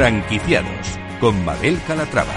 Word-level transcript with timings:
Franquiciados 0.00 0.98
con 1.20 1.44
Mabel 1.44 1.78
Calatrava. 1.86 2.32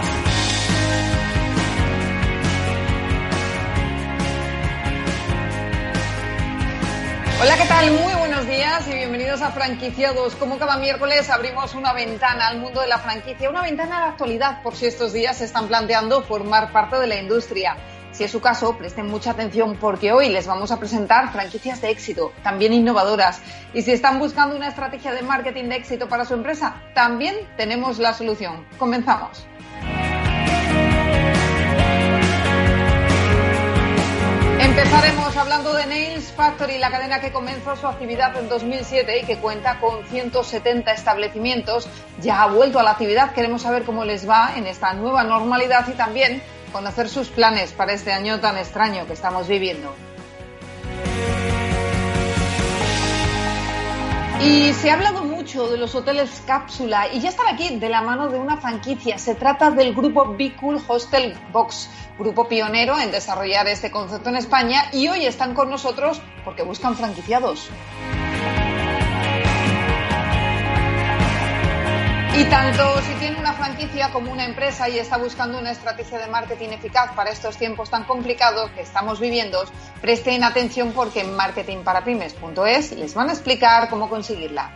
Hola, 7.41 7.55
¿qué 7.55 7.65
tal? 7.65 7.91
Muy 7.91 8.14
buenos 8.15 8.46
días 8.47 8.86
y 8.89 8.96
bienvenidos 8.96 9.41
a 9.41 9.52
Franquiciados. 9.52 10.36
Como 10.36 10.60
cada 10.60 10.75
miércoles 10.75 11.29
abrimos 11.29 11.73
una 11.73 11.93
ventana 11.93 12.50
al 12.50 12.57
mundo 12.57 12.82
de 12.82 12.88
la 12.88 13.00
franquicia, 13.00 13.50
una 13.50 13.61
ventana 13.61 13.95
a 13.95 14.02
la 14.02 14.07
actualidad 14.07 14.61
por 14.61 14.75
si 14.75 14.88
estos 14.88 15.14
días 15.14 15.38
se 15.38 15.45
están 15.45 15.70
planteando 15.70 16.21
formar 16.21 16.73
parte 16.73 16.98
de 16.98 17.07
la 17.07 17.16
industria. 17.16 17.77
Si 18.13 18.23
es 18.23 18.29
su 18.29 18.41
caso, 18.41 18.77
presten 18.77 19.07
mucha 19.07 19.31
atención 19.31 19.75
porque 19.81 20.11
hoy 20.11 20.29
les 20.29 20.45
vamos 20.45 20.71
a 20.71 20.77
presentar 20.77 21.31
franquicias 21.31 21.81
de 21.81 21.89
éxito, 21.89 22.31
también 22.43 22.71
innovadoras. 22.71 23.41
Y 23.73 23.81
si 23.81 23.91
están 23.91 24.19
buscando 24.19 24.55
una 24.55 24.67
estrategia 24.67 25.13
de 25.13 25.23
marketing 25.23 25.63
de 25.65 25.77
éxito 25.77 26.07
para 26.07 26.23
su 26.23 26.36
empresa, 26.36 26.75
también 26.93 27.36
tenemos 27.57 27.97
la 27.97 28.13
solución. 28.13 28.67
Comenzamos. 28.77 29.47
Empezaremos 34.59 35.36
hablando 35.36 35.73
de 35.73 35.88
Nails 35.88 36.31
Factory, 36.33 36.77
la 36.77 36.91
cadena 36.91 37.19
que 37.19 37.31
comenzó 37.31 37.75
su 37.75 37.88
actividad 37.88 38.38
en 38.38 38.47
2007 38.47 39.22
y 39.22 39.25
que 39.25 39.38
cuenta 39.38 39.80
con 39.80 40.05
170 40.05 40.91
establecimientos. 40.91 41.88
Ya 42.22 42.44
ha 42.44 42.47
vuelto 42.47 42.80
a 42.80 42.83
la 42.83 42.91
actividad, 42.91 43.33
queremos 43.33 43.64
saber 43.64 43.83
cómo 43.83 44.05
les 44.05 44.30
va 44.30 44.53
en 44.55 44.67
esta 44.67 44.94
nueva 44.94 45.23
normalidad 45.23 45.88
y 45.88 45.94
también 45.94 46.44
conocer 46.73 47.08
sus 47.08 47.30
planes 47.30 47.72
para 47.72 47.94
este 47.94 48.11
año 48.11 48.41
tan 48.41 48.58
extraño 48.58 49.08
que 49.08 49.14
estamos 49.14 49.47
viviendo. 49.47 49.95
Y 54.42 54.73
se 54.73 54.92
ha 54.92 54.95
hablado 54.95 55.23
mucho 55.23 55.70
de 55.70 55.78
los 55.78 55.95
hoteles 55.95 56.44
cápsula 56.45 57.08
y 57.14 57.22
ya 57.22 57.30
están 57.30 57.48
aquí 57.48 57.78
de 57.78 57.88
la 57.88 58.02
mano 58.02 58.28
de 58.28 58.38
una 58.38 58.58
franquicia. 58.58 59.17
Se 59.17 59.36
trata 59.36 59.72
del 59.72 59.94
grupo 59.94 60.36
Be 60.36 60.53
Cool 60.58 60.83
Hostel 60.86 61.38
Box, 61.53 61.89
grupo 62.20 62.50
pionero 62.50 63.00
en 63.00 63.11
desarrollar 63.11 63.67
este 63.67 63.89
concepto 63.89 64.30
en 64.30 64.36
España 64.36 64.89
y 64.92 65.08
hoy 65.08 65.26
están 65.26 65.53
con 65.53 65.70
nosotros 65.70 66.22
porque 66.44 66.64
buscan 66.64 66.98
franquiciados. 66.98 67.70
Y 72.36 72.44
tanto 72.45 73.00
si 73.03 73.14
tiene 73.20 73.42
como 74.12 74.31
una 74.31 74.45
empresa 74.45 74.88
y 74.88 74.98
está 74.98 75.17
buscando 75.17 75.59
una 75.59 75.72
estrategia 75.72 76.17
de 76.17 76.28
marketing 76.28 76.70
eficaz 76.70 77.12
para 77.16 77.31
estos 77.31 77.58
tiempos 77.58 77.89
tan 77.89 78.06
complicados 78.06 78.72
que 78.72 78.81
estamos 78.81 79.20
viviendo, 79.20 79.64
presten 80.02 80.44
atención 80.44 80.94
porque 80.94 81.22
en 81.22 81.36
marketingparapymes.es 81.36 82.94
les 82.94 83.14
van 83.14 83.30
a 83.30 83.34
explicar 83.34 83.89
cómo 83.89 84.09
conseguirla. 84.09 84.72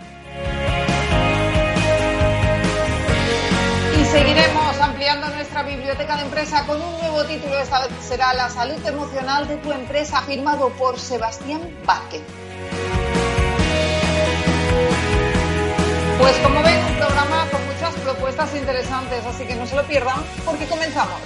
Y 4.00 4.05
seguiremos 4.05 4.80
ampliando 4.81 5.30
nuestra 5.30 5.63
biblioteca 5.63 6.17
de 6.17 6.23
empresa 6.23 6.66
con 6.66 6.81
un 6.81 7.00
nuevo 7.00 7.23
título. 7.23 7.58
Esta 7.59 7.80
vez 7.80 7.89
será 8.02 8.33
La 8.33 8.50
salud 8.50 8.85
emocional 8.85 9.47
de 9.47 9.55
tu 9.58 9.72
empresa, 9.72 10.22
firmado 10.22 10.69
por 10.69 11.00
Sebastián 11.00 11.61
Vázquez. 11.85 12.22
Pues 16.19 16.35
como 16.38 16.61
ven, 16.61 16.83
un 16.83 16.97
programa 16.97 17.45
propuestas 18.17 18.55
interesantes, 18.55 19.23
así 19.25 19.45
que 19.45 19.55
no 19.55 19.65
se 19.67 19.75
lo 19.75 19.83
pierdan 19.83 20.17
porque 20.43 20.65
comenzamos. 20.65 21.21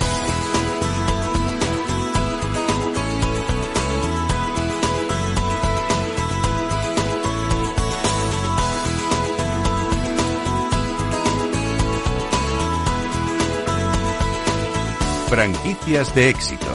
Franquicias 15.30 16.14
de 16.14 16.30
éxito. 16.30 16.68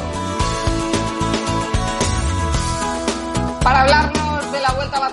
Para 3.62 3.82
hablarnos 3.82 4.25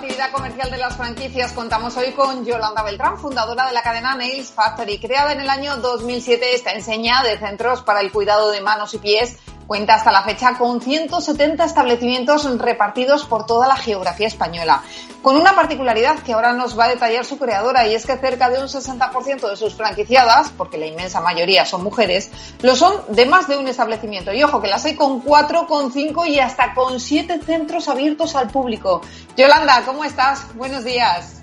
actividad 0.04 0.32
comercial 0.32 0.70
de 0.70 0.76
las 0.76 0.98
franquicias, 0.98 1.52
contamos 1.52 1.96
hoy 1.96 2.12
con 2.12 2.44
Yolanda 2.44 2.82
Beltrán, 2.82 3.16
fundadora 3.16 3.66
de 3.66 3.72
la 3.72 3.80
cadena 3.80 4.14
Nails 4.14 4.50
Factory. 4.50 4.98
Creada 4.98 5.32
en 5.32 5.40
el 5.40 5.48
año 5.48 5.78
2007, 5.78 6.54
esta 6.54 6.72
enseña 6.72 7.22
de 7.22 7.38
centros 7.38 7.80
para 7.80 8.00
el 8.00 8.12
cuidado 8.12 8.50
de 8.50 8.60
manos 8.60 8.92
y 8.92 8.98
pies 8.98 9.38
Cuenta 9.66 9.94
hasta 9.94 10.12
la 10.12 10.22
fecha 10.22 10.58
con 10.58 10.80
170 10.80 11.64
establecimientos 11.64 12.58
repartidos 12.58 13.24
por 13.24 13.46
toda 13.46 13.66
la 13.66 13.76
geografía 13.76 14.26
española, 14.26 14.82
con 15.22 15.36
una 15.36 15.54
particularidad 15.54 16.18
que 16.18 16.34
ahora 16.34 16.52
nos 16.52 16.78
va 16.78 16.84
a 16.84 16.88
detallar 16.88 17.24
su 17.24 17.38
creadora 17.38 17.86
y 17.86 17.94
es 17.94 18.04
que 18.04 18.16
cerca 18.16 18.50
de 18.50 18.60
un 18.60 18.68
60% 18.68 19.48
de 19.48 19.56
sus 19.56 19.74
franquiciadas, 19.74 20.50
porque 20.50 20.76
la 20.76 20.86
inmensa 20.86 21.20
mayoría 21.20 21.64
son 21.64 21.82
mujeres, 21.82 22.30
lo 22.60 22.76
son 22.76 22.94
de 23.08 23.24
más 23.24 23.48
de 23.48 23.56
un 23.56 23.66
establecimiento. 23.66 24.34
Y 24.34 24.42
ojo, 24.42 24.60
que 24.60 24.68
las 24.68 24.84
hay 24.84 24.96
con 24.96 25.20
4, 25.20 25.66
con 25.66 25.90
5 25.90 26.26
y 26.26 26.40
hasta 26.40 26.74
con 26.74 27.00
7 27.00 27.40
centros 27.40 27.88
abiertos 27.88 28.36
al 28.36 28.50
público. 28.50 29.00
Yolanda, 29.34 29.82
¿cómo 29.86 30.04
estás? 30.04 30.54
Buenos 30.56 30.84
días. 30.84 31.40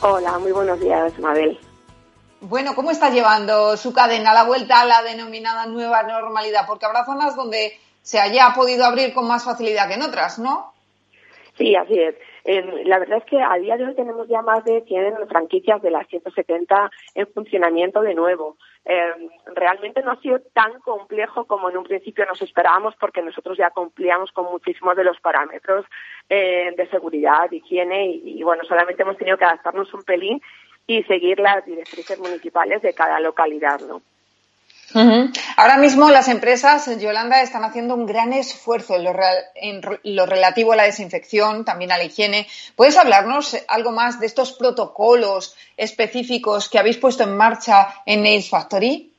Hola, 0.00 0.38
muy 0.38 0.52
buenos 0.52 0.80
días, 0.80 1.18
Mabel. 1.18 1.58
Bueno, 2.40 2.74
¿cómo 2.76 2.92
está 2.92 3.10
llevando 3.10 3.76
su 3.76 3.92
cadena 3.92 4.32
la 4.32 4.44
vuelta 4.44 4.80
a 4.80 4.84
la 4.84 5.02
denominada 5.02 5.66
nueva 5.66 6.04
normalidad? 6.04 6.66
Porque 6.68 6.86
habrá 6.86 7.04
zonas 7.04 7.34
donde 7.34 7.72
se 8.02 8.20
haya 8.20 8.52
podido 8.54 8.84
abrir 8.84 9.12
con 9.12 9.26
más 9.26 9.44
facilidad 9.44 9.88
que 9.88 9.94
en 9.94 10.02
otras, 10.02 10.38
¿no? 10.38 10.72
Sí, 11.56 11.74
así 11.74 11.98
es. 11.98 12.14
Eh, 12.44 12.84
la 12.84 13.00
verdad 13.00 13.18
es 13.18 13.24
que 13.24 13.42
a 13.42 13.56
día 13.56 13.76
de 13.76 13.86
hoy 13.86 13.94
tenemos 13.96 14.28
ya 14.28 14.40
más 14.40 14.64
de 14.64 14.82
100 14.82 15.28
franquicias 15.28 15.82
de 15.82 15.90
las 15.90 16.06
170 16.06 16.90
en 17.16 17.26
funcionamiento 17.34 18.00
de 18.00 18.14
nuevo. 18.14 18.56
Eh, 18.84 19.28
realmente 19.54 20.00
no 20.02 20.12
ha 20.12 20.20
sido 20.20 20.40
tan 20.54 20.78
complejo 20.80 21.44
como 21.44 21.68
en 21.68 21.76
un 21.76 21.84
principio 21.84 22.24
nos 22.24 22.40
esperábamos 22.40 22.94
porque 23.00 23.20
nosotros 23.20 23.58
ya 23.58 23.70
cumplíamos 23.70 24.30
con 24.30 24.44
muchísimos 24.46 24.96
de 24.96 25.04
los 25.04 25.20
parámetros 25.20 25.84
eh, 26.28 26.72
de 26.76 26.88
seguridad, 26.88 27.50
higiene 27.50 28.06
y, 28.06 28.38
y, 28.38 28.42
bueno, 28.44 28.62
solamente 28.64 29.02
hemos 29.02 29.18
tenido 29.18 29.36
que 29.36 29.44
adaptarnos 29.44 29.92
un 29.92 30.04
pelín 30.04 30.40
y 30.88 31.02
seguir 31.04 31.38
las 31.38 31.64
directrices 31.64 32.18
municipales 32.18 32.82
de 32.82 32.94
cada 32.94 33.20
localidad, 33.20 33.78
¿no? 33.80 34.02
Ahora 35.56 35.76
mismo 35.76 36.08
las 36.08 36.28
empresas, 36.28 36.88
Yolanda, 36.98 37.42
están 37.42 37.62
haciendo 37.62 37.94
un 37.94 38.06
gran 38.06 38.32
esfuerzo 38.32 38.96
en 38.96 39.04
lo, 39.04 39.12
en 39.54 39.82
lo, 40.16 40.24
relativo 40.24 40.72
a 40.72 40.76
la 40.76 40.84
desinfección, 40.84 41.66
también 41.66 41.92
a 41.92 41.98
la 41.98 42.04
higiene. 42.04 42.48
¿Puedes 42.74 42.96
hablarnos 42.96 43.54
algo 43.68 43.92
más 43.92 44.18
de 44.18 44.24
estos 44.24 44.54
protocolos 44.54 45.54
específicos 45.76 46.70
que 46.70 46.78
habéis 46.78 46.96
puesto 46.96 47.22
en 47.24 47.36
marcha 47.36 48.02
en 48.06 48.22
Nails 48.22 48.48
Factory? 48.48 49.12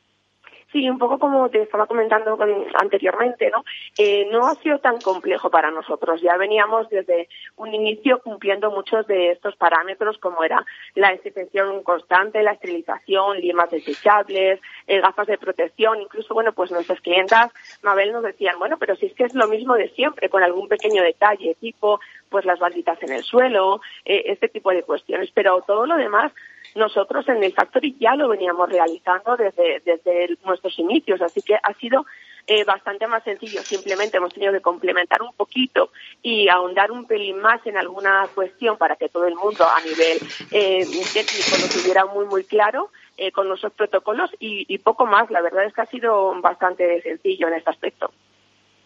Sí, 0.71 0.87
un 0.87 0.99
poco 0.99 1.17
como 1.17 1.49
te 1.49 1.63
estaba 1.63 1.87
comentando 1.87 2.37
anteriormente, 2.75 3.49
¿no? 3.49 3.65
Eh, 3.97 4.27
no 4.31 4.45
ha 4.45 4.53
sido 4.55 4.77
tan 4.77 5.01
complejo 5.01 5.49
para 5.49 5.71
nosotros. 5.71 6.21
Ya 6.21 6.37
veníamos 6.37 6.87
desde 6.89 7.27
un 7.55 7.73
inicio 7.73 8.19
cumpliendo 8.21 8.69
muchos 8.69 9.07
de 9.07 9.31
estos 9.31 9.55
parámetros, 9.55 10.19
como 10.19 10.43
era 10.43 10.63
la 10.93 11.09
desinfección 11.09 11.81
constante, 11.81 12.43
la 12.43 12.51
esterilización, 12.51 13.39
limas 13.39 13.71
desechables, 13.71 14.61
eh, 14.85 15.01
gafas 15.01 15.25
de 15.25 15.39
protección. 15.39 16.01
Incluso, 16.01 16.35
bueno, 16.35 16.53
pues 16.53 16.69
nuestras 16.69 17.01
clientas, 17.01 17.51
Mabel, 17.81 18.11
nos 18.11 18.21
decían, 18.21 18.59
bueno, 18.59 18.77
pero 18.77 18.95
si 18.95 19.07
es 19.07 19.13
que 19.13 19.23
es 19.23 19.33
lo 19.33 19.47
mismo 19.47 19.73
de 19.73 19.89
siempre, 19.89 20.29
con 20.29 20.43
algún 20.43 20.67
pequeño 20.67 21.01
detalle, 21.01 21.55
tipo, 21.59 21.99
pues 22.29 22.45
las 22.45 22.59
balditas 22.59 23.01
en 23.01 23.13
el 23.13 23.23
suelo, 23.23 23.81
eh, 24.05 24.25
este 24.27 24.49
tipo 24.49 24.69
de 24.69 24.83
cuestiones. 24.83 25.31
Pero 25.33 25.63
todo 25.65 25.87
lo 25.87 25.95
demás 25.95 26.31
nosotros 26.75 27.27
en 27.29 27.43
el 27.43 27.53
Factory 27.53 27.95
ya 27.99 28.15
lo 28.15 28.29
veníamos 28.29 28.69
realizando 28.69 29.35
desde, 29.37 29.81
desde 29.85 30.37
nuestros 30.45 30.77
inicios, 30.79 31.21
así 31.21 31.41
que 31.41 31.55
ha 31.55 31.73
sido 31.75 32.05
eh, 32.51 32.63
bastante 32.63 33.05
más 33.05 33.23
sencillo. 33.23 33.61
Simplemente 33.61 34.17
hemos 34.17 34.33
tenido 34.33 34.51
que 34.51 34.59
complementar 34.59 35.21
un 35.21 35.31
poquito 35.33 35.91
y 36.23 36.49
ahondar 36.49 36.91
un 36.91 37.05
pelín 37.05 37.39
más 37.39 37.63
en 37.67 37.77
alguna 37.77 38.27
cuestión 38.33 38.75
para 38.75 38.95
que 38.95 39.07
todo 39.07 39.27
el 39.27 39.35
mundo 39.35 39.65
a 39.65 39.79
nivel 39.81 40.17
eh, 40.49 40.83
técnico 41.13 41.57
lo 41.61 41.67
tuviera 41.67 42.05
muy, 42.05 42.25
muy 42.25 42.43
claro 42.45 42.89
eh, 43.17 43.31
con 43.31 43.47
nuestros 43.47 43.73
protocolos 43.73 44.31
y, 44.39 44.75
poco 44.79 45.05
más. 45.05 45.29
La 45.29 45.41
verdad 45.41 45.65
es 45.65 45.73
que 45.75 45.81
ha 45.81 45.85
sido 45.85 46.41
bastante 46.41 46.99
sencillo 47.03 47.49
en 47.49 47.53
este 47.53 47.69
aspecto. 47.69 48.11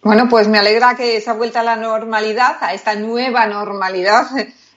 Bueno, 0.02 0.28
pues 0.30 0.50
me 0.50 0.58
alegra 0.58 0.98
que 0.98 1.16
esa 1.16 1.34
vuelta 1.34 1.62
a 1.62 1.64
la 1.64 1.78
normalidad, 1.78 2.58
a 2.60 2.74
esta 2.74 2.96
nueva 2.96 3.48
normalidad, 3.48 4.26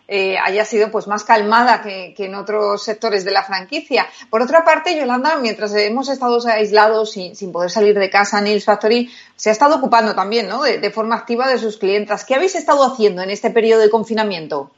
eh, 0.08 0.36
haya 0.38 0.64
sido 0.64 0.90
pues 0.90 1.08
más 1.08 1.24
calmada 1.24 1.82
que, 1.82 2.14
que, 2.16 2.26
en 2.26 2.34
otros 2.34 2.82
sectores 2.82 3.24
de 3.24 3.32
la 3.32 3.42
franquicia. 3.42 4.06
Por 4.30 4.42
otra 4.42 4.64
parte, 4.64 4.96
Yolanda, 4.96 5.36
mientras 5.40 5.74
hemos 5.74 6.08
estado 6.08 6.38
aislados 6.48 7.12
sin, 7.12 7.34
sin 7.34 7.52
poder 7.52 7.70
salir 7.70 7.98
de 7.98 8.10
casa, 8.10 8.40
Nils 8.40 8.64
Factory 8.64 9.10
se 9.34 9.50
ha 9.50 9.52
estado 9.52 9.76
ocupando 9.76 10.14
también 10.14 10.48
¿no? 10.48 10.62
de, 10.62 10.90
forma 10.90 11.16
activa 11.16 11.48
de 11.48 11.58
sus 11.58 11.76
clientas. 11.76 12.24
¿Qué 12.24 12.34
habéis 12.34 12.54
estado 12.54 12.84
haciendo 12.84 13.22
en 13.22 13.30
este 13.30 13.50
periodo 13.50 13.80
de 13.80 13.90
confinamiento? 13.90 14.70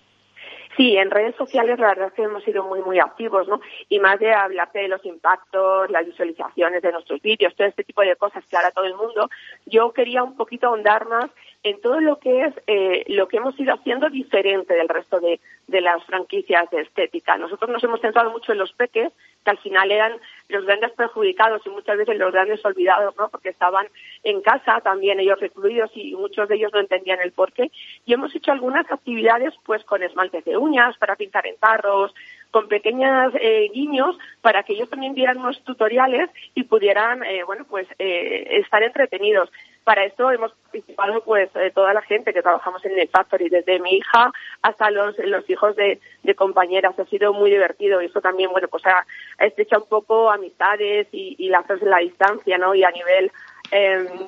Sí, 0.77 0.97
en 0.97 1.11
redes 1.11 1.35
sociales 1.35 1.77
la 1.81 1.89
verdad 1.89 2.07
es 2.07 2.13
que 2.13 2.23
hemos 2.23 2.45
sido 2.45 2.63
muy, 2.63 2.81
muy 2.83 3.01
activos, 3.01 3.49
¿no? 3.49 3.61
Y 3.89 3.99
más 3.99 4.21
de 4.21 4.33
hablarte 4.33 4.79
de 4.79 4.87
los 4.87 5.05
impactos, 5.05 5.91
las 5.91 6.07
visualizaciones 6.07 6.81
de 6.83 6.93
nuestros 6.93 7.21
vídeos, 7.21 7.57
todo 7.57 7.67
este 7.67 7.83
tipo 7.83 8.03
de 8.03 8.15
cosas 8.15 8.45
que 8.47 8.57
hará 8.57 8.71
todo 8.71 8.85
el 8.85 8.95
mundo, 8.95 9.29
yo 9.67 9.93
quería 9.93 10.23
un 10.23 10.37
poquito 10.37 10.69
ahondar 10.69 11.09
más 11.09 11.31
en 11.63 11.81
todo 11.81 12.01
lo 12.01 12.19
que 12.19 12.45
es 12.45 12.55
eh, 12.67 13.05
lo 13.09 13.29
que 13.29 13.39
hemos 13.39 13.59
ido 13.59 13.75
haciendo 13.75 14.09
diferente 14.09 14.75
del 14.75 14.89
resto 14.89 15.21
de, 15.21 15.41
de 15.67 15.81
las 15.81 16.03
franquicias 16.05 16.71
de 16.71 16.83
estética. 16.83 17.37
Nosotros 17.37 17.71
nos 17.71 17.83
hemos 17.83 18.01
centrado 18.01 18.31
mucho 18.31 18.53
en 18.53 18.59
los 18.59 18.73
peques, 18.73 19.13
que 19.45 19.51
al 19.51 19.59
final 19.59 19.91
eran 19.91 20.13
los 20.49 20.65
grandes 20.65 20.93
perjudicados 20.93 21.63
y 21.67 21.71
muchas 21.71 21.99
veces 21.99 22.17
los 22.17 22.33
grandes 22.33 22.65
olvidados, 22.65 23.15
¿no? 23.17 23.29
Porque 23.29 23.51
estaban 23.51 23.87
en 24.23 24.41
casa 24.41 24.81
también 24.81 25.21
ellos 25.21 25.41
recluidos 25.41 25.91
y 25.95 26.15
muchos 26.15 26.49
de 26.49 26.57
ellos 26.57 26.73
no 26.73 26.81
entendían 26.81 27.21
el 27.21 27.33
porqué. 27.33 27.71
Y 28.07 28.15
hemos 28.15 28.35
hecho 28.35 28.53
algunas 28.53 28.91
actividades 28.91 29.55
pues 29.65 29.85
con 29.85 30.03
esmaltes 30.03 30.45
de 30.45 30.57
uñas 30.57 30.97
para 30.99 31.17
pintar 31.17 31.47
en 31.47 31.57
tarros, 31.57 32.15
con 32.51 32.69
pequeños 32.69 33.35
eh, 33.41 33.69
guiños 33.73 34.17
para 34.41 34.63
que 34.63 34.73
ellos 34.73 34.89
también 34.89 35.15
vieran 35.15 35.39
unos 35.39 35.63
tutoriales 35.65 36.31
y 36.55 36.65
pudieran, 36.65 37.23
eh, 37.25 37.43
bueno, 37.45 37.67
pues 37.69 37.87
eh, 37.99 38.59
estar 38.63 38.83
entretenidos. 38.83 39.51
Para 39.89 40.05
esto 40.05 40.31
hemos 40.31 40.53
participado 40.53 41.25
pues 41.25 41.49
toda 41.75 41.95
la 41.95 42.03
gente 42.03 42.35
que 42.35 42.43
trabajamos 42.43 42.85
en 42.85 42.99
el 42.99 43.09
Factory, 43.09 43.49
desde 43.49 43.81
mi 43.81 43.97
hija 43.97 44.31
hasta 44.61 44.91
los, 44.91 45.17
los 45.17 45.49
hijos 45.49 45.75
de, 45.77 45.99
compañeras. 46.37 46.99
Ha 46.99 47.07
sido 47.07 47.33
muy 47.33 47.49
divertido 47.51 48.03
y 48.03 48.05
eso 48.05 48.21
también, 48.21 48.51
bueno, 48.51 48.69
pues 48.69 48.83
ha, 48.85 49.07
estrechado 49.43 49.85
un 49.85 49.89
poco 49.89 50.31
amistades 50.31 51.09
y, 51.11 51.37
y 51.39 51.49
lazos 51.49 51.81
en 51.81 51.89
la 51.89 52.01
distancia, 52.01 52.59
¿no? 52.59 52.75
Y 52.75 52.85
a 52.85 52.91
nivel 52.91 53.33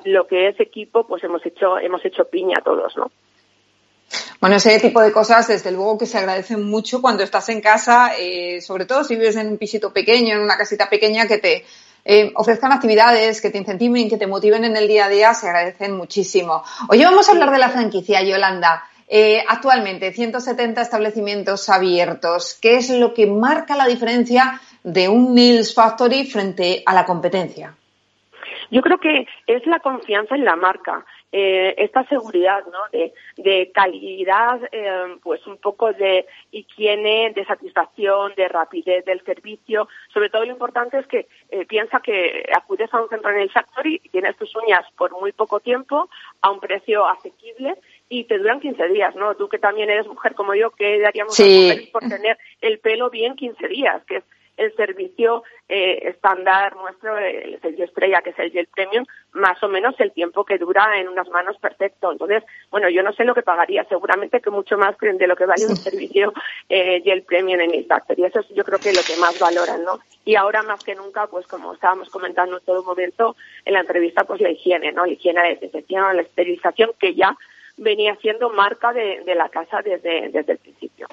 lo 0.05 0.25
que 0.25 0.47
es 0.47 0.59
equipo, 0.59 1.05
pues 1.05 1.23
hemos 1.25 1.45
hecho, 1.45 1.77
hemos 1.77 2.03
hecho 2.03 2.25
piña 2.25 2.55
todos, 2.65 2.97
¿no? 2.97 3.11
Bueno, 4.39 4.55
ese 4.55 4.79
tipo 4.79 4.99
de 4.99 5.11
cosas, 5.11 5.47
desde 5.47 5.71
luego 5.71 5.99
que 5.99 6.07
se 6.07 6.17
agradecen 6.17 6.63
mucho 6.63 7.03
cuando 7.03 7.21
estás 7.21 7.49
en 7.49 7.61
casa, 7.61 8.13
eh, 8.17 8.61
sobre 8.61 8.85
todo 8.85 9.03
si 9.03 9.15
vives 9.15 9.35
en 9.35 9.47
un 9.47 9.59
pisito 9.59 9.93
pequeño, 9.93 10.33
en 10.33 10.41
una 10.41 10.57
casita 10.57 10.89
pequeña, 10.89 11.27
que 11.27 11.37
te 11.37 11.65
eh, 12.03 12.31
ofrezcan 12.35 12.71
actividades, 12.71 13.41
que 13.41 13.49
te 13.49 13.57
incentiven, 13.57 14.09
que 14.09 14.17
te 14.17 14.27
motiven 14.27 14.65
en 14.65 14.75
el 14.75 14.87
día 14.87 15.05
a 15.05 15.09
día, 15.09 15.33
se 15.33 15.47
agradecen 15.47 15.95
muchísimo. 15.95 16.63
Hoy 16.89 17.03
vamos 17.03 17.27
a 17.27 17.33
hablar 17.33 17.51
de 17.51 17.59
la 17.59 17.69
franquicia, 17.69 18.21
Yolanda. 18.23 18.83
Eh, 19.07 19.43
actualmente, 19.47 20.13
170 20.13 20.81
establecimientos 20.81 21.67
abiertos. 21.69 22.57
¿Qué 22.61 22.77
es 22.77 22.89
lo 22.89 23.13
que 23.13 23.27
marca 23.27 23.75
la 23.75 23.85
diferencia 23.85 24.61
de 24.83 25.09
un 25.09 25.35
Nils 25.35 25.75
Factory 25.75 26.25
frente 26.25 26.81
a 26.85 26.93
la 26.93 27.05
competencia? 27.05 27.75
Yo 28.71 28.81
creo 28.81 28.97
que 28.99 29.27
es 29.47 29.65
la 29.67 29.79
confianza 29.79 30.35
en 30.35 30.45
la 30.45 30.55
marca. 30.55 31.05
Eh, 31.33 31.75
esta 31.77 32.05
seguridad 32.07 32.61
¿no? 32.65 32.79
de, 33.37 33.71
calidad, 33.73 34.59
eh, 34.71 35.15
pues 35.23 35.45
un 35.47 35.57
poco 35.57 35.93
de 35.93 36.25
higiene, 36.51 37.31
de 37.33 37.45
satisfacción, 37.45 38.33
de 38.35 38.49
rapidez 38.49 39.05
del 39.05 39.23
servicio. 39.23 39.87
Sobre 40.13 40.29
todo 40.29 40.43
lo 40.43 40.51
importante 40.51 40.99
es 40.99 41.07
que 41.07 41.27
eh, 41.49 41.65
piensa 41.65 42.01
que 42.01 42.43
acudes 42.53 42.93
a 42.93 43.01
un 43.01 43.07
centro 43.07 43.31
en 43.31 43.39
el 43.39 43.49
Factory 43.49 44.01
y 44.03 44.09
tienes 44.09 44.35
tus 44.35 44.53
uñas 44.57 44.85
por 44.97 45.11
muy 45.13 45.31
poco 45.31 45.61
tiempo 45.61 46.09
a 46.41 46.51
un 46.51 46.59
precio 46.59 47.07
asequible 47.07 47.75
y 48.09 48.25
te 48.25 48.37
duran 48.37 48.59
15 48.59 48.89
días, 48.89 49.15
¿no? 49.15 49.35
Tú 49.35 49.47
que 49.47 49.57
también 49.57 49.89
eres 49.89 50.07
mujer 50.07 50.35
como 50.35 50.53
yo, 50.53 50.71
¿qué 50.71 50.99
daríamos 50.99 51.39
a 51.39 51.43
mujeres 51.43 51.89
por 51.91 52.01
tener 52.01 52.37
el 52.59 52.79
pelo 52.79 53.09
bien 53.09 53.37
15 53.37 53.67
días? 53.69 54.03
Que 54.03 54.17
es 54.17 54.23
el 54.57 54.75
servicio 54.75 55.43
eh, 55.67 56.09
estándar 56.09 56.75
nuestro, 56.75 57.17
el 57.17 57.59
sello 57.61 57.85
estrella, 57.85 58.21
que 58.21 58.31
es 58.31 58.39
el 58.39 58.51
Gel 58.51 58.67
Premium, 58.67 59.05
más 59.33 59.61
o 59.63 59.67
menos 59.67 59.95
el 59.99 60.11
tiempo 60.11 60.45
que 60.45 60.57
dura 60.57 60.99
en 60.99 61.07
unas 61.07 61.29
manos 61.29 61.57
perfecto. 61.57 62.11
Entonces, 62.11 62.43
bueno, 62.69 62.89
yo 62.89 63.03
no 63.03 63.13
sé 63.13 63.23
lo 63.23 63.33
que 63.33 63.41
pagaría, 63.41 63.83
seguramente 63.85 64.41
que 64.41 64.49
mucho 64.49 64.77
más 64.77 64.95
de 64.99 65.27
lo 65.27 65.35
que 65.35 65.45
vale 65.45 65.65
un 65.65 65.75
servicio 65.77 66.33
eh, 66.69 67.01
Gel 67.03 67.23
Premium 67.23 67.61
en 67.61 67.73
el 67.73 67.85
Factory. 67.85 68.25
Eso 68.25 68.41
es 68.41 68.49
yo 68.49 68.63
creo 68.63 68.79
que 68.79 68.93
lo 68.93 69.01
que 69.01 69.15
más 69.17 69.39
valoran, 69.39 69.83
¿no? 69.83 69.99
Y 70.25 70.35
ahora 70.35 70.61
más 70.63 70.83
que 70.83 70.95
nunca, 70.95 71.27
pues 71.27 71.47
como 71.47 71.73
estábamos 71.73 72.09
comentando 72.09 72.57
en 72.57 72.65
todo 72.65 72.83
momento 72.83 73.35
en 73.65 73.73
la 73.73 73.81
entrevista, 73.81 74.23
pues 74.23 74.41
la 74.41 74.51
higiene, 74.51 74.91
¿no? 74.91 75.05
La 75.05 75.13
higiene, 75.13 75.41
de 75.41 75.49
desinfección, 75.55 76.15
la 76.15 76.21
esterilización, 76.21 76.91
que 76.99 77.15
ya 77.15 77.35
venía 77.77 78.15
siendo 78.17 78.49
marca 78.49 78.93
de, 78.93 79.21
de 79.25 79.35
la 79.35 79.49
casa 79.49 79.81
desde, 79.81 80.29
desde 80.29 80.51
el 80.51 80.57
principio. 80.59 81.07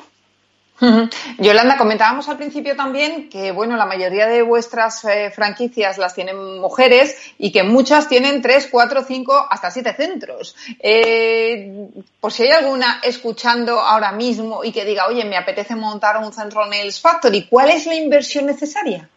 Yolanda, 1.38 1.76
comentábamos 1.76 2.28
al 2.28 2.36
principio 2.36 2.76
también 2.76 3.28
que, 3.28 3.50
bueno, 3.50 3.76
la 3.76 3.86
mayoría 3.86 4.26
de 4.26 4.42
vuestras 4.42 5.04
eh, 5.04 5.30
franquicias 5.30 5.98
las 5.98 6.14
tienen 6.14 6.60
mujeres 6.60 7.34
y 7.38 7.50
que 7.50 7.64
muchas 7.64 8.08
tienen 8.08 8.42
tres, 8.42 8.68
cuatro, 8.70 9.02
cinco, 9.02 9.46
hasta 9.50 9.70
siete 9.70 9.92
centros. 9.94 10.56
Eh, 10.80 11.88
por 12.20 12.32
si 12.32 12.44
hay 12.44 12.50
alguna 12.50 13.00
escuchando 13.02 13.80
ahora 13.80 14.12
mismo 14.12 14.62
y 14.62 14.72
que 14.72 14.84
diga, 14.84 15.06
oye, 15.08 15.24
me 15.24 15.36
apetece 15.36 15.74
montar 15.74 16.16
un 16.18 16.32
centro 16.32 16.64
Nails 16.66 17.00
Factory, 17.00 17.48
¿cuál 17.48 17.70
es 17.70 17.86
la 17.86 17.96
inversión 17.96 18.46
necesaria? 18.46 19.08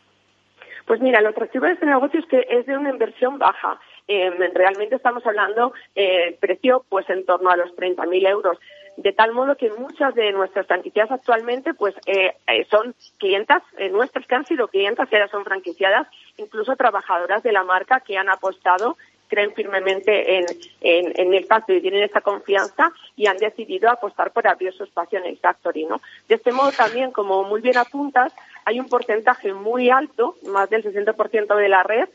Pues 0.88 1.00
mira, 1.00 1.22
lo 1.22 1.30
atractivo 1.30 1.66
de 1.68 1.74
este 1.74 1.86
negocio 1.86 2.20
es 2.20 2.26
que 2.26 2.46
es 2.50 2.66
de 2.66 2.76
una 2.76 2.90
inversión 2.90 3.38
baja. 3.38 3.80
Eh, 4.08 4.30
realmente 4.54 4.96
estamos 4.96 5.26
hablando 5.26 5.74
eh, 5.96 6.36
precio 6.40 6.84
pues 6.90 7.10
en 7.10 7.26
torno 7.26 7.50
a 7.50 7.56
los 7.56 7.70
30.000 7.76 8.28
euros 8.28 8.58
de 8.98 9.14
tal 9.14 9.34
modo 9.34 9.56
que 9.56 9.72
muchas 9.72 10.14
de 10.16 10.32
nuestras 10.32 10.68
franquicias 10.68 11.10
actualmente 11.10 11.74
pues 11.74 11.96
eh, 12.06 12.36
eh, 12.48 12.66
son 12.70 12.94
clientas 13.18 13.64
eh, 13.78 13.90
nuestras 13.90 14.26
que 14.28 14.36
han 14.36 14.46
sido 14.46 14.68
clientas 14.68 15.10
que 15.10 15.16
ahora 15.16 15.30
son 15.30 15.44
franquiciadas, 15.44 16.08
incluso 16.38 16.76
trabajadoras 16.76 17.44
de 17.44 17.52
la 17.52 17.64
marca 17.64 18.02
que 18.02 18.18
han 18.18 18.30
apostado 18.30 18.98
creen 19.28 19.54
firmemente 19.54 20.40
en, 20.40 20.46
en, 20.82 21.34
el 21.34 21.46
Factory 21.46 21.78
y 21.78 21.82
tienen 21.82 22.04
esa 22.04 22.20
confianza 22.20 22.92
y 23.16 23.28
han 23.28 23.38
decidido 23.38 23.90
apostar 23.90 24.32
por 24.32 24.46
abrir 24.46 24.74
su 24.74 24.84
espacio 24.84 25.20
en 25.20 25.26
el 25.26 25.38
Factory, 25.38 25.86
¿no? 25.86 26.02
De 26.28 26.36
este 26.36 26.52
modo 26.52 26.74
también, 26.74 27.12
como 27.12 27.46
muy 27.46 27.62
bien 27.62 27.78
apuntas, 27.78 28.34
hay 28.66 28.82
un 28.82 28.90
porcentaje 28.90 29.54
muy 29.54 29.90
alto, 29.90 30.36
más 30.48 30.70
del 30.70 30.84
60% 30.84 31.56
de 31.56 31.70
la 31.70 31.82
red, 31.82 32.10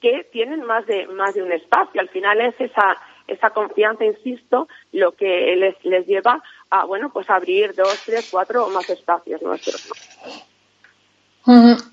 que 0.00 0.26
tienen 0.32 0.62
más 0.64 0.84
de, 0.86 1.06
más 1.06 1.34
de 1.34 1.44
un 1.44 1.52
espacio. 1.52 2.00
Al 2.00 2.08
final 2.08 2.40
es 2.40 2.60
esa 2.60 2.96
esa 3.26 3.50
confianza, 3.50 4.04
insisto, 4.04 4.68
lo 4.92 5.12
que 5.12 5.54
les, 5.56 5.84
les 5.84 6.06
lleva 6.06 6.42
a, 6.70 6.84
bueno, 6.84 7.10
pues 7.12 7.28
abrir 7.30 7.74
dos, 7.74 7.98
tres, 8.04 8.28
cuatro 8.30 8.66
o 8.66 8.70
más 8.70 8.88
espacios 8.90 9.42
nuestros. 9.42 9.90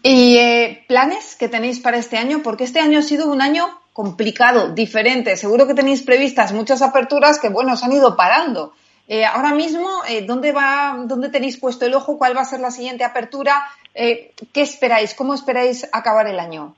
¿Y 0.02 0.38
eh, 0.38 0.84
planes 0.88 1.36
que 1.36 1.48
tenéis 1.48 1.80
para 1.80 1.98
este 1.98 2.18
año? 2.18 2.42
Porque 2.42 2.64
este 2.64 2.80
año 2.80 3.00
ha 3.00 3.04
sido 3.04 3.32
un 3.32 3.42
año 3.42 3.80
complicado, 3.94 4.70
diferente. 4.70 5.38
Seguro 5.38 5.68
que 5.68 5.76
tenéis 5.76 6.02
previstas 6.02 6.54
muchas 6.54 6.82
aperturas 6.82 7.40
que, 7.40 7.50
bueno, 7.50 7.78
se 7.78 7.86
han 7.86 7.92
ido 7.92 8.16
parando. 8.16 8.74
Eh, 9.08 9.26
ahora 9.26 9.54
mismo, 9.54 9.88
eh, 10.08 10.26
¿dónde, 10.26 10.54
va, 10.54 10.98
¿dónde 11.06 11.30
tenéis 11.30 11.58
puesto 11.58 11.86
el 11.86 11.94
ojo? 11.94 12.18
¿Cuál 12.18 12.36
va 12.36 12.42
a 12.42 12.46
ser 12.46 12.62
la 12.62 12.72
siguiente 12.72 13.04
apertura? 13.04 13.64
¿Qué 13.94 14.32
esperáis? 14.56 15.14
¿Cómo 15.14 15.36
esperáis 15.36 15.88
acabar 15.92 16.26
el 16.28 16.40
año? 16.40 16.76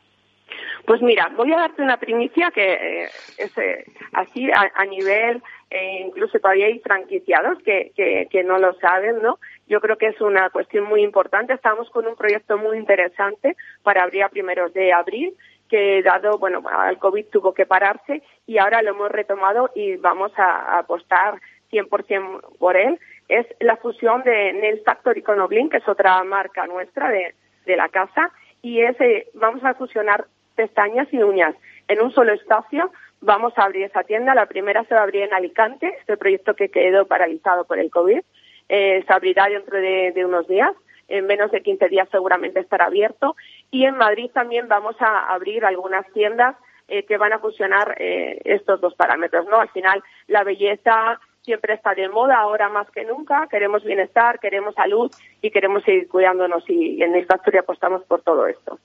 Pues 0.86 1.02
mira, 1.02 1.32
voy 1.36 1.52
a 1.52 1.58
darte 1.58 1.82
una 1.82 1.98
primicia 1.98 2.52
que 2.52 2.74
eh, 2.74 3.10
es 3.38 3.58
eh, 3.58 3.86
así 4.14 4.48
a, 4.52 4.86
nivel, 4.86 5.42
eh, 5.72 6.04
incluso 6.06 6.40
todavía 6.40 6.68
hay 6.68 6.80
franquiciados 6.80 7.58
que, 7.64 7.92
que, 7.96 8.28
que, 8.30 8.44
no 8.44 8.60
lo 8.60 8.74
saben, 8.76 9.22
¿no? 9.22 9.40
Yo 9.68 9.82
creo 9.82 9.98
que 9.98 10.08
es 10.08 10.22
una 10.22 10.50
cuestión 10.52 10.84
muy 10.86 11.02
importante. 11.02 11.54
Estamos 11.54 11.90
con 11.90 12.06
un 12.06 12.16
proyecto 12.16 12.58
muy 12.58 12.78
interesante 12.78 13.56
para 13.82 14.04
abrir 14.04 14.24
a 14.24 14.30
primeros 14.30 14.74
de 14.74 14.94
abril 14.94 15.36
que 15.70 16.04
dado, 16.04 16.38
bueno, 16.38 16.62
el 16.88 17.00
COVID 17.00 17.26
tuvo 17.32 17.54
que 17.56 17.66
pararse 17.66 18.22
y 18.46 18.60
ahora 18.60 18.84
lo 18.84 18.92
hemos 18.92 19.12
retomado 19.12 19.72
y 19.74 19.96
vamos 19.96 20.32
a, 20.38 20.78
apostar 20.78 21.40
100% 21.72 22.58
por 22.60 22.78
él. 22.78 23.00
Es 23.28 23.48
la 23.60 23.78
fusión 23.78 24.22
de 24.22 24.54
Nail 24.54 24.82
Factory 24.86 25.24
con 25.24 25.40
Oblin, 25.40 25.70
que 25.70 25.78
es 25.78 25.88
otra 25.88 26.24
marca 26.24 26.68
nuestra 26.68 27.10
de, 27.10 27.34
de 27.66 27.76
la 27.76 27.90
casa, 27.90 28.32
y 28.62 28.82
ese 28.82 29.30
vamos 29.34 29.64
a 29.64 29.74
fusionar 29.74 30.28
pestañas 30.56 31.08
y 31.12 31.22
uñas 31.22 31.56
en 31.88 32.02
un 32.02 32.12
solo 32.12 32.34
espacio. 32.34 32.92
Vamos 33.22 33.54
a 33.58 33.64
abrir 33.64 33.84
esa 33.84 34.04
tienda. 34.04 34.36
La 34.36 34.46
primera 34.46 34.84
se 34.86 34.94
va 34.94 35.02
a 35.02 35.04
abrir 35.04 35.24
en 35.24 35.34
Alicante, 35.34 35.96
este 36.00 36.18
proyecto 36.18 36.56
que 36.56 36.70
quedó 36.70 37.06
paralizado 37.06 37.66
por 37.66 37.80
el 37.80 37.90
COVID. 37.90 38.22
Eh, 38.70 39.04
se 39.06 39.14
abrirá 39.14 39.48
dentro 39.48 39.78
de, 39.78 40.26
unos 40.26 40.48
días. 40.48 40.72
En 41.08 41.28
menos 41.28 41.52
de 41.52 41.62
15 41.62 41.88
días 41.88 42.08
seguramente 42.12 42.60
estará 42.60 42.86
abierto. 42.86 43.36
Y 43.72 43.86
en 43.86 43.96
Madrid 43.98 44.32
también 44.34 44.68
vamos 44.68 44.96
a 45.00 45.34
abrir 45.34 45.66
algunas 45.66 46.06
tiendas 46.14 46.56
eh, 46.88 47.04
que 47.06 47.18
van 47.18 47.34
a 47.34 47.40
fusionar 47.40 47.96
eh, 48.00 48.42
estos 48.44 48.82
dos 48.82 48.96
parámetros. 48.96 49.46
¿no? 49.48 49.60
Al 49.60 49.70
final, 49.70 50.04
la 50.28 50.44
belleza 50.44 51.20
siempre 51.42 51.76
está 51.76 51.94
de 51.94 52.10
moda, 52.10 52.38
ahora 52.38 52.70
más 52.70 52.90
que 52.90 53.06
nunca. 53.06 53.48
Queremos 53.50 53.84
bienestar, 53.84 54.40
queremos 54.40 54.74
salud 54.74 55.12
y 55.42 55.52
queremos 55.52 55.84
seguir 55.84 56.08
cuidándonos. 56.08 56.68
Y 56.68 57.02
en 57.02 57.16
esta 57.16 57.36
historia 57.36 57.62
apostamos 57.62 58.04
por 58.04 58.22
todo 58.22 58.48
esto. 58.48 58.80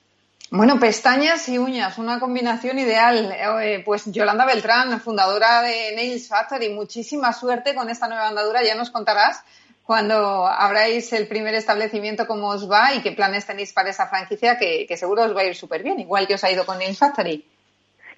Bueno, 0.53 0.81
pestañas 0.81 1.47
y 1.47 1.57
uñas, 1.57 1.97
una 1.97 2.19
combinación 2.19 2.77
ideal. 2.77 3.33
Eh, 3.63 3.81
pues 3.85 4.03
Yolanda 4.11 4.45
Beltrán, 4.45 4.99
fundadora 4.99 5.61
de 5.61 5.95
Nails 5.95 6.27
Factory, 6.27 6.67
muchísima 6.67 7.31
suerte 7.31 7.73
con 7.73 7.89
esta 7.89 8.09
nueva 8.09 8.27
andadura. 8.27 8.61
Ya 8.61 8.75
nos 8.75 8.89
contarás 8.89 9.45
cuando 9.85 10.45
abráis 10.45 11.13
el 11.13 11.29
primer 11.29 11.55
establecimiento 11.55 12.27
cómo 12.27 12.49
os 12.49 12.69
va 12.69 12.93
y 12.93 13.01
qué 13.01 13.13
planes 13.13 13.45
tenéis 13.45 13.71
para 13.71 13.91
esa 13.91 14.07
franquicia, 14.07 14.57
que, 14.57 14.93
seguro 14.97 15.23
os 15.23 15.33
va 15.33 15.39
a 15.39 15.45
ir 15.45 15.55
súper 15.55 15.83
bien, 15.83 16.01
igual 16.01 16.27
que 16.27 16.33
os 16.33 16.43
ha 16.43 16.51
ido 16.51 16.65
con 16.65 16.79
Nails 16.79 16.99
Factory. 16.99 17.45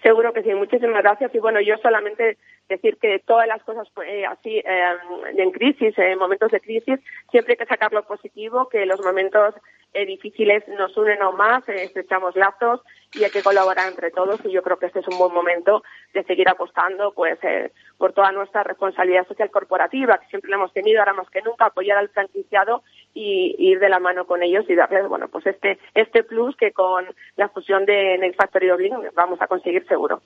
Seguro 0.03 0.33
que 0.33 0.43
sí, 0.43 0.53
muchísimas 0.53 1.01
gracias. 1.01 1.33
Y 1.33 1.39
bueno, 1.39 1.61
yo 1.61 1.77
solamente 1.77 2.37
decir 2.67 2.97
que 2.97 3.19
todas 3.19 3.47
las 3.47 3.63
cosas 3.63 3.87
eh, 4.05 4.25
así 4.25 4.57
eh, 4.57 4.97
en 5.37 5.51
crisis, 5.51 5.97
en 5.97 6.19
momentos 6.19 6.51
de 6.51 6.59
crisis, 6.59 6.99
siempre 7.31 7.53
hay 7.53 7.57
que 7.57 7.65
sacar 7.65 7.93
lo 7.93 8.03
positivo, 8.03 8.67
que 8.67 8.85
los 8.85 9.01
momentos 9.01 9.55
eh, 9.93 10.07
difíciles 10.07 10.67
nos 10.69 10.97
unen 10.97 11.21
aún 11.21 11.37
más, 11.37 11.67
eh, 11.69 11.83
estrechamos 11.83 12.35
lazos 12.35 12.81
y 13.13 13.23
hay 13.23 13.29
que 13.29 13.43
colaborar 13.43 13.87
entre 13.87 14.09
todos 14.09 14.39
y 14.43 14.51
yo 14.51 14.63
creo 14.63 14.77
que 14.77 14.87
este 14.87 15.01
es 15.01 15.07
un 15.07 15.19
buen 15.19 15.31
momento 15.31 15.83
de 16.15 16.23
seguir 16.23 16.49
apostando 16.49 17.13
pues 17.13 17.37
eh, 17.43 17.71
por 17.99 18.11
toda 18.11 18.31
nuestra 18.31 18.63
responsabilidad 18.63 19.27
social 19.27 19.51
corporativa 19.51 20.17
que 20.17 20.25
siempre 20.27 20.49
la 20.49 20.55
hemos 20.55 20.73
tenido 20.73 20.99
ahora 20.99 21.13
más 21.13 21.29
que 21.29 21.43
nunca 21.43 21.65
apoyar 21.65 21.99
al 21.99 22.09
franquiciado 22.09 22.81
y, 23.13 23.55
ir 23.57 23.79
de 23.79 23.89
la 23.89 23.99
mano 23.99 24.25
con 24.25 24.43
ellos 24.43 24.65
y 24.67 24.75
darles, 24.75 25.07
bueno, 25.07 25.27
pues 25.27 25.45
este, 25.47 25.79
este 25.93 26.23
plus 26.23 26.55
que 26.55 26.71
con 26.71 27.05
la 27.35 27.49
fusión 27.49 27.85
de 27.85 28.17
Next 28.17 28.37
Factory 28.39 28.67
Dublin 28.67 28.93
vamos 29.13 29.41
a 29.41 29.47
conseguir 29.47 29.85
seguro. 29.87 30.21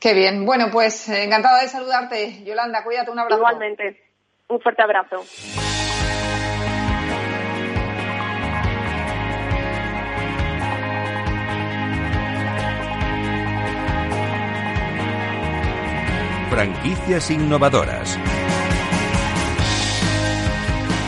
Qué 0.00 0.14
bien. 0.14 0.44
Bueno, 0.44 0.66
pues 0.72 1.08
encantada 1.08 1.62
de 1.62 1.68
saludarte. 1.68 2.42
Yolanda, 2.44 2.82
cuídate, 2.82 3.10
un 3.10 3.20
abrazo. 3.20 3.38
Igualmente. 3.38 4.02
Un 4.48 4.60
fuerte 4.60 4.82
abrazo. 4.82 5.22
Franquicias 16.50 17.30
innovadoras. 17.30 18.18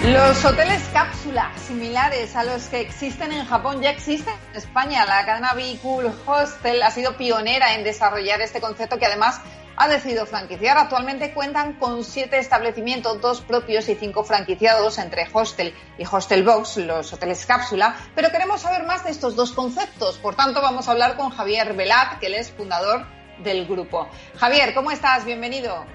Los 0.06 0.44
hoteles 0.44 0.86
cápsula, 0.92 1.50
similares 1.56 2.36
a 2.36 2.44
los 2.44 2.68
que 2.68 2.82
existen 2.82 3.32
en 3.32 3.46
Japón, 3.46 3.80
ya 3.80 3.88
existen 3.88 4.34
en 4.50 4.56
España. 4.58 5.06
La 5.06 5.24
cadena 5.24 5.54
Cool 5.80 6.12
Hostel 6.26 6.82
ha 6.82 6.90
sido 6.90 7.16
pionera 7.16 7.74
en 7.74 7.84
desarrollar 7.84 8.42
este 8.42 8.60
concepto 8.60 8.98
que 8.98 9.06
además 9.06 9.40
ha 9.76 9.88
decidido 9.88 10.26
franquiciar. 10.26 10.76
Actualmente 10.76 11.32
cuentan 11.32 11.78
con 11.78 12.04
siete 12.04 12.38
establecimientos, 12.38 13.18
dos 13.22 13.40
propios 13.40 13.88
y 13.88 13.94
cinco 13.94 14.24
franquiciados 14.24 14.98
entre 14.98 15.26
Hostel 15.32 15.72
y 15.96 16.04
Hostel 16.04 16.44
Box, 16.44 16.76
los 16.76 17.10
hoteles 17.14 17.46
cápsula. 17.46 17.96
Pero 18.14 18.28
queremos 18.30 18.60
saber 18.60 18.84
más 18.84 19.04
de 19.04 19.10
estos 19.10 19.34
dos 19.36 19.52
conceptos. 19.52 20.18
Por 20.18 20.34
tanto, 20.34 20.60
vamos 20.60 20.86
a 20.86 20.92
hablar 20.92 21.16
con 21.16 21.30
Javier 21.30 21.72
Velat, 21.72 22.18
que 22.18 22.26
él 22.26 22.34
es 22.34 22.52
fundador 22.52 23.06
del 23.38 23.66
grupo. 23.66 24.06
Javier, 24.36 24.74
¿cómo 24.74 24.90
estás? 24.90 25.24
Bienvenido. 25.24 25.86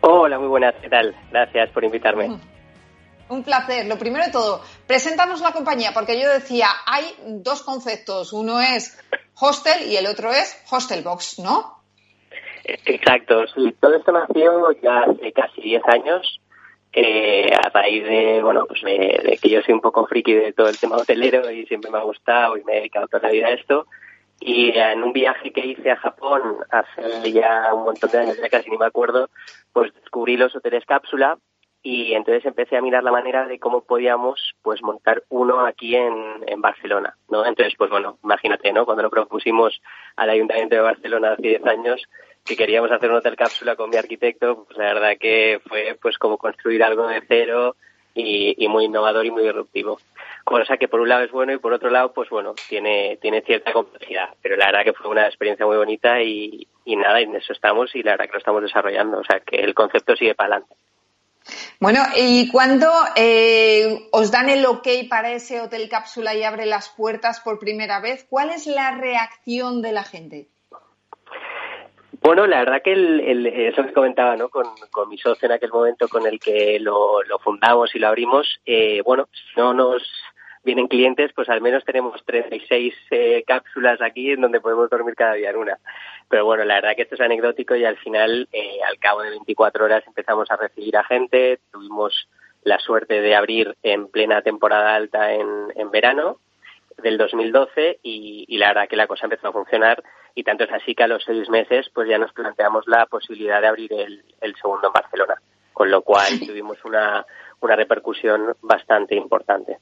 Hola, 0.00 0.38
muy 0.38 0.48
buenas. 0.48 0.74
¿Qué 0.80 0.88
tal? 0.88 1.14
Gracias 1.30 1.68
por 1.68 1.84
invitarme. 1.84 2.40
Un 3.30 3.44
placer. 3.44 3.86
Lo 3.86 3.96
primero 3.96 4.24
de 4.24 4.32
todo, 4.32 4.60
preséntanos 4.88 5.40
la 5.40 5.52
compañía, 5.52 5.92
porque 5.94 6.20
yo 6.20 6.28
decía, 6.28 6.66
hay 6.84 7.04
dos 7.26 7.62
conceptos. 7.62 8.32
Uno 8.32 8.60
es 8.60 8.98
hostel 9.40 9.88
y 9.88 9.96
el 9.96 10.06
otro 10.06 10.32
es 10.32 10.60
hostelbox, 10.68 11.38
¿no? 11.38 11.80
Exacto, 12.64 13.46
sí. 13.54 13.74
Todo 13.80 13.96
esto 13.96 14.10
nació 14.10 14.72
ya 14.82 15.02
hace 15.02 15.32
casi 15.32 15.60
10 15.60 15.82
años, 15.86 16.40
eh, 16.92 17.52
a 17.54 17.68
raíz 17.70 18.04
de, 18.04 18.42
bueno, 18.42 18.66
pues 18.66 18.82
de, 18.82 19.38
que 19.40 19.48
yo 19.48 19.62
soy 19.62 19.74
un 19.74 19.80
poco 19.80 20.06
friki 20.06 20.34
de 20.34 20.52
todo 20.52 20.68
el 20.68 20.78
tema 20.78 20.96
hotelero 20.96 21.48
y 21.52 21.66
siempre 21.66 21.90
me 21.90 21.98
ha 21.98 22.02
gustado 22.02 22.56
y 22.56 22.64
me 22.64 22.72
he 22.72 22.76
dedicado 22.76 23.06
toda 23.06 23.28
la 23.28 23.32
vida 23.32 23.46
a 23.46 23.52
esto. 23.52 23.86
Y 24.40 24.76
en 24.76 25.04
un 25.04 25.12
viaje 25.12 25.52
que 25.52 25.66
hice 25.66 25.90
a 25.90 25.96
Japón 25.96 26.42
hace 26.70 27.30
ya 27.30 27.72
un 27.74 27.84
montón 27.84 28.10
de 28.10 28.18
años, 28.18 28.38
ya 28.42 28.48
casi 28.48 28.70
ni 28.70 28.78
me 28.78 28.86
acuerdo, 28.86 29.28
pues 29.72 29.94
descubrí 29.94 30.36
los 30.36 30.56
hoteles 30.56 30.84
cápsula 30.84 31.38
y 31.82 32.12
entonces 32.12 32.44
empecé 32.44 32.76
a 32.76 32.82
mirar 32.82 33.02
la 33.02 33.12
manera 33.12 33.46
de 33.46 33.58
cómo 33.58 33.82
podíamos 33.82 34.54
pues 34.62 34.82
montar 34.82 35.22
uno 35.30 35.64
aquí 35.64 35.96
en, 35.96 36.14
en 36.46 36.60
Barcelona, 36.60 37.16
¿no? 37.28 37.46
Entonces, 37.46 37.74
pues 37.78 37.90
bueno, 37.90 38.18
imagínate, 38.22 38.72
¿no? 38.72 38.84
Cuando 38.84 39.02
lo 39.02 39.10
propusimos 39.10 39.80
al 40.16 40.30
Ayuntamiento 40.30 40.74
de 40.74 40.82
Barcelona 40.82 41.32
hace 41.32 41.42
10 41.42 41.66
años 41.66 42.02
que 42.44 42.56
queríamos 42.56 42.90
hacer 42.90 43.10
un 43.10 43.16
hotel 43.16 43.36
cápsula 43.36 43.76
con 43.76 43.90
mi 43.90 43.96
arquitecto, 43.96 44.64
pues 44.64 44.76
la 44.76 44.92
verdad 44.92 45.16
que 45.18 45.60
fue 45.66 45.96
pues 46.00 46.18
como 46.18 46.36
construir 46.36 46.82
algo 46.82 47.06
de 47.06 47.22
cero 47.26 47.76
y, 48.14 48.66
muy 48.68 48.86
innovador 48.86 49.24
y 49.24 49.30
muy 49.30 49.42
disruptivo. 49.42 49.98
Cosa 50.44 50.76
que 50.76 50.88
por 50.88 51.00
un 51.00 51.08
lado 51.08 51.24
es 51.24 51.30
bueno 51.30 51.52
y 51.52 51.58
por 51.58 51.72
otro 51.72 51.90
lado, 51.90 52.12
pues 52.12 52.28
bueno, 52.28 52.54
tiene, 52.68 53.18
tiene 53.20 53.42
cierta 53.42 53.72
complejidad. 53.72 54.30
Pero 54.42 54.56
la 54.56 54.66
verdad 54.66 54.84
que 54.84 54.92
fue 54.92 55.10
una 55.10 55.26
experiencia 55.26 55.66
muy 55.66 55.76
bonita 55.76 56.20
y, 56.22 56.66
y 56.84 56.96
nada, 56.96 57.20
en 57.20 57.36
eso 57.36 57.52
estamos 57.52 57.94
y 57.94 58.02
la 58.02 58.12
verdad 58.12 58.26
que 58.26 58.32
lo 58.32 58.38
estamos 58.38 58.62
desarrollando. 58.62 59.18
O 59.18 59.24
sea 59.24 59.40
que 59.40 59.56
el 59.56 59.74
concepto 59.74 60.16
sigue 60.16 60.34
para 60.34 60.56
adelante. 60.56 60.74
Bueno, 61.80 62.00
¿y 62.16 62.50
cuándo 62.50 62.88
eh, 63.16 64.08
os 64.12 64.30
dan 64.30 64.48
el 64.48 64.66
ok 64.66 64.86
para 65.08 65.32
ese 65.32 65.60
hotel 65.60 65.88
cápsula 65.88 66.34
y 66.34 66.44
abre 66.44 66.66
las 66.66 66.88
puertas 66.90 67.40
por 67.40 67.58
primera 67.58 68.00
vez? 68.00 68.26
¿Cuál 68.28 68.50
es 68.50 68.66
la 68.66 68.92
reacción 68.92 69.82
de 69.82 69.92
la 69.92 70.04
gente? 70.04 70.48
Bueno, 72.22 72.46
la 72.46 72.58
verdad 72.58 72.82
que 72.84 72.92
el, 72.92 73.46
eso 73.46 73.82
que 73.82 73.92
comentaba 73.92 74.36
¿no? 74.36 74.50
Con, 74.50 74.66
mi 75.08 75.16
socio 75.16 75.46
en 75.46 75.52
aquel 75.52 75.70
momento 75.70 76.06
con 76.08 76.26
el 76.26 76.38
que 76.38 76.78
lo, 76.78 77.22
fundamos 77.42 77.94
y 77.94 77.98
lo 77.98 78.08
abrimos, 78.08 78.60
eh, 78.66 79.00
bueno, 79.02 79.28
no 79.56 79.72
nos 79.72 80.02
vienen 80.64 80.88
clientes, 80.88 81.32
pues 81.34 81.48
al 81.48 81.60
menos 81.60 81.84
tenemos 81.84 82.22
36 82.24 82.94
eh, 83.10 83.44
cápsulas 83.46 84.00
aquí 84.00 84.30
en 84.30 84.40
donde 84.40 84.60
podemos 84.60 84.90
dormir 84.90 85.14
cada 85.14 85.34
día 85.34 85.50
en 85.50 85.56
una. 85.56 85.78
Pero 86.28 86.44
bueno, 86.44 86.64
la 86.64 86.74
verdad 86.74 86.96
que 86.96 87.02
esto 87.02 87.14
es 87.14 87.20
anecdótico 87.20 87.74
y 87.76 87.84
al 87.84 87.96
final, 87.98 88.48
eh, 88.52 88.78
al 88.88 88.98
cabo 88.98 89.22
de 89.22 89.30
24 89.30 89.84
horas 89.84 90.04
empezamos 90.06 90.50
a 90.50 90.56
recibir 90.56 90.96
a 90.96 91.04
gente, 91.04 91.58
tuvimos 91.72 92.28
la 92.62 92.78
suerte 92.78 93.20
de 93.20 93.34
abrir 93.34 93.76
en 93.82 94.08
plena 94.08 94.42
temporada 94.42 94.94
alta 94.94 95.32
en, 95.32 95.48
en 95.74 95.90
verano 95.90 96.38
del 96.98 97.16
2012 97.16 98.00
y, 98.02 98.44
y, 98.46 98.58
la 98.58 98.68
verdad 98.68 98.88
que 98.88 98.96
la 98.96 99.06
cosa 99.06 99.24
empezó 99.24 99.48
a 99.48 99.52
funcionar 99.52 100.02
y 100.34 100.44
tanto 100.44 100.64
es 100.64 100.72
así 100.72 100.94
que 100.94 101.04
a 101.04 101.08
los 101.08 101.24
seis 101.24 101.48
meses 101.48 101.90
pues 101.94 102.08
ya 102.08 102.18
nos 102.18 102.32
planteamos 102.32 102.86
la 102.86 103.06
posibilidad 103.06 103.62
de 103.62 103.66
abrir 103.66 103.92
el, 103.94 104.22
el 104.40 104.54
segundo 104.56 104.88
en 104.88 104.92
Barcelona, 104.92 105.40
con 105.72 105.90
lo 105.90 106.02
cual 106.02 106.28
tuvimos 106.46 106.84
una, 106.84 107.24
una 107.60 107.76
repercusión 107.76 108.54
bastante 108.60 109.14
importante. 109.14 109.78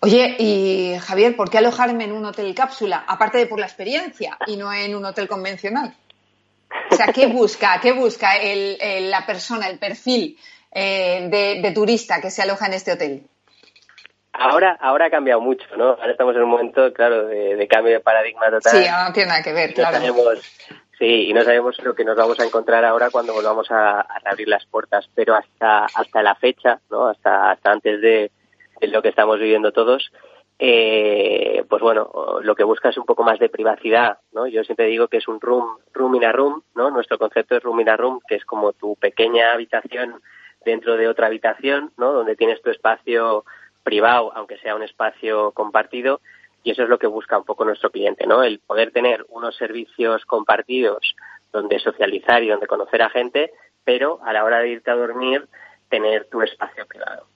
Oye, 0.00 0.36
y 0.38 0.96
Javier, 1.00 1.34
¿por 1.34 1.50
qué 1.50 1.58
alojarme 1.58 2.04
en 2.04 2.12
un 2.12 2.24
hotel 2.24 2.54
cápsula? 2.54 3.04
Aparte 3.06 3.38
de 3.38 3.46
por 3.46 3.58
la 3.58 3.66
experiencia 3.66 4.38
y 4.46 4.56
no 4.56 4.72
en 4.72 4.94
un 4.94 5.04
hotel 5.04 5.26
convencional. 5.26 5.92
O 6.90 6.94
sea, 6.94 7.06
¿qué 7.12 7.26
busca? 7.26 7.80
¿Qué 7.80 7.92
busca 7.92 8.36
el, 8.36 9.10
la 9.10 9.26
persona, 9.26 9.68
el 9.68 9.78
perfil 9.78 10.38
eh, 10.70 11.28
de, 11.62 11.72
turista 11.72 12.20
que 12.20 12.30
se 12.30 12.42
aloja 12.42 12.66
en 12.66 12.74
este 12.74 12.92
hotel? 12.92 13.22
Ahora, 14.32 14.78
ahora 14.80 15.06
ha 15.06 15.10
cambiado 15.10 15.40
mucho, 15.40 15.64
¿no? 15.76 15.88
Ahora 15.88 16.12
estamos 16.12 16.36
en 16.36 16.42
un 16.42 16.50
momento, 16.50 16.92
claro, 16.92 17.26
de, 17.26 17.66
cambio 17.66 17.94
de 17.94 18.00
paradigma 18.00 18.50
total. 18.50 18.72
Sí, 18.72 18.88
no 18.88 19.12
tiene 19.12 19.30
nada 19.30 19.42
que 19.42 19.52
ver, 19.52 19.74
claro. 19.74 19.98
sí, 20.96 21.28
y 21.28 21.32
no 21.32 21.42
sabemos 21.42 21.76
lo 21.82 21.94
que 21.94 22.04
nos 22.04 22.16
vamos 22.16 22.38
a 22.38 22.44
encontrar 22.44 22.84
ahora 22.84 23.10
cuando 23.10 23.32
volvamos 23.32 23.68
a, 23.72 24.00
a 24.00 24.18
reabrir 24.20 24.46
las 24.46 24.64
puertas, 24.66 25.10
pero 25.12 25.34
hasta 25.34 25.86
hasta 25.86 26.22
la 26.22 26.36
fecha, 26.36 26.78
¿no? 26.88 27.08
Hasta 27.08 27.50
hasta 27.50 27.72
antes 27.72 28.00
de, 28.00 28.30
en 28.80 28.92
lo 28.92 29.02
que 29.02 29.08
estamos 29.08 29.38
viviendo 29.38 29.72
todos, 29.72 30.10
eh, 30.58 31.64
pues 31.68 31.80
bueno, 31.80 32.40
lo 32.42 32.54
que 32.56 32.64
busca 32.64 32.88
es 32.88 32.98
un 32.98 33.04
poco 33.04 33.22
más 33.22 33.38
de 33.38 33.48
privacidad, 33.48 34.18
¿no? 34.32 34.46
Yo 34.48 34.64
siempre 34.64 34.86
digo 34.86 35.06
que 35.06 35.18
es 35.18 35.28
un 35.28 35.40
room, 35.40 35.78
room 35.92 36.16
in 36.16 36.24
a 36.24 36.32
room, 36.32 36.62
¿no? 36.74 36.90
Nuestro 36.90 37.18
concepto 37.18 37.56
es 37.56 37.62
room 37.62 37.80
in 37.80 37.88
a 37.88 37.96
room, 37.96 38.20
que 38.26 38.34
es 38.34 38.44
como 38.44 38.72
tu 38.72 38.96
pequeña 38.96 39.52
habitación 39.52 40.20
dentro 40.64 40.96
de 40.96 41.08
otra 41.08 41.28
habitación, 41.28 41.92
¿no? 41.96 42.12
Donde 42.12 42.34
tienes 42.34 42.60
tu 42.60 42.70
espacio 42.70 43.44
privado, 43.84 44.32
aunque 44.34 44.58
sea 44.58 44.74
un 44.74 44.82
espacio 44.82 45.52
compartido, 45.52 46.20
y 46.64 46.72
eso 46.72 46.82
es 46.82 46.88
lo 46.88 46.98
que 46.98 47.06
busca 47.06 47.38
un 47.38 47.44
poco 47.44 47.64
nuestro 47.64 47.90
cliente, 47.90 48.26
¿no? 48.26 48.42
El 48.42 48.58
poder 48.58 48.90
tener 48.90 49.24
unos 49.28 49.56
servicios 49.56 50.24
compartidos 50.24 51.14
donde 51.52 51.78
socializar 51.78 52.42
y 52.42 52.48
donde 52.48 52.66
conocer 52.66 53.02
a 53.02 53.10
gente, 53.10 53.52
pero 53.84 54.18
a 54.24 54.32
la 54.32 54.44
hora 54.44 54.58
de 54.58 54.70
irte 54.70 54.90
a 54.90 54.96
dormir, 54.96 55.46
tener 55.88 56.26
tu 56.26 56.42
espacio 56.42 56.84
privado. 56.86 57.26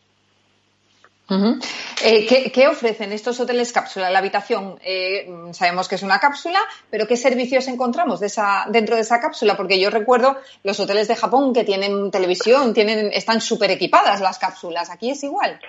Eh, 2.05 2.51
¿qué, 2.53 2.69
ofrecen 2.69 3.13
estos 3.13 3.39
hoteles 3.41 3.73
cápsula? 3.73 4.11
La 4.11 4.19
habitación, 4.19 4.79
eh, 4.85 5.27
sabemos 5.53 5.89
que 5.89 5.95
es 5.95 6.03
una 6.03 6.19
cápsula, 6.19 6.59
pero 6.91 7.07
¿qué 7.07 7.17
servicios 7.17 7.69
encontramos 7.69 8.21
de 8.21 8.27
esa, 8.27 8.67
dentro 8.69 8.97
de 8.97 9.03
esa 9.03 9.21
cápsula? 9.21 9.57
Porque 9.57 9.81
yo 9.81 9.89
recuerdo 9.89 10.37
los 10.63 10.79
hoteles 10.81 11.09
de 11.09 11.17
Japón 11.17 11.55
que 11.55 11.65
tienen 11.65 12.11
televisión, 12.11 12.75
tienen, 12.75 13.11
están 13.13 13.41
súper 13.41 13.71
equipadas 13.71 14.21
las 14.21 14.39
cápsulas. 14.39 14.91
¿Aquí 14.91 15.11
es 15.11 15.23
igual? 15.23 15.61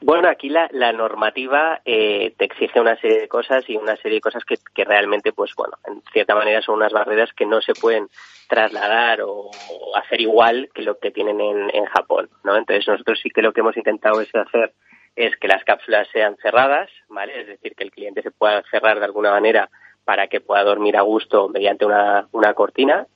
Bueno, 0.00 0.28
aquí 0.28 0.50
la, 0.50 0.68
normativa 0.92 1.80
eh, 1.84 2.34
te 2.36 2.44
exige 2.44 2.80
una 2.80 2.96
serie 3.00 3.20
de 3.20 3.28
cosas 3.28 3.64
y 3.68 3.76
una 3.76 3.96
serie 3.96 4.16
de 4.16 4.20
cosas 4.20 4.44
que, 4.44 4.84
realmente, 4.84 5.32
pues 5.32 5.52
bueno, 5.56 5.74
en 5.86 6.02
cierta 6.12 6.34
manera 6.34 6.60
son 6.60 6.76
unas 6.76 6.92
barreras 6.92 7.32
que 7.32 7.46
no 7.46 7.60
se 7.60 7.72
pueden 7.72 8.08
trasladar 8.48 9.22
o, 9.22 9.50
hacer 9.96 10.20
igual 10.20 10.68
que 10.74 10.82
lo 10.82 10.98
que 10.98 11.10
tienen 11.10 11.40
en, 11.40 11.74
en 11.74 11.86
Japón, 11.86 12.28
¿no? 12.44 12.56
Entonces 12.56 12.86
nosotros 12.86 13.18
sí 13.22 13.30
que 13.30 13.42
lo 13.42 13.52
que 13.52 13.60
hemos 13.60 13.76
intentado 13.76 14.20
es 14.20 14.32
hacer 14.34 14.74
es 15.16 15.34
que 15.38 15.48
las 15.48 15.64
cápsulas 15.64 16.06
sean 16.12 16.36
cerradas, 16.36 16.90
¿vale? 17.08 17.40
Es 17.40 17.46
decir, 17.46 17.74
que 17.74 17.84
el 17.84 17.90
cliente 17.90 18.22
se 18.22 18.30
pueda 18.30 18.62
cerrar 18.70 18.98
de 18.98 19.06
alguna 19.06 19.30
manera 19.30 19.70
para 20.04 20.28
que 20.28 20.40
pueda 20.40 20.62
dormir 20.62 20.96
a 20.96 21.00
gusto 21.00 21.48
mediante 21.48 21.86
una, 21.86 22.28
una 22.32 22.52
cortina, 22.52 23.06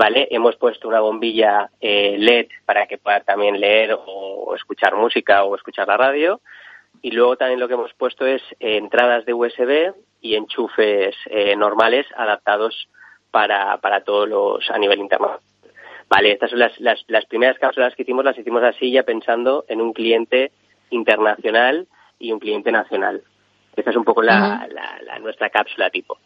¿vale? 0.00 0.28
Hemos 0.30 0.56
puesto 0.56 0.88
una 0.88 1.00
bombilla 1.00 1.68
eh, 1.78 2.16
LED 2.18 2.46
para 2.64 2.86
que 2.86 2.96
pueda 2.96 3.20
también 3.20 3.60
leer 3.60 3.98
o 4.06 4.54
escuchar 4.56 4.96
música 4.96 5.44
o 5.44 5.54
escuchar 5.54 5.88
la 5.88 5.98
radio. 5.98 6.40
Y 7.02 7.10
luego 7.10 7.36
también 7.36 7.60
lo 7.60 7.68
que 7.68 7.74
hemos 7.74 7.92
puesto 7.92 8.24
es 8.24 8.40
eh, 8.60 8.78
entradas 8.78 9.26
de 9.26 9.34
USB 9.34 9.92
y 10.22 10.36
enchufes 10.36 11.14
eh, 11.26 11.54
normales 11.54 12.06
adaptados 12.16 12.88
para, 13.30 13.76
para 13.76 14.02
todos 14.02 14.26
los 14.26 14.70
a 14.70 14.78
nivel 14.78 15.00
interno. 15.00 15.38
Vale, 16.08 16.32
estas 16.32 16.48
son 16.48 16.60
las, 16.60 16.80
las, 16.80 17.04
las 17.08 17.26
primeras 17.26 17.58
cápsulas 17.58 17.94
que 17.94 18.00
hicimos, 18.00 18.24
las 18.24 18.38
hicimos 18.38 18.62
así 18.62 18.90
ya 18.90 19.02
pensando 19.02 19.66
en 19.68 19.82
un 19.82 19.92
cliente 19.92 20.50
internacional 20.88 21.86
y 22.18 22.32
un 22.32 22.38
cliente 22.38 22.72
nacional. 22.72 23.22
Esta 23.76 23.90
es 23.90 23.96
un 23.96 24.04
poco 24.04 24.22
la, 24.22 24.66
la 25.04 25.18
nuestra 25.18 25.50
cápsula 25.50 25.90
tipo. 25.90 26.16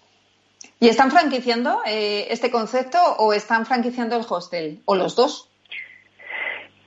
¿Y 0.80 0.88
están 0.88 1.10
franquiciando 1.10 1.80
eh, 1.86 2.26
este 2.30 2.50
concepto 2.50 2.98
o 3.18 3.32
están 3.32 3.66
franquiciando 3.66 4.16
el 4.16 4.24
hostel? 4.28 4.80
¿O 4.84 4.94
los 4.94 5.16
dos? 5.16 5.50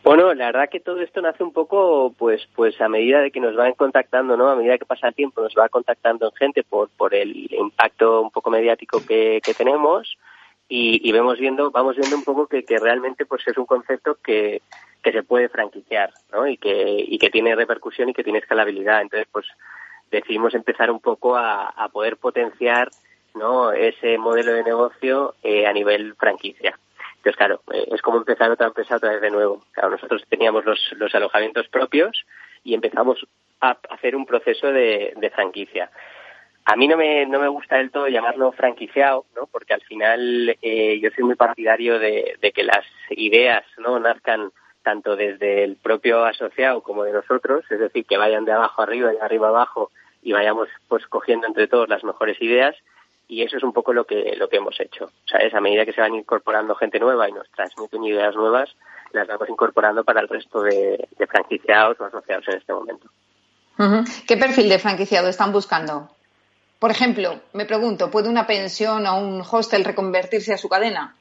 Bueno, 0.04 0.34
la 0.34 0.46
verdad 0.46 0.70
que 0.72 0.80
todo 0.80 1.02
esto 1.02 1.22
nace 1.22 1.44
un 1.44 1.52
poco, 1.52 2.14
pues, 2.18 2.48
pues 2.56 2.80
a 2.80 2.88
medida 2.88 3.20
de 3.20 3.30
que 3.30 3.42
nos 3.42 3.58
van 3.58 3.74
contactando, 3.74 4.38
¿no? 4.38 4.50
A 4.50 4.56
medida 4.56 4.78
que 4.78 4.86
pasa 4.86 5.10
el 5.10 5.14
tiempo, 5.14 5.42
nos 5.42 5.54
va 5.54 5.68
contactando 5.68 6.32
gente 6.32 6.64
por, 6.64 6.88
por 6.92 7.14
el 7.14 7.52
impacto 7.54 8.22
un 8.22 8.32
poco 8.32 8.50
mediático 8.50 9.06
que, 9.06 9.42
tenemos 9.58 10.18
y, 10.70 11.02
y, 11.04 11.12
vemos 11.12 11.38
viendo, 11.40 11.72
vamos 11.72 11.98
viendo 11.98 12.16
un 12.16 12.24
poco 12.24 12.48
que, 12.48 12.64
realmente, 12.80 13.26
pues, 13.26 13.46
es 13.48 13.58
un 13.58 13.66
concepto 13.66 14.16
que, 14.24 14.62
que 15.04 15.12
se 15.12 15.24
puede 15.24 15.50
franquiciar, 15.50 16.14
¿no? 16.32 16.48
Y 16.48 16.56
que, 16.56 17.04
y 17.06 17.18
que 17.18 17.30
tiene 17.30 17.54
repercusión 17.54 18.08
y 18.08 18.14
que 18.14 18.24
tiene 18.24 18.40
escalabilidad. 18.40 19.02
Entonces, 19.02 19.28
pues, 19.30 19.46
decidimos 20.10 20.54
empezar 20.54 20.90
un 20.90 21.02
poco 21.02 21.36
a 21.36 21.90
poder 21.92 22.16
potenciar, 22.16 22.88
¿no? 23.38 23.72
Ese 23.72 24.18
modelo 24.18 24.54
de 24.54 24.64
negocio 24.64 25.36
eh, 25.44 25.66
a 25.66 25.74
nivel 25.74 26.16
franquicia. 26.16 26.78
Entonces, 27.18 27.36
claro, 27.36 27.62
eh, 27.74 27.88
es 27.92 28.02
como 28.02 28.18
empezar 28.18 28.52
otra 28.52 28.68
empresa 28.68 28.98
otra 28.98 29.12
vez 29.12 29.22
de 29.22 29.32
nuevo. 29.32 29.64
Claro, 29.72 29.92
nosotros 29.92 30.24
teníamos 30.30 30.66
los, 30.66 30.80
los 30.98 31.14
alojamientos 31.14 31.68
propios 31.68 32.26
y 32.64 32.74
empezamos 32.74 33.26
a 33.62 33.78
hacer 33.90 34.16
un 34.16 34.26
proceso 34.26 34.72
de, 34.72 35.32
franquicia. 35.34 35.90
A 36.66 36.76
mí 36.76 36.88
no 36.88 36.98
me, 36.98 37.26
no 37.26 37.40
me 37.40 37.48
gusta 37.48 37.78
del 37.78 37.92
todo 37.92 38.08
llamarlo 38.08 38.52
franquiciado, 38.52 39.26
¿no? 39.36 39.48
Porque 39.48 39.74
al 39.74 39.82
final 39.82 40.58
eh, 40.62 41.00
yo 41.00 41.10
soy 41.12 41.24
muy 41.24 41.36
partidario 41.36 41.98
de, 41.98 42.36
de 42.42 42.52
que 42.52 42.64
las 42.64 42.86
ideas 43.10 43.64
no 43.78 44.00
nazcan 44.00 44.52
tanto 44.84 45.18
desde 45.18 45.66
el 45.66 45.76
propio 45.76 46.24
asociado 46.24 46.82
como 46.82 47.04
de 47.04 47.12
nosotros, 47.12 47.66
es 47.70 47.80
decir, 47.80 48.06
que 48.06 48.18
vayan 48.18 48.46
de 48.46 48.54
abajo 48.54 48.82
arriba 48.82 49.14
y 49.14 49.18
arriba 49.18 49.50
abajo 49.50 49.92
y 50.22 50.32
vayamos 50.32 50.70
pues 50.88 51.06
cogiendo 51.08 51.46
entre 51.46 51.68
todos 51.68 51.90
las 51.90 52.06
mejores 52.06 52.42
ideas 52.42 52.74
y 53.28 53.44
eso 53.44 53.58
es 53.58 53.64
un 53.64 53.74
poco 53.74 53.94
lo 53.94 54.06
que 54.06 54.36
lo 54.38 54.48
que 54.50 54.58
hemos 54.58 54.80
hecho. 54.80 55.12
¿Sabes? 55.26 55.54
A 55.54 55.62
medida 55.62 55.86
que 55.86 55.94
se 55.94 56.02
van 56.02 56.16
incorporando 56.16 56.76
gente 56.76 57.00
nueva 57.00 57.28
y 57.30 57.34
nos 57.34 57.50
transmiten 57.52 58.04
ideas 58.04 58.36
nuevas, 58.36 58.70
las 59.12 59.28
vamos 59.28 59.50
incorporando 59.50 60.04
para 60.04 60.22
el 60.22 60.28
resto 60.28 60.62
de, 60.62 61.08
de 61.18 61.28
franquiciados 61.28 62.00
o 62.00 62.06
asociados 62.06 62.48
en 62.48 62.58
este 62.58 62.74
momento. 62.74 63.10
¿Qué 64.28 64.38
perfil 64.38 64.70
de 64.70 64.80
franquiciado 64.80 65.28
están 65.28 65.52
buscando? 65.52 66.10
Por 66.80 66.90
ejemplo, 66.90 67.42
me 67.54 67.66
pregunto, 67.66 68.10
¿puede 68.10 68.30
una 68.30 68.48
pensión 68.48 69.06
o 69.06 69.18
un 69.20 69.42
hostel 69.42 69.84
reconvertirse 69.84 70.54
a 70.54 70.58
su 70.58 70.68
cadena? 70.68 71.16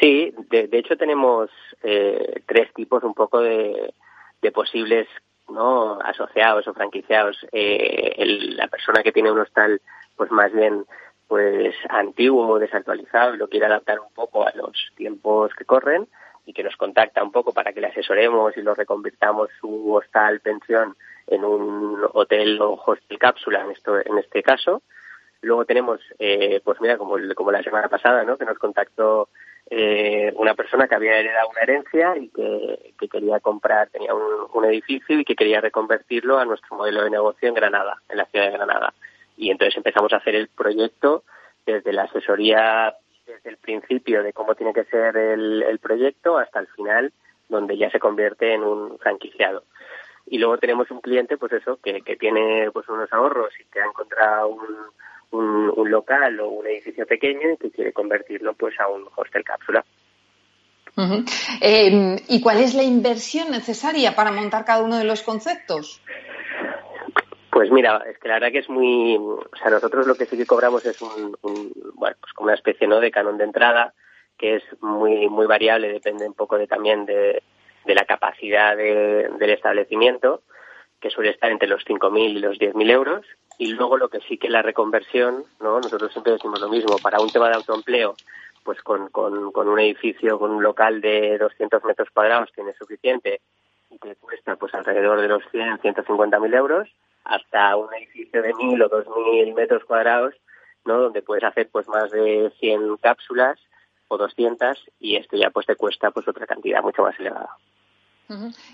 Sí, 0.00 0.32
de, 0.50 0.68
de 0.68 0.78
hecho 0.78 0.96
tenemos 0.96 1.50
eh, 1.82 2.42
tres 2.46 2.72
tipos 2.74 3.02
un 3.04 3.14
poco 3.14 3.40
de, 3.40 3.94
de 4.42 4.52
posibles 4.52 5.08
no 5.48 5.98
asociados 6.00 6.66
o 6.68 6.74
franquiciados. 6.74 7.36
Eh, 7.52 8.14
el, 8.18 8.56
la 8.56 8.68
persona 8.68 9.02
que 9.02 9.12
tiene 9.12 9.30
un 9.30 9.40
hostal 9.40 9.80
pues 10.18 10.30
más 10.30 10.52
bien 10.52 10.84
pues 11.28 11.74
antiguo 11.90 12.58
desactualizado 12.58 13.34
y 13.34 13.38
lo 13.38 13.48
quiere 13.48 13.66
adaptar 13.66 14.00
un 14.00 14.12
poco 14.12 14.46
a 14.46 14.52
los 14.54 14.72
tiempos 14.96 15.54
que 15.54 15.64
corren 15.64 16.08
y 16.46 16.54
que 16.54 16.64
nos 16.64 16.76
contacta 16.76 17.22
un 17.22 17.30
poco 17.30 17.52
para 17.52 17.72
que 17.72 17.80
le 17.80 17.88
asesoremos 17.88 18.56
y 18.56 18.62
lo 18.62 18.74
reconvirtamos 18.74 19.50
su 19.60 19.92
hostal 19.92 20.40
pensión 20.40 20.96
en 21.26 21.44
un 21.44 22.00
hotel 22.14 22.60
o 22.62 22.82
hostel 22.84 23.18
cápsula 23.18 23.62
en 23.62 23.70
esto 23.72 23.98
en 23.98 24.18
este 24.18 24.42
caso. 24.42 24.82
Luego 25.42 25.66
tenemos 25.66 26.00
eh, 26.18 26.60
pues 26.64 26.80
mira 26.80 26.96
como 26.96 27.16
como 27.36 27.52
la 27.52 27.62
semana 27.62 27.88
pasada 27.88 28.24
no 28.24 28.38
que 28.38 28.46
nos 28.46 28.58
contactó 28.58 29.28
eh, 29.70 30.32
una 30.36 30.54
persona 30.54 30.88
que 30.88 30.94
había 30.94 31.18
heredado 31.18 31.50
una 31.50 31.60
herencia 31.60 32.16
y 32.16 32.30
que, 32.30 32.94
que 32.98 33.08
quería 33.08 33.38
comprar 33.40 33.90
tenía 33.90 34.14
un, 34.14 34.48
un 34.50 34.64
edificio 34.64 35.20
y 35.20 35.24
que 35.26 35.36
quería 35.36 35.60
reconvertirlo 35.60 36.38
a 36.38 36.46
nuestro 36.46 36.74
modelo 36.74 37.04
de 37.04 37.10
negocio 37.10 37.46
en 37.46 37.54
Granada 37.54 38.00
en 38.08 38.16
la 38.16 38.24
ciudad 38.24 38.46
de 38.46 38.52
Granada 38.52 38.94
y 39.38 39.50
entonces 39.50 39.76
empezamos 39.76 40.12
a 40.12 40.16
hacer 40.16 40.34
el 40.34 40.48
proyecto 40.48 41.22
desde 41.64 41.92
la 41.92 42.02
asesoría 42.02 42.94
desde 43.24 43.50
el 43.50 43.56
principio 43.58 44.22
de 44.22 44.32
cómo 44.32 44.54
tiene 44.54 44.72
que 44.72 44.84
ser 44.84 45.16
el, 45.16 45.78
proyecto 45.80 46.38
hasta 46.38 46.60
el 46.60 46.66
final 46.68 47.12
donde 47.48 47.78
ya 47.78 47.90
se 47.90 48.00
convierte 48.00 48.54
en 48.54 48.62
un 48.62 48.98
franquiciado. 48.98 49.64
Y 50.26 50.38
luego 50.38 50.58
tenemos 50.58 50.90
un 50.90 51.00
cliente 51.00 51.36
pues 51.36 51.52
eso 51.52 51.78
que, 51.82 52.02
tiene 52.18 52.70
pues 52.72 52.88
unos 52.88 53.10
ahorros 53.12 53.52
y 53.60 53.64
que 53.70 53.80
ha 53.80 53.86
encontrado 53.86 54.48
un, 55.30 55.90
local 55.90 56.40
o 56.40 56.48
un 56.48 56.66
edificio 56.66 57.06
pequeño 57.06 57.52
y 57.52 57.56
que 57.56 57.70
quiere 57.70 57.92
convertirlo 57.92 58.54
pues 58.54 58.78
a 58.80 58.88
un 58.88 59.06
hostel 59.14 59.44
cápsula. 59.44 59.84
Eh, 61.60 62.16
¿Y 62.28 62.40
cuál 62.40 62.60
es 62.60 62.74
la 62.74 62.82
inversión 62.82 63.50
necesaria 63.50 64.14
para 64.14 64.32
montar 64.32 64.64
cada 64.64 64.82
uno 64.82 64.98
de 64.98 65.04
los 65.04 65.22
conceptos? 65.22 66.02
Pues 67.58 67.72
mira, 67.72 68.04
es 68.08 68.16
que 68.20 68.28
la 68.28 68.34
verdad 68.34 68.52
que 68.52 68.60
es 68.60 68.68
muy, 68.68 69.16
o 69.16 69.56
sea, 69.60 69.68
nosotros 69.68 70.06
lo 70.06 70.14
que 70.14 70.26
sí 70.26 70.36
que 70.36 70.46
cobramos 70.46 70.86
es 70.86 71.02
un, 71.02 71.36
un 71.42 71.72
bueno, 71.94 72.14
pues 72.20 72.32
como 72.32 72.46
una 72.46 72.54
especie 72.54 72.86
no 72.86 73.00
de 73.00 73.10
canon 73.10 73.36
de 73.36 73.42
entrada 73.42 73.94
que 74.38 74.54
es 74.54 74.62
muy 74.80 75.28
muy 75.28 75.44
variable, 75.46 75.92
depende 75.92 76.28
un 76.28 76.34
poco 76.34 76.56
de 76.56 76.68
también 76.68 77.04
de, 77.04 77.42
de 77.84 77.94
la 77.96 78.04
capacidad 78.04 78.76
de, 78.76 79.28
del 79.40 79.50
establecimiento, 79.50 80.42
que 81.00 81.10
suele 81.10 81.30
estar 81.30 81.50
entre 81.50 81.66
los 81.66 81.84
5.000 81.84 82.28
y 82.28 82.38
los 82.38 82.60
10.000 82.60 82.90
euros, 82.92 83.26
y 83.58 83.72
luego 83.72 83.96
lo 83.96 84.08
que 84.08 84.20
sí 84.20 84.38
que 84.38 84.48
la 84.48 84.62
reconversión, 84.62 85.42
¿no? 85.58 85.80
Nosotros 85.80 86.12
siempre 86.12 86.34
decimos 86.34 86.60
lo 86.60 86.68
mismo, 86.68 86.96
para 87.02 87.18
un 87.18 87.32
tema 87.32 87.48
de 87.48 87.56
autoempleo, 87.56 88.14
pues 88.62 88.80
con, 88.82 89.08
con, 89.08 89.50
con 89.50 89.66
un 89.66 89.80
edificio, 89.80 90.38
con 90.38 90.52
un 90.52 90.62
local 90.62 91.00
de 91.00 91.36
200 91.38 91.82
metros 91.82 92.08
cuadrados 92.14 92.52
tiene 92.52 92.72
suficiente 92.74 93.40
y 93.90 93.98
que 93.98 94.14
cuesta 94.14 94.54
pues 94.54 94.72
alrededor 94.74 95.20
de 95.20 95.26
los 95.26 95.42
100, 95.50 95.80
150 95.80 96.38
mil 96.38 96.54
euros, 96.54 96.88
hasta 97.28 97.76
un 97.76 97.92
edificio 97.94 98.42
de 98.42 98.52
1.000 98.54 98.84
o 98.84 98.90
2.000 98.90 99.54
metros 99.54 99.84
cuadrados, 99.84 100.34
¿no? 100.84 100.98
Donde 100.98 101.22
puedes 101.22 101.44
hacer 101.44 101.68
pues 101.70 101.86
más 101.88 102.10
de 102.10 102.52
100 102.58 102.96
cápsulas 102.96 103.58
o 104.08 104.16
200 104.16 104.90
y 104.98 105.16
esto 105.16 105.36
ya 105.36 105.50
pues 105.50 105.66
te 105.66 105.76
cuesta 105.76 106.10
pues 106.10 106.26
otra 106.26 106.46
cantidad 106.46 106.82
mucho 106.82 107.02
más 107.02 107.18
elevada. 107.20 107.50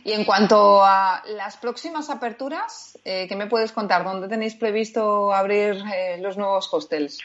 Y 0.03 0.13
en 0.13 0.25
cuanto 0.25 0.83
a 0.83 1.23
las 1.29 1.57
próximas 1.59 2.11
aperturas, 2.11 2.99
eh, 3.05 3.27
¿qué 3.29 3.37
me 3.37 3.47
puedes 3.47 3.71
contar? 3.71 4.03
¿Dónde 4.03 4.27
tenéis 4.27 4.57
previsto 4.57 5.33
abrir 5.33 5.77
eh, 5.95 6.19
los 6.21 6.37
nuevos 6.37 6.69
hostels? 6.73 7.21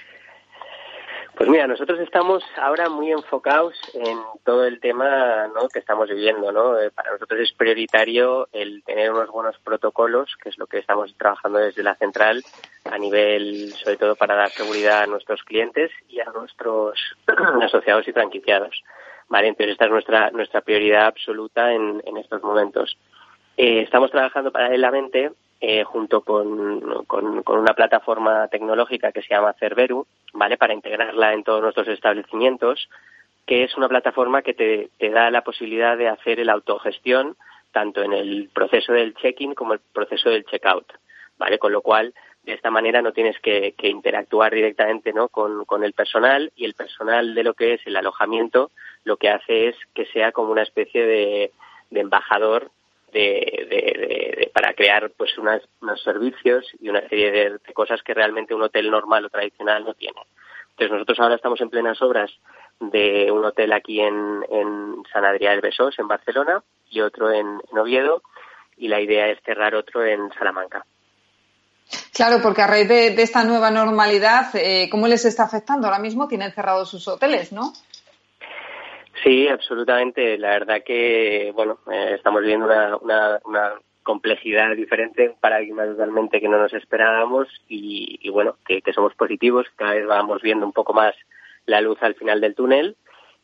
Pues 1.39 1.49
mira, 1.49 1.67
nosotros 1.67 2.01
estamos 2.01 2.43
ahora 2.57 2.89
muy 2.89 3.13
enfocados 3.13 3.73
en 3.93 4.17
todo 4.43 4.65
el 4.65 4.81
tema 4.81 5.47
¿no? 5.47 5.69
que 5.69 5.79
estamos 5.79 6.09
viviendo. 6.09 6.51
¿no? 6.51 6.77
Eh, 6.77 6.91
para 6.91 7.13
nosotros 7.13 7.39
es 7.39 7.53
prioritario 7.53 8.49
el 8.51 8.83
tener 8.83 9.09
unos 9.09 9.29
buenos 9.29 9.57
protocolos, 9.59 10.35
que 10.43 10.49
es 10.49 10.57
lo 10.57 10.67
que 10.67 10.79
estamos 10.79 11.15
trabajando 11.15 11.59
desde 11.59 11.81
la 11.81 11.95
central 11.95 12.43
a 12.83 12.97
nivel, 12.97 13.71
sobre 13.71 13.95
todo 13.95 14.17
para 14.17 14.35
dar 14.35 14.49
seguridad 14.49 15.03
a 15.03 15.07
nuestros 15.07 15.41
clientes 15.43 15.91
y 16.09 16.19
a 16.19 16.25
nuestros 16.25 16.99
asociados 17.63 18.05
y 18.09 18.11
franquiciados. 18.11 18.83
Vale, 19.29 19.47
entonces 19.47 19.71
esta 19.71 19.85
es 19.85 19.91
nuestra 19.91 20.31
nuestra 20.31 20.59
prioridad 20.59 21.05
absoluta 21.05 21.71
en, 21.71 22.03
en 22.05 22.17
estos 22.17 22.43
momentos. 22.43 22.97
Eh, 23.55 23.83
estamos 23.83 24.11
trabajando 24.11 24.51
paralelamente 24.51 25.31
eh, 25.61 25.83
junto 25.83 26.21
con, 26.21 27.05
con, 27.05 27.43
con, 27.43 27.59
una 27.59 27.73
plataforma 27.73 28.47
tecnológica 28.47 29.11
que 29.11 29.21
se 29.21 29.33
llama 29.33 29.53
Cerveru, 29.53 30.05
¿vale? 30.33 30.57
Para 30.57 30.73
integrarla 30.73 31.33
en 31.33 31.43
todos 31.43 31.61
nuestros 31.61 31.87
establecimientos, 31.87 32.89
que 33.45 33.63
es 33.63 33.75
una 33.75 33.89
plataforma 33.89 34.41
que 34.41 34.53
te, 34.53 34.89
te 34.97 35.09
da 35.09 35.31
la 35.31 35.43
posibilidad 35.43 35.97
de 35.97 36.07
hacer 36.07 36.39
el 36.39 36.49
autogestión 36.49 37.35
tanto 37.71 38.01
en 38.01 38.13
el 38.13 38.49
proceso 38.53 38.93
del 38.93 39.15
check-in 39.15 39.53
como 39.53 39.73
el 39.73 39.79
proceso 39.93 40.29
del 40.29 40.45
check-out, 40.45 40.91
¿vale? 41.37 41.59
Con 41.59 41.71
lo 41.71 41.81
cual, 41.81 42.13
de 42.43 42.53
esta 42.53 42.71
manera 42.71 43.01
no 43.01 43.11
tienes 43.11 43.39
que, 43.39 43.73
que 43.77 43.89
interactuar 43.89 44.53
directamente 44.53 45.13
¿no? 45.13 45.27
con, 45.27 45.65
con 45.65 45.83
el 45.83 45.93
personal 45.93 46.51
y 46.55 46.65
el 46.65 46.73
personal 46.73 47.35
de 47.35 47.43
lo 47.43 47.53
que 47.53 47.73
es 47.73 47.81
el 47.85 47.95
alojamiento 47.95 48.71
lo 49.03 49.17
que 49.17 49.29
hace 49.29 49.67
es 49.67 49.75
que 49.93 50.05
sea 50.07 50.31
como 50.31 50.51
una 50.51 50.63
especie 50.63 51.05
de, 51.05 51.51
de 51.89 51.99
embajador 51.99 52.71
de, 53.11 53.67
de, 53.69 54.37
de, 54.39 54.51
para 54.53 54.73
crear 54.73 55.11
pues 55.17 55.37
unas, 55.37 55.61
unos 55.81 56.01
servicios 56.03 56.65
y 56.79 56.89
una 56.89 57.07
serie 57.07 57.31
de, 57.31 57.73
cosas 57.73 58.01
que 58.03 58.13
realmente 58.13 58.53
un 58.53 58.63
hotel 58.63 58.89
normal 58.89 59.25
o 59.25 59.29
tradicional 59.29 59.83
no 59.83 59.93
tiene. 59.93 60.21
Entonces 60.71 60.91
nosotros 60.91 61.19
ahora 61.19 61.35
estamos 61.35 61.59
en 61.61 61.69
plenas 61.69 62.01
obras 62.01 62.31
de 62.79 63.31
un 63.31 63.43
hotel 63.43 63.73
aquí 63.73 63.99
en, 63.99 64.45
en 64.49 65.03
San 65.11 65.25
Adrià 65.25 65.51
del 65.51 65.61
Besós, 65.61 65.97
en 65.99 66.07
Barcelona, 66.07 66.63
y 66.89 67.01
otro 67.01 67.31
en, 67.31 67.59
en 67.71 67.77
Oviedo, 67.77 68.21
y 68.77 68.87
la 68.87 69.01
idea 69.01 69.27
es 69.27 69.39
cerrar 69.43 69.75
otro 69.75 70.05
en 70.05 70.31
Salamanca. 70.33 70.85
Claro, 72.13 72.41
porque 72.41 72.61
a 72.61 72.67
raíz 72.67 72.87
de, 72.87 73.11
de 73.11 73.23
esta 73.23 73.43
nueva 73.43 73.71
normalidad, 73.71 74.55
eh, 74.55 74.87
¿cómo 74.89 75.07
les 75.07 75.25
está 75.25 75.43
afectando? 75.43 75.87
Ahora 75.87 75.99
mismo 75.99 76.27
tienen 76.27 76.53
cerrados 76.53 76.89
sus 76.89 77.07
hoteles, 77.07 77.51
¿no? 77.51 77.73
Sí, 79.23 79.47
absolutamente. 79.47 80.37
La 80.37 80.49
verdad 80.51 80.83
que, 80.83 81.51
bueno, 81.53 81.79
eh, 81.91 82.13
estamos 82.15 82.41
viendo 82.43 82.65
una, 82.65 82.97
una, 82.97 83.39
una, 83.45 83.73
complejidad 84.01 84.75
diferente, 84.75 85.29
un 85.29 85.39
paradigma 85.39 85.85
totalmente 85.85 86.39
que 86.39 86.47
no 86.47 86.57
nos 86.57 86.73
esperábamos 86.73 87.47
y, 87.67 88.17
y 88.23 88.29
bueno, 88.29 88.55
que, 88.65 88.81
que, 88.81 88.93
somos 88.93 89.13
positivos, 89.13 89.67
cada 89.75 89.93
vez 89.93 90.07
vamos 90.07 90.41
viendo 90.41 90.65
un 90.65 90.71
poco 90.71 90.93
más 90.93 91.13
la 91.67 91.79
luz 91.79 92.01
al 92.01 92.15
final 92.15 92.41
del 92.41 92.55
túnel, 92.55 92.95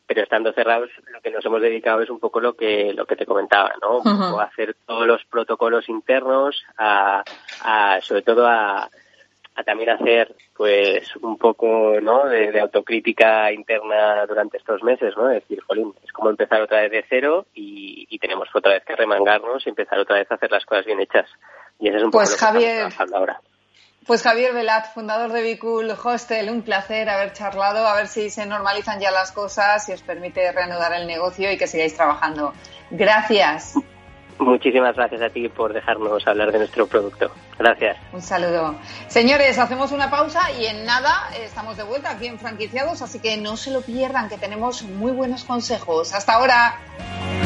pero 0.06 0.22
estando 0.22 0.52
cerrados 0.52 0.90
lo 1.12 1.20
que 1.20 1.30
nos 1.30 1.44
hemos 1.44 1.60
dedicado 1.60 2.02
es 2.02 2.10
un 2.10 2.18
poco 2.18 2.40
lo 2.40 2.54
que 2.54 2.92
lo 2.94 3.06
que 3.06 3.14
te 3.14 3.26
comentaba, 3.26 3.74
¿no? 3.80 3.98
Un 3.98 4.18
poco 4.18 4.40
hacer 4.40 4.74
todos 4.86 5.06
los 5.06 5.24
protocolos 5.26 5.88
internos, 5.88 6.64
a, 6.76 7.22
a 7.62 8.00
sobre 8.00 8.22
todo 8.22 8.48
a 8.48 8.90
a 9.56 9.64
también 9.64 9.90
hacer 9.90 10.34
pues 10.54 11.16
un 11.16 11.38
poco 11.38 12.00
¿no? 12.00 12.26
de, 12.26 12.60
autocrítica 12.60 13.50
interna 13.52 14.26
durante 14.26 14.58
estos 14.58 14.82
meses, 14.82 15.14
¿no? 15.16 15.26
decir, 15.28 15.60
jolín, 15.66 15.94
es 16.04 16.12
como 16.12 16.30
empezar 16.30 16.60
otra 16.60 16.82
vez 16.82 16.90
de 16.90 17.04
cero 17.08 17.46
y, 17.54 18.06
y, 18.08 18.18
tenemos 18.18 18.48
otra 18.54 18.72
vez 18.72 18.84
que 18.84 18.94
remangarnos 18.94 19.66
y 19.66 19.70
empezar 19.70 19.98
otra 19.98 20.16
vez 20.16 20.30
a 20.30 20.34
hacer 20.34 20.50
las 20.50 20.64
cosas 20.64 20.84
bien 20.84 21.00
hechas. 21.00 21.28
Y 21.78 21.88
eso 21.88 21.98
es 21.98 22.04
un 22.04 22.10
pues 22.10 22.30
poco 22.30 22.40
Javier, 22.40 22.88
ahora. 23.14 23.40
Pues 24.06 24.22
Javier 24.22 24.54
Velat, 24.54 24.94
fundador 24.94 25.32
de 25.32 25.42
Bicool 25.42 25.90
Hostel, 25.90 26.50
un 26.50 26.62
placer 26.62 27.08
haber 27.08 27.32
charlado, 27.32 27.86
a 27.86 27.96
ver 27.96 28.06
si 28.06 28.30
se 28.30 28.46
normalizan 28.46 29.00
ya 29.00 29.10
las 29.10 29.32
cosas 29.32 29.88
y 29.88 29.92
os 29.92 30.02
permite 30.02 30.52
reanudar 30.52 30.92
el 30.92 31.06
negocio 31.06 31.50
y 31.50 31.58
que 31.58 31.66
sigáis 31.66 31.96
trabajando. 31.96 32.52
Gracias. 32.90 33.74
Muchísimas 34.38 34.94
gracias 34.94 35.22
a 35.22 35.30
ti 35.30 35.48
por 35.48 35.72
dejarnos 35.72 36.26
hablar 36.26 36.52
de 36.52 36.58
nuestro 36.58 36.86
producto. 36.86 37.30
Gracias. 37.58 37.96
Un 38.12 38.20
saludo. 38.20 38.74
Señores, 39.08 39.58
hacemos 39.58 39.92
una 39.92 40.10
pausa 40.10 40.50
y 40.52 40.66
en 40.66 40.84
nada 40.84 41.30
estamos 41.40 41.76
de 41.76 41.84
vuelta 41.84 42.10
aquí 42.10 42.26
en 42.26 42.38
Franquiciados, 42.38 43.00
así 43.00 43.18
que 43.18 43.38
no 43.38 43.56
se 43.56 43.70
lo 43.70 43.80
pierdan, 43.80 44.28
que 44.28 44.36
tenemos 44.36 44.82
muy 44.82 45.12
buenos 45.12 45.44
consejos. 45.44 46.14
Hasta 46.14 46.34
ahora. 46.34 47.45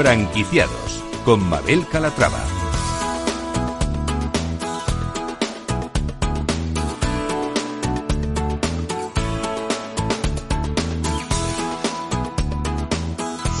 Franquiciados 0.00 1.04
con 1.26 1.46
Mabel 1.46 1.86
Calatrava. 1.86 2.38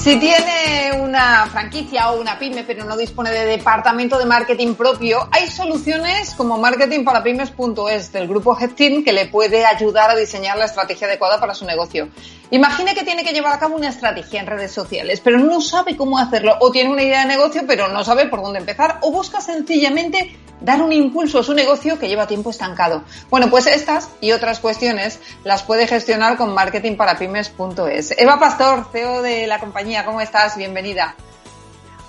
Si 0.02 0.18
tiene 0.18 0.92
una 0.98 1.46
franquicia 1.48 2.10
o 2.10 2.18
una 2.18 2.38
pyme 2.38 2.64
pero 2.64 2.86
no 2.86 2.96
dispone 2.96 3.30
de 3.30 3.44
departamento 3.44 4.18
de 4.18 4.24
marketing 4.24 4.76
propio, 4.76 5.28
hay 5.30 5.46
soluciones 5.50 6.34
como 6.34 6.56
marketingparapymes.es 6.56 8.12
del 8.12 8.26
grupo 8.26 8.58
Headteam 8.58 9.04
que 9.04 9.12
le 9.12 9.26
puede 9.26 9.66
ayudar 9.66 10.08
a 10.08 10.16
diseñar 10.16 10.56
la 10.56 10.64
estrategia 10.64 11.06
adecuada 11.06 11.38
para 11.38 11.54
su 11.54 11.66
negocio. 11.66 12.08
Imagine 12.52 12.94
que 12.94 13.04
tiene 13.04 13.22
que 13.22 13.32
llevar 13.32 13.54
a 13.54 13.60
cabo 13.60 13.76
una 13.76 13.88
estrategia 13.88 14.40
en 14.40 14.46
redes 14.46 14.72
sociales, 14.72 15.20
pero 15.20 15.38
no 15.38 15.60
sabe 15.60 15.96
cómo 15.96 16.18
hacerlo, 16.18 16.56
o 16.60 16.72
tiene 16.72 16.90
una 16.90 17.02
idea 17.02 17.20
de 17.20 17.26
negocio, 17.26 17.62
pero 17.66 17.88
no 17.88 18.02
sabe 18.02 18.26
por 18.26 18.42
dónde 18.42 18.58
empezar, 18.58 18.98
o 19.02 19.12
busca 19.12 19.40
sencillamente 19.40 20.36
dar 20.60 20.82
un 20.82 20.92
impulso 20.92 21.38
a 21.38 21.44
su 21.44 21.54
negocio 21.54 21.98
que 21.98 22.08
lleva 22.08 22.26
tiempo 22.26 22.50
estancado. 22.50 23.04
Bueno, 23.30 23.48
pues 23.50 23.68
estas 23.68 24.10
y 24.20 24.32
otras 24.32 24.58
cuestiones 24.58 25.20
las 25.44 25.62
puede 25.62 25.86
gestionar 25.86 26.36
con 26.36 26.52
marketingparapymes.es. 26.52 28.18
Eva 28.18 28.40
Pastor, 28.40 28.88
CEO 28.90 29.22
de 29.22 29.46
la 29.46 29.60
compañía, 29.60 30.04
¿cómo 30.04 30.20
estás? 30.20 30.56
Bienvenida. 30.56 31.14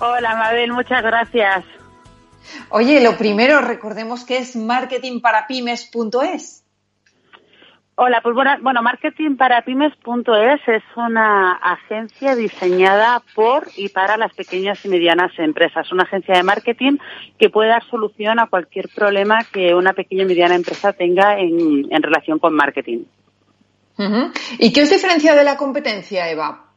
Hola, 0.00 0.34
Mabel, 0.34 0.72
muchas 0.72 1.02
gracias. 1.02 1.64
Oye, 2.70 3.00
lo 3.00 3.16
primero, 3.16 3.60
recordemos 3.60 4.24
que 4.24 4.38
es 4.38 4.56
marketingparapymes.es. 4.56 6.61
Hola, 7.94 8.20
pues 8.22 8.34
bueno, 8.34 8.52
bueno 8.62 8.82
marketingparapymes.es 8.82 10.60
es 10.66 10.82
una 10.96 11.52
agencia 11.52 12.34
diseñada 12.34 13.22
por 13.34 13.68
y 13.76 13.90
para 13.90 14.16
las 14.16 14.32
pequeñas 14.32 14.82
y 14.84 14.88
medianas 14.88 15.30
empresas. 15.38 15.92
Una 15.92 16.04
agencia 16.04 16.34
de 16.34 16.42
marketing 16.42 16.96
que 17.38 17.50
puede 17.50 17.68
dar 17.68 17.84
solución 17.90 18.38
a 18.38 18.46
cualquier 18.46 18.88
problema 18.88 19.44
que 19.44 19.74
una 19.74 19.92
pequeña 19.92 20.22
y 20.22 20.26
mediana 20.26 20.54
empresa 20.54 20.94
tenga 20.94 21.38
en, 21.38 22.02
relación 22.02 22.38
con 22.38 22.54
marketing. 22.54 23.04
¿Y 24.58 24.72
qué 24.72 24.82
os 24.82 24.90
diferencia 24.90 25.34
de 25.34 25.44
la 25.44 25.58
competencia, 25.58 26.30
Eva? 26.30 26.71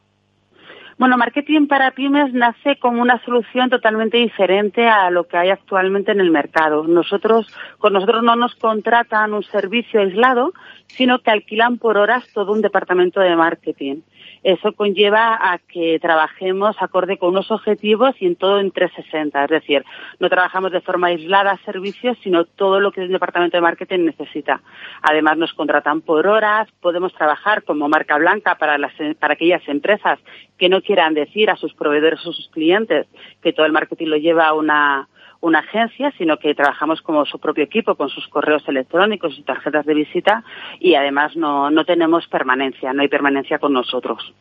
Bueno, 0.97 1.17
marketing 1.17 1.67
para 1.67 1.91
pymes 1.91 2.33
nace 2.33 2.77
como 2.79 3.01
una 3.01 3.21
solución 3.25 3.69
totalmente 3.69 4.17
diferente 4.17 4.87
a 4.87 5.09
lo 5.09 5.27
que 5.27 5.35
hay 5.35 5.49
actualmente 5.49 6.13
en 6.13 6.21
el 6.21 6.31
mercado. 6.31 6.87
Nosotros, 6.87 7.53
con 7.79 7.91
nosotros 7.91 8.23
no 8.23 8.37
nos 8.37 8.55
contratan 8.55 9.33
un 9.33 9.43
servicio 9.43 9.99
aislado, 9.99 10.53
sino 10.87 11.19
que 11.19 11.31
alquilan 11.31 11.79
por 11.79 11.97
horas 11.97 12.25
todo 12.33 12.53
un 12.53 12.61
departamento 12.61 13.19
de 13.19 13.35
marketing. 13.35 13.97
Eso 14.45 14.73
conlleva 14.73 15.39
a 15.41 15.57
que 15.57 15.97
trabajemos 15.99 16.75
acorde 16.79 17.17
con 17.17 17.29
unos 17.29 17.49
objetivos 17.49 18.13
y 18.19 18.27
en 18.27 18.35
todo 18.35 18.59
en 18.59 18.69
360. 18.69 19.43
Es 19.43 19.49
decir, 19.49 19.83
no 20.19 20.29
trabajamos 20.29 20.71
de 20.71 20.81
forma 20.81 21.07
aislada 21.07 21.59
servicios, 21.65 22.15
sino 22.21 22.45
todo 22.45 22.79
lo 22.79 22.91
que 22.91 23.01
el 23.01 23.11
departamento 23.11 23.57
de 23.57 23.61
marketing 23.61 24.05
necesita. 24.05 24.61
Además, 25.01 25.37
nos 25.37 25.51
contratan 25.55 26.01
por 26.01 26.27
horas, 26.27 26.69
podemos 26.79 27.11
trabajar 27.15 27.63
como 27.63 27.89
marca 27.89 28.19
blanca 28.19 28.53
para, 28.59 28.77
las, 28.77 28.93
para 29.17 29.33
aquellas 29.33 29.67
empresas 29.67 30.19
que 30.59 30.69
no 30.69 30.83
quieran 30.83 31.15
decir 31.15 31.49
a 31.49 31.55
sus 31.55 31.73
proveedores 31.73 32.23
o 32.27 32.31
sus 32.31 32.47
clientes 32.49 33.07
que 33.41 33.51
todo 33.51 33.65
el 33.65 33.71
marketing 33.71 34.09
lo 34.09 34.17
lleva 34.17 34.45
a 34.45 34.53
una, 34.53 35.09
una 35.41 35.59
agencia, 35.59 36.11
sino 36.17 36.37
que 36.37 36.55
trabajamos 36.55 37.01
como 37.01 37.25
su 37.25 37.39
propio 37.39 37.63
equipo, 37.63 37.95
con 37.95 38.09
sus 38.09 38.27
correos 38.27 38.67
electrónicos 38.67 39.37
y 39.37 39.43
tarjetas 39.43 39.85
de 39.85 39.93
visita 39.93 40.43
y 40.79 40.95
además 40.95 41.35
no, 41.35 41.69
no 41.69 41.85
tenemos 41.85 42.27
permanencia, 42.27 42.93
no 42.93 43.01
hay 43.01 43.07
permanencia 43.07 43.59
con 43.59 43.73
nosotros. 43.73 44.33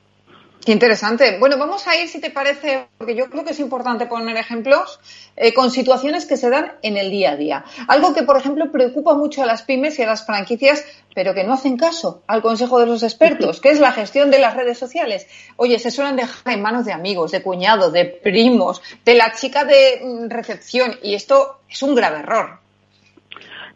Qué 0.64 0.73
interesante. 0.73 1.37
Bueno, 1.38 1.59
vamos 1.59 1.87
a 1.87 1.95
ir, 1.95 2.09
si 2.09 2.21
te 2.21 2.31
parece, 2.31 2.88
porque 2.97 3.14
yo 3.14 3.29
creo 3.29 3.45
que 3.45 3.51
es 3.51 3.61
importante 3.61 4.07
poner 4.07 4.35
ejemplos 4.38 4.99
eh, 5.37 5.53
con 5.53 5.71
situaciones 5.71 6.25
que 6.25 6.38
se 6.38 6.49
dan 6.49 6.73
en 6.81 6.97
el 6.97 7.11
día 7.11 7.33
a 7.33 7.37
día. 7.37 7.64
Algo 7.87 8.14
que, 8.14 8.23
por 8.23 8.38
ejemplo, 8.38 8.73
preocupa 8.73 9.14
mucho 9.14 9.43
a 9.43 9.47
las 9.47 9.61
pymes 9.61 9.99
y 9.99 10.03
a 10.03 10.07
las 10.07 10.25
franquicias, 10.25 10.83
pero 11.14 11.35
que 11.35 11.45
no 11.45 11.53
hacen 11.53 11.77
caso 11.77 12.23
al 12.27 12.40
consejo 12.40 12.81
de 12.81 12.87
los 12.87 13.03
expertos, 13.03 13.61
que 13.61 13.69
es 13.71 13.79
la 13.79 13.93
gestión 13.93 14.31
de 14.31 14.38
las 14.38 14.57
redes 14.57 14.79
sociales. 14.79 15.27
Oye, 15.57 15.79
se 15.79 15.90
suelen 15.90 16.17
dejar 16.17 16.55
en 16.55 16.62
manos 16.62 16.87
de 16.87 16.93
amigos, 16.93 17.31
de 17.31 17.43
cuñados, 17.43 17.93
de 17.93 18.07
primos, 18.07 18.81
de 19.05 19.17
la 19.17 19.35
chica 19.35 19.67
de 19.67 20.01
mm, 20.03 20.31
recepción, 20.31 20.97
y 21.03 21.14
esto 21.14 21.61
es 21.69 21.83
un 21.83 21.95
grave 21.95 22.21
error. 22.21 22.63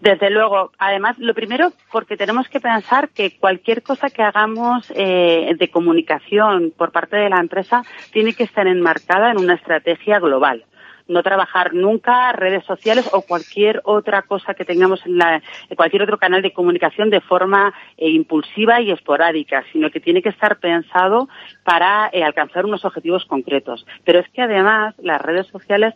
Desde 0.01 0.31
luego. 0.31 0.71
Además, 0.79 1.19
lo 1.19 1.35
primero, 1.35 1.73
porque 1.91 2.17
tenemos 2.17 2.49
que 2.49 2.61
pensar 2.61 3.09
que 3.09 3.37
cualquier 3.39 3.83
cosa 3.83 4.11
que 4.11 4.23
hagamos 4.23 4.93
eh, 4.95 5.55
de 5.59 5.71
comunicación 5.71 6.73
por 6.77 6.93
parte 6.93 7.17
de 7.17 7.29
la 7.29 7.41
empresa 7.41 7.83
tiene 8.13 8.35
que 8.35 8.45
estar 8.45 8.67
enmarcada 8.67 9.33
en 9.33 9.39
una 9.39 9.55
estrategia 9.55 10.21
global 10.21 10.65
no 11.09 11.23
trabajar 11.23 11.75
nunca 11.75 12.33
redes 12.33 12.65
sociales 12.65 13.09
o 13.13 13.23
cualquier 13.23 13.81
otra 13.85 14.23
cosa 14.23 14.55
que 14.55 14.65
tengamos 14.65 15.05
en, 15.07 15.19
la, 15.19 15.43
cualquier 15.77 16.03
otro 16.03 16.19
canal 16.19 16.43
de 16.43 16.53
comunicación 16.53 17.11
de 17.11 17.21
forma 17.21 17.75
eh, 17.97 18.11
impulsiva 18.11 18.81
y 18.81 18.91
esporádica, 18.91 19.65
sino 19.73 19.91
que 19.91 20.01
tiene 20.01 20.23
que 20.23 20.29
estar 20.29 20.59
pensado 20.59 21.29
para 21.65 22.11
eh, 22.13 22.23
alcanzar 22.23 22.67
unos 22.67 22.85
objetivos 22.85 23.25
concretos. 23.25 23.87
Pero 24.05 24.21
es 24.21 24.29
que 24.29 24.43
además 24.43 24.95
las 24.99 25.21
redes 25.21 25.47
sociales 25.49 25.95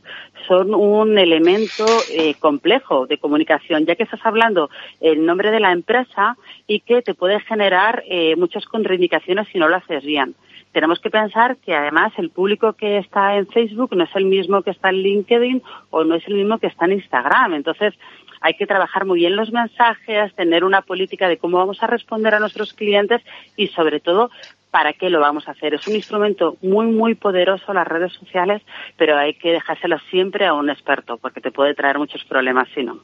son 0.48 0.74
un 0.74 1.18
elemento 1.18 1.86
eh, 2.10 2.34
complejo 2.40 3.06
de 3.06 3.18
comunicación, 3.18 3.84
ya 3.86 3.94
que 3.94 4.04
estás 4.04 4.24
hablando 4.24 4.70
en 5.00 5.26
nombre 5.26 5.50
de 5.50 5.60
la 5.60 5.72
empresa 5.72 6.36
y 6.66 6.80
que 6.80 7.02
te 7.02 7.14
puede 7.14 7.40
generar 7.40 8.02
muchas 8.36 8.64
contraindicaciones 8.66 9.48
si 9.52 9.58
no 9.58 9.68
lo 9.68 9.76
haces 9.76 10.04
bien 10.04 10.34
tenemos 10.72 11.00
que 11.00 11.10
pensar 11.10 11.56
que 11.58 11.74
además 11.74 12.12
el 12.16 12.30
público 12.30 12.72
que 12.72 12.98
está 12.98 13.36
en 13.36 13.46
Facebook 13.46 13.94
no 13.94 14.04
es 14.04 14.16
el 14.16 14.24
mismo 14.24 14.62
que 14.62 14.70
está 14.70 14.88
en 14.88 14.96
LinkedIn 14.96 15.62
o 15.90 16.04
no 16.04 16.14
es 16.14 16.26
el 16.26 16.34
mismo 16.34 16.58
que 16.58 16.66
está 16.66 16.86
en 16.86 16.92
Instagram. 16.92 17.54
Entonces, 17.54 17.94
hay 18.40 18.54
que 18.54 18.66
trabajar 18.66 19.04
muy 19.04 19.20
bien 19.20 19.36
los 19.36 19.52
mensajes, 19.52 20.34
tener 20.34 20.64
una 20.64 20.82
política 20.82 21.28
de 21.28 21.38
cómo 21.38 21.58
vamos 21.58 21.82
a 21.82 21.86
responder 21.86 22.34
a 22.34 22.40
nuestros 22.40 22.72
clientes 22.72 23.22
y, 23.56 23.68
sobre 23.68 24.00
todo, 24.00 24.30
para 24.70 24.94
qué 24.94 25.10
lo 25.10 25.20
vamos 25.20 25.46
a 25.46 25.52
hacer. 25.52 25.74
Es 25.74 25.86
un 25.86 25.94
instrumento 25.94 26.56
muy, 26.62 26.86
muy 26.86 27.14
poderoso 27.14 27.72
las 27.72 27.86
redes 27.86 28.12
sociales, 28.14 28.62
pero 28.96 29.16
hay 29.16 29.34
que 29.34 29.52
dejárselo 29.52 29.98
siempre 30.10 30.46
a 30.46 30.54
un 30.54 30.70
experto 30.70 31.18
porque 31.18 31.40
te 31.40 31.52
puede 31.52 31.74
traer 31.74 31.98
muchos 31.98 32.24
problemas 32.24 32.68
si 32.74 32.82
no. 32.82 32.98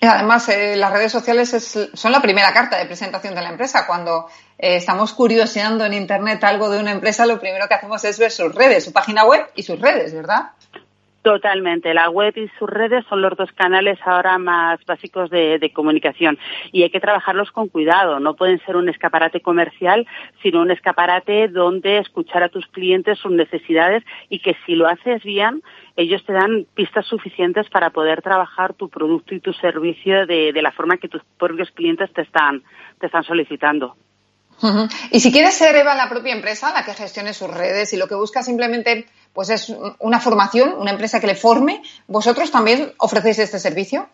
Además, 0.00 0.48
eh, 0.48 0.76
las 0.76 0.92
redes 0.92 1.12
sociales 1.12 1.90
son 1.94 2.12
la 2.12 2.20
primera 2.20 2.52
carta 2.52 2.78
de 2.78 2.86
presentación 2.86 3.34
de 3.34 3.42
la 3.42 3.50
empresa. 3.50 3.86
Cuando 3.86 4.26
eh, 4.58 4.76
estamos 4.76 5.12
curioseando 5.12 5.84
en 5.84 5.94
Internet 5.94 6.42
algo 6.44 6.70
de 6.70 6.80
una 6.80 6.92
empresa, 6.92 7.26
lo 7.26 7.40
primero 7.40 7.66
que 7.68 7.74
hacemos 7.74 8.04
es 8.04 8.18
ver 8.18 8.30
sus 8.30 8.54
redes, 8.54 8.84
su 8.84 8.92
página 8.92 9.24
web 9.24 9.46
y 9.54 9.62
sus 9.62 9.80
redes, 9.80 10.14
¿verdad? 10.14 10.52
Totalmente. 11.24 11.94
La 11.94 12.10
web 12.10 12.36
y 12.36 12.48
sus 12.58 12.68
redes 12.68 13.02
son 13.08 13.22
los 13.22 13.34
dos 13.34 13.50
canales 13.52 13.98
ahora 14.04 14.36
más 14.36 14.78
básicos 14.84 15.30
de, 15.30 15.70
comunicación 15.72 16.38
y 16.70 16.82
hay 16.82 16.90
que 16.90 17.00
trabajarlos 17.00 17.50
con 17.50 17.68
cuidado. 17.68 18.20
No 18.20 18.34
pueden 18.36 18.60
ser 18.66 18.76
un 18.76 18.90
escaparate 18.90 19.40
comercial, 19.40 20.06
sino 20.42 20.60
un 20.60 20.70
escaparate 20.70 21.48
donde 21.48 21.96
escuchar 21.96 22.42
a 22.42 22.50
tus 22.50 22.66
clientes 22.66 23.18
sus 23.18 23.32
necesidades 23.32 24.04
y 24.28 24.40
que 24.40 24.54
si 24.66 24.74
lo 24.74 24.86
haces 24.86 25.22
bien, 25.22 25.62
ellos 25.96 26.22
te 26.26 26.34
dan 26.34 26.66
pistas 26.74 27.06
suficientes 27.06 27.70
para 27.70 27.88
poder 27.88 28.20
trabajar 28.20 28.74
tu 28.74 28.90
producto 28.90 29.34
y 29.34 29.40
tu 29.40 29.54
servicio 29.54 30.26
de, 30.26 30.52
de 30.52 30.62
la 30.62 30.72
forma 30.72 30.98
que 30.98 31.08
tus 31.08 31.22
propios 31.38 31.70
clientes 31.70 32.12
te 32.12 32.20
están, 32.20 32.62
te 33.00 33.06
están 33.06 33.24
solicitando. 33.24 33.96
Y 35.10 35.20
si 35.20 35.32
quieres 35.32 35.54
ser 35.54 35.74
Eva 35.76 35.94
la 35.94 36.08
propia 36.08 36.34
empresa, 36.34 36.72
la 36.72 36.84
que 36.84 36.94
gestione 36.94 37.34
sus 37.34 37.50
redes 37.50 37.92
y 37.92 37.96
lo 37.96 38.08
que 38.08 38.14
busca 38.14 38.42
simplemente 38.42 39.06
pues 39.32 39.50
es 39.50 39.74
una 39.98 40.20
formación, 40.20 40.74
una 40.78 40.92
empresa 40.92 41.20
que 41.20 41.26
le 41.26 41.34
forme, 41.34 41.82
¿vosotros 42.06 42.50
también 42.50 42.92
ofrecéis 42.98 43.40
este 43.40 43.58
servicio? 43.58 44.08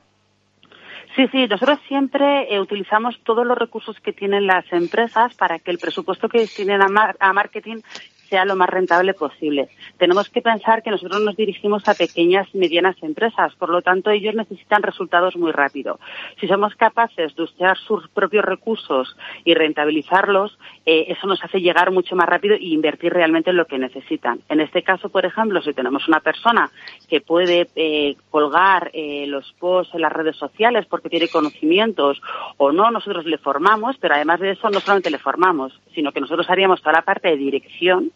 Sí, 1.14 1.26
sí, 1.32 1.46
nosotros 1.46 1.78
siempre 1.88 2.54
eh, 2.54 2.60
utilizamos 2.60 3.20
todos 3.24 3.44
los 3.44 3.58
recursos 3.58 3.96
que 4.00 4.12
tienen 4.12 4.46
las 4.46 4.64
empresas 4.72 5.34
para 5.34 5.58
que 5.58 5.70
el 5.70 5.78
presupuesto 5.78 6.28
que 6.28 6.38
destinen 6.38 6.80
a 6.82 7.32
marketing 7.32 7.82
sea 8.30 8.44
lo 8.44 8.56
más 8.56 8.70
rentable 8.70 9.12
posible. 9.12 9.68
Tenemos 9.98 10.30
que 10.30 10.40
pensar 10.40 10.82
que 10.82 10.90
nosotros 10.90 11.20
nos 11.20 11.36
dirigimos 11.36 11.86
a 11.88 11.94
pequeñas 11.94 12.48
y 12.54 12.58
medianas 12.58 12.96
empresas, 13.02 13.54
por 13.56 13.68
lo 13.68 13.82
tanto 13.82 14.10
ellos 14.10 14.34
necesitan 14.34 14.82
resultados 14.82 15.36
muy 15.36 15.52
rápido. 15.52 15.98
Si 16.40 16.46
somos 16.46 16.74
capaces 16.76 17.34
de 17.34 17.42
usar 17.42 17.76
sus 17.76 18.08
propios 18.08 18.44
recursos 18.44 19.16
y 19.44 19.54
rentabilizarlos, 19.54 20.58
eh, 20.86 21.06
eso 21.08 21.26
nos 21.26 21.42
hace 21.44 21.60
llegar 21.60 21.90
mucho 21.90 22.14
más 22.16 22.28
rápido 22.28 22.54
e 22.54 22.64
invertir 22.66 23.12
realmente 23.12 23.50
en 23.50 23.56
lo 23.56 23.66
que 23.66 23.78
necesitan. 23.78 24.40
En 24.48 24.60
este 24.60 24.82
caso, 24.82 25.08
por 25.08 25.26
ejemplo, 25.26 25.60
si 25.60 25.74
tenemos 25.74 26.06
una 26.06 26.20
persona 26.20 26.70
que 27.08 27.20
puede 27.20 27.68
eh, 27.74 28.14
colgar 28.30 28.90
eh, 28.94 29.26
los 29.26 29.52
posts 29.58 29.94
en 29.94 30.02
las 30.02 30.12
redes 30.12 30.36
sociales 30.36 30.86
porque 30.86 31.08
tiene 31.08 31.28
conocimientos 31.28 32.22
o 32.56 32.70
no, 32.70 32.90
nosotros 32.92 33.26
le 33.26 33.38
formamos, 33.38 33.96
pero 33.98 34.14
además 34.14 34.38
de 34.38 34.52
eso 34.52 34.70
no 34.70 34.78
solamente 34.78 35.10
le 35.10 35.18
formamos, 35.18 35.78
sino 35.94 36.12
que 36.12 36.20
nosotros 36.20 36.48
haríamos 36.48 36.80
toda 36.80 36.92
la 36.92 37.02
parte 37.02 37.28
de 37.28 37.36
dirección 37.36 38.12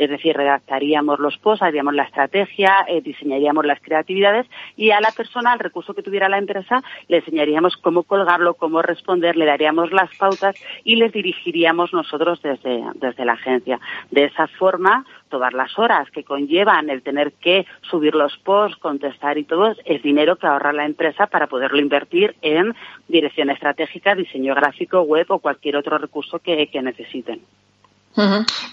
es 0.00 0.08
decir, 0.08 0.34
redactaríamos 0.34 1.18
los 1.18 1.36
posts, 1.36 1.62
haríamos 1.62 1.92
la 1.92 2.04
estrategia, 2.04 2.86
eh, 2.88 3.02
diseñaríamos 3.02 3.66
las 3.66 3.80
creatividades 3.82 4.46
y 4.74 4.92
a 4.92 5.00
la 5.00 5.10
persona, 5.10 5.52
al 5.52 5.58
recurso 5.58 5.92
que 5.92 6.02
tuviera 6.02 6.30
la 6.30 6.38
empresa, 6.38 6.82
le 7.08 7.18
enseñaríamos 7.18 7.76
cómo 7.76 8.04
colgarlo, 8.04 8.54
cómo 8.54 8.80
responder, 8.80 9.36
le 9.36 9.44
daríamos 9.44 9.92
las 9.92 10.08
pautas 10.16 10.56
y 10.84 10.96
les 10.96 11.12
dirigiríamos 11.12 11.92
nosotros 11.92 12.40
desde, 12.40 12.82
desde 12.94 13.26
la 13.26 13.34
agencia. 13.34 13.78
De 14.10 14.24
esa 14.24 14.46
forma, 14.46 15.04
todas 15.28 15.52
las 15.52 15.78
horas 15.78 16.10
que 16.10 16.24
conllevan 16.24 16.88
el 16.88 17.02
tener 17.02 17.32
que 17.32 17.66
subir 17.82 18.14
los 18.14 18.38
posts, 18.38 18.78
contestar 18.78 19.36
y 19.36 19.44
todo, 19.44 19.74
es 19.84 20.02
dinero 20.02 20.36
que 20.36 20.46
ahorra 20.46 20.72
la 20.72 20.86
empresa 20.86 21.26
para 21.26 21.46
poderlo 21.46 21.78
invertir 21.78 22.36
en 22.40 22.74
dirección 23.06 23.50
estratégica, 23.50 24.14
diseño 24.14 24.54
gráfico, 24.54 25.02
web 25.02 25.26
o 25.28 25.40
cualquier 25.40 25.76
otro 25.76 25.98
recurso 25.98 26.38
que 26.38 26.70
necesiten. 26.82 27.42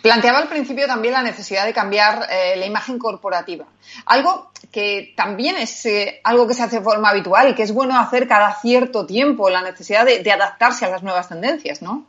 Planteaba 0.02 0.40
al 0.40 0.48
principio 0.48 0.88
también 0.88 1.14
la 1.14 1.22
necesidad 1.22 1.66
de 1.66 1.74
cambiar 1.74 2.28
eh, 2.30 2.56
la 2.58 2.66
imagen 2.66 2.98
corporativa. 2.98 3.66
Algo 4.06 4.52
que 4.72 5.14
también 5.16 5.58
es 5.58 5.86
eh, 5.86 6.20
algo 6.24 6.48
que 6.48 6.54
se 6.54 6.64
hace 6.64 6.78
de 6.78 6.84
forma 6.84 7.10
habitual 7.10 7.50
y 7.50 7.56
que 7.56 7.64
es 7.64 7.72
bueno 7.72 8.00
hacer 8.00 8.28
cada 8.28 8.54
cierto 8.56 9.06
tiempo, 9.06 9.50
la 9.50 9.62
necesidad 9.62 10.06
de, 10.06 10.24
de 10.24 10.32
adaptarse 10.32 10.86
a 10.86 10.90
las 10.90 11.04
nuevas 11.04 11.30
tendencias, 11.30 11.82
¿no? 11.82 12.06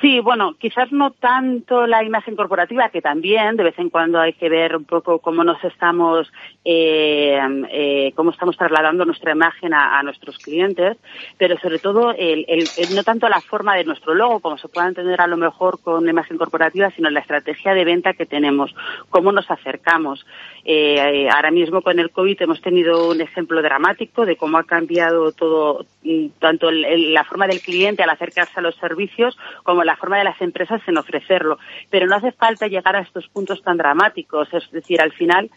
Sí, 0.00 0.18
bueno, 0.20 0.54
quizás 0.58 0.90
no 0.92 1.10
tanto 1.10 1.86
la 1.86 2.02
imagen 2.02 2.34
corporativa, 2.34 2.88
que 2.88 3.02
también 3.02 3.56
de 3.56 3.64
vez 3.64 3.78
en 3.78 3.90
cuando 3.90 4.18
hay 4.18 4.32
que 4.32 4.48
ver 4.48 4.74
un 4.74 4.84
poco 4.84 5.18
cómo 5.18 5.44
nos 5.44 5.62
estamos, 5.62 6.32
eh, 6.64 7.38
eh, 7.70 8.12
cómo 8.14 8.30
estamos 8.30 8.56
trasladando 8.56 9.04
nuestra 9.04 9.32
imagen 9.32 9.74
a, 9.74 10.02
nuestros 10.02 10.38
clientes, 10.38 10.96
pero 11.36 11.58
sobre 11.58 11.78
todo 11.78 12.14
el, 12.16 12.46
no 12.94 13.04
tanto 13.04 13.28
la 13.28 13.42
forma 13.42 13.76
de 13.76 13.84
nuestro 13.84 14.14
logo, 14.14 14.40
como 14.40 14.56
se 14.56 14.68
puede 14.68 14.88
entender 14.88 15.20
a 15.20 15.26
lo 15.26 15.36
mejor 15.36 15.78
con 15.82 16.02
una 16.02 16.10
imagen 16.10 16.38
corporativa, 16.38 16.90
sino 16.92 17.10
la 17.10 17.20
estrategia 17.20 17.74
de 17.74 17.84
venta 17.84 18.14
que 18.14 18.24
tenemos, 18.24 18.74
cómo 19.10 19.32
nos 19.32 19.50
acercamos. 19.50 20.24
Eh, 20.64 21.28
ahora 21.30 21.50
mismo 21.50 21.82
con 21.82 21.98
el 21.98 22.10
COVID 22.10 22.40
hemos 22.40 22.62
tenido 22.62 23.08
un 23.10 23.20
ejemplo 23.20 23.60
dramático 23.60 24.24
de 24.24 24.36
cómo 24.36 24.56
ha 24.56 24.64
cambiado 24.64 25.32
todo, 25.32 25.84
mm, 26.04 26.28
tanto 26.38 26.70
la 26.70 27.24
forma 27.24 27.46
del 27.46 27.60
cliente 27.60 28.02
al 28.02 28.10
acercarse 28.10 28.58
a 28.60 28.62
los 28.62 28.76
servicios 28.76 29.36
como 29.62 29.84
la 29.84 29.89
forma 29.96 30.18
de 30.18 30.24
las 30.24 30.40
empresas 30.40 30.80
en 30.86 30.98
ofrecerlo. 30.98 31.58
Pero 31.90 32.06
no 32.06 32.16
hace 32.16 32.32
falta 32.32 32.66
llegar 32.66 32.96
a 32.96 33.00
estos 33.00 33.28
puntos 33.28 33.62
tan 33.62 33.76
dramáticos. 33.76 34.52
Es 34.52 34.70
decir, 34.70 35.00
al 35.00 35.12
final 35.12 35.50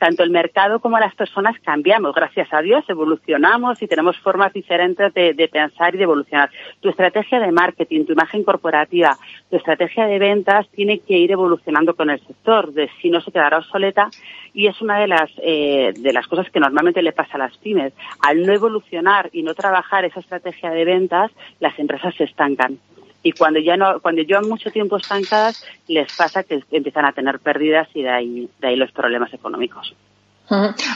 tanto 0.00 0.22
el 0.22 0.30
mercado 0.30 0.80
como 0.80 0.98
las 0.98 1.14
personas 1.14 1.56
cambiamos, 1.60 2.14
gracias 2.14 2.48
a 2.52 2.62
Dios, 2.62 2.82
evolucionamos 2.88 3.82
y 3.82 3.86
tenemos 3.86 4.16
formas 4.18 4.50
diferentes 4.52 5.12
de, 5.12 5.48
pensar 5.52 5.94
y 5.94 5.98
de 5.98 6.04
evolucionar. 6.04 6.50
Tu 6.80 6.88
estrategia 6.88 7.38
de 7.38 7.52
marketing, 7.52 8.06
tu 8.06 8.14
imagen 8.14 8.42
corporativa, 8.42 9.18
tu 9.50 9.56
estrategia 9.56 10.06
de 10.06 10.18
ventas 10.18 10.66
tiene 10.70 11.00
que 11.00 11.18
ir 11.18 11.30
evolucionando 11.30 11.94
con 11.94 12.08
el 12.08 12.18
sector, 12.26 12.72
de 12.72 12.88
si 13.02 13.10
no 13.10 13.20
se 13.20 13.30
quedará 13.30 13.58
obsoleta 13.58 14.08
y 14.54 14.68
es 14.68 14.80
una 14.80 14.98
de 14.98 15.06
las, 15.06 15.30
eh, 15.42 15.92
de 15.94 16.12
las 16.14 16.26
cosas 16.26 16.48
que 16.50 16.60
normalmente 16.60 17.02
le 17.02 17.12
pasa 17.12 17.34
a 17.34 17.38
las 17.38 17.56
pymes. 17.58 17.92
Al 18.26 18.46
no 18.46 18.54
evolucionar 18.54 19.28
y 19.34 19.42
no 19.42 19.54
trabajar 19.54 20.06
esa 20.06 20.20
estrategia 20.20 20.70
de 20.70 20.86
ventas, 20.86 21.30
las 21.60 21.78
empresas 21.78 22.14
se 22.14 22.24
estancan 22.24 22.78
y 23.22 23.32
cuando 23.32 23.60
ya 23.60 23.76
no, 23.76 24.00
cuando 24.00 24.22
llevan 24.22 24.48
mucho 24.48 24.70
tiempo 24.70 24.96
estancadas, 24.96 25.64
les 25.88 26.12
pasa 26.14 26.42
que 26.42 26.62
empiezan 26.70 27.04
a 27.04 27.12
tener 27.12 27.38
pérdidas 27.40 27.88
y 27.94 28.02
de 28.02 28.10
ahí, 28.10 28.50
de 28.60 28.68
ahí 28.68 28.76
los 28.76 28.92
problemas 28.92 29.32
económicos. 29.32 29.94